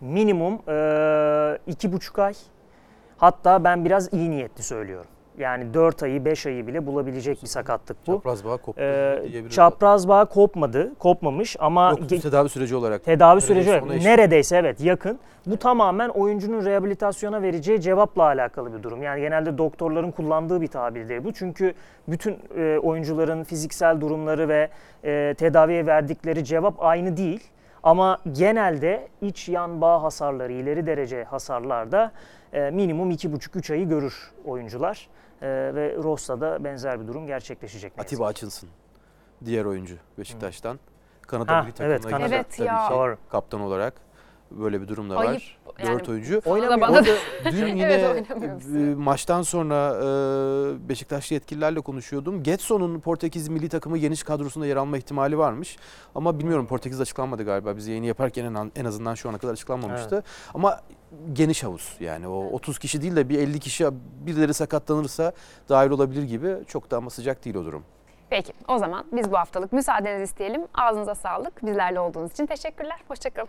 Minimum 0.00 0.54
e, 0.68 1.58
iki 1.66 1.92
buçuk 1.92 2.18
ay. 2.18 2.34
Hatta 3.16 3.64
ben 3.64 3.84
biraz 3.84 4.12
iyi 4.12 4.30
niyetli 4.30 4.62
söylüyorum. 4.62 5.10
Yani 5.38 5.74
4 5.74 6.02
ayı 6.02 6.24
5 6.24 6.46
ayı 6.46 6.66
bile 6.66 6.86
bulabilecek 6.86 7.42
bir 7.42 7.46
sakatlık 7.48 7.96
bu. 8.06 8.12
Çapraz 8.12 8.44
bağ 8.44 8.56
koptu 8.56 8.82
Ee, 8.82 9.18
diyebiliriz. 9.22 9.54
çapraz 9.56 10.08
bağ 10.08 10.24
kopmadı, 10.24 10.92
kopmamış 10.98 11.56
ama 11.60 11.90
Yok, 11.90 11.98
ge- 12.00 12.20
tedavi 12.20 12.48
süreci 12.48 12.76
olarak. 12.76 13.04
tedavi 13.04 13.40
süreci 13.40 13.70
eşit. 13.70 14.04
neredeyse 14.04 14.56
evet 14.56 14.80
yakın. 14.80 15.18
Bu 15.46 15.56
tamamen 15.56 16.08
oyuncunun 16.08 16.64
rehabilitasyona 16.64 17.42
vereceği 17.42 17.80
cevapla 17.80 18.22
alakalı 18.22 18.74
bir 18.78 18.82
durum. 18.82 19.02
Yani 19.02 19.20
genelde 19.20 19.58
doktorların 19.58 20.10
kullandığı 20.10 20.60
bir 20.60 20.66
tabirdir 20.68 21.24
bu. 21.24 21.32
Çünkü 21.32 21.74
bütün 22.08 22.36
e, 22.56 22.78
oyuncuların 22.78 23.44
fiziksel 23.44 24.00
durumları 24.00 24.48
ve 24.48 24.68
e, 25.04 25.34
tedaviye 25.38 25.86
verdikleri 25.86 26.44
cevap 26.44 26.74
aynı 26.82 27.16
değil. 27.16 27.40
Ama 27.82 28.18
genelde 28.32 29.08
iç 29.22 29.48
yan 29.48 29.80
bağ 29.80 30.02
hasarları, 30.02 30.52
ileri 30.52 30.86
derece 30.86 31.24
hasarlarda 31.24 32.12
e, 32.52 32.70
minimum 32.70 33.10
2,5-3 33.10 33.72
ayı 33.72 33.88
görür 33.88 34.32
oyuncular. 34.44 35.08
E, 35.42 35.48
ve 35.48 35.96
Ross'ta 35.96 36.40
da 36.40 36.64
benzer 36.64 37.00
bir 37.00 37.06
durum 37.08 37.26
gerçekleşecek. 37.26 37.92
Atiba 37.98 38.26
açılsın. 38.26 38.68
Diğer 39.44 39.64
oyuncu 39.64 39.96
Beşiktaş'tan. 40.18 40.78
Kanada 41.22 41.52
Ha, 41.56 41.62
milli 41.62 41.72
takımına 41.72 41.94
evet, 41.94 42.10
Kanada. 42.10 42.34
Evet 42.34 42.58
ya. 42.60 43.16
kaptan 43.30 43.60
olarak. 43.60 43.94
Böyle 44.50 44.82
bir 44.82 44.88
durum 44.88 45.10
da 45.10 45.16
Ayıp. 45.16 45.34
var. 45.34 45.58
Yani 45.78 45.98
Dört 45.98 46.08
oyuncu. 46.08 46.42
Oynamıyor. 46.44 46.80
bana 46.80 47.06
da- 47.06 47.10
Dün 47.52 47.66
yine 47.66 47.92
Evet, 47.92 48.66
e, 48.76 48.78
maçtan 48.94 49.42
sonra 49.42 49.96
e, 49.96 50.88
Beşiktaşlı 50.88 51.34
yetkililerle 51.34 51.80
konuşuyordum. 51.80 52.42
Getson'un 52.42 53.00
Portekiz 53.00 53.48
milli 53.48 53.68
takımı 53.68 53.98
geniş 53.98 54.22
kadrosunda 54.22 54.66
yer 54.66 54.76
alma 54.76 54.98
ihtimali 54.98 55.38
varmış. 55.38 55.76
Ama 56.14 56.38
bilmiyorum 56.38 56.66
Portekiz 56.66 57.00
açıklanmadı 57.00 57.44
galiba. 57.44 57.76
Biz 57.76 57.86
yayını 57.86 58.06
yaparken 58.06 58.70
en, 58.76 58.84
azından 58.84 59.14
şu 59.14 59.28
ana 59.28 59.38
kadar 59.38 59.52
açıklanmamıştı. 59.52 60.22
Ama 60.54 60.80
geniş 61.32 61.64
havuz 61.64 61.96
yani 62.00 62.28
o 62.28 62.50
30 62.52 62.78
kişi 62.78 63.02
değil 63.02 63.16
de 63.16 63.28
bir 63.28 63.38
50 63.38 63.60
kişi 63.60 63.86
birileri 64.26 64.54
sakatlanırsa 64.54 65.32
dahil 65.68 65.90
olabilir 65.90 66.22
gibi 66.22 66.56
çok 66.66 66.90
da 66.90 66.96
ama 66.96 67.10
sıcak 67.10 67.44
değil 67.44 67.56
o 67.56 67.64
durum. 67.64 67.84
Peki 68.30 68.52
o 68.68 68.78
zaman 68.78 69.04
biz 69.12 69.32
bu 69.32 69.36
haftalık 69.38 69.72
müsaadenizi 69.72 70.24
isteyelim. 70.24 70.62
Ağzınıza 70.74 71.14
sağlık. 71.14 71.66
Bizlerle 71.66 72.00
olduğunuz 72.00 72.32
için 72.32 72.46
teşekkürler. 72.46 73.00
Hoşçakalın. 73.08 73.48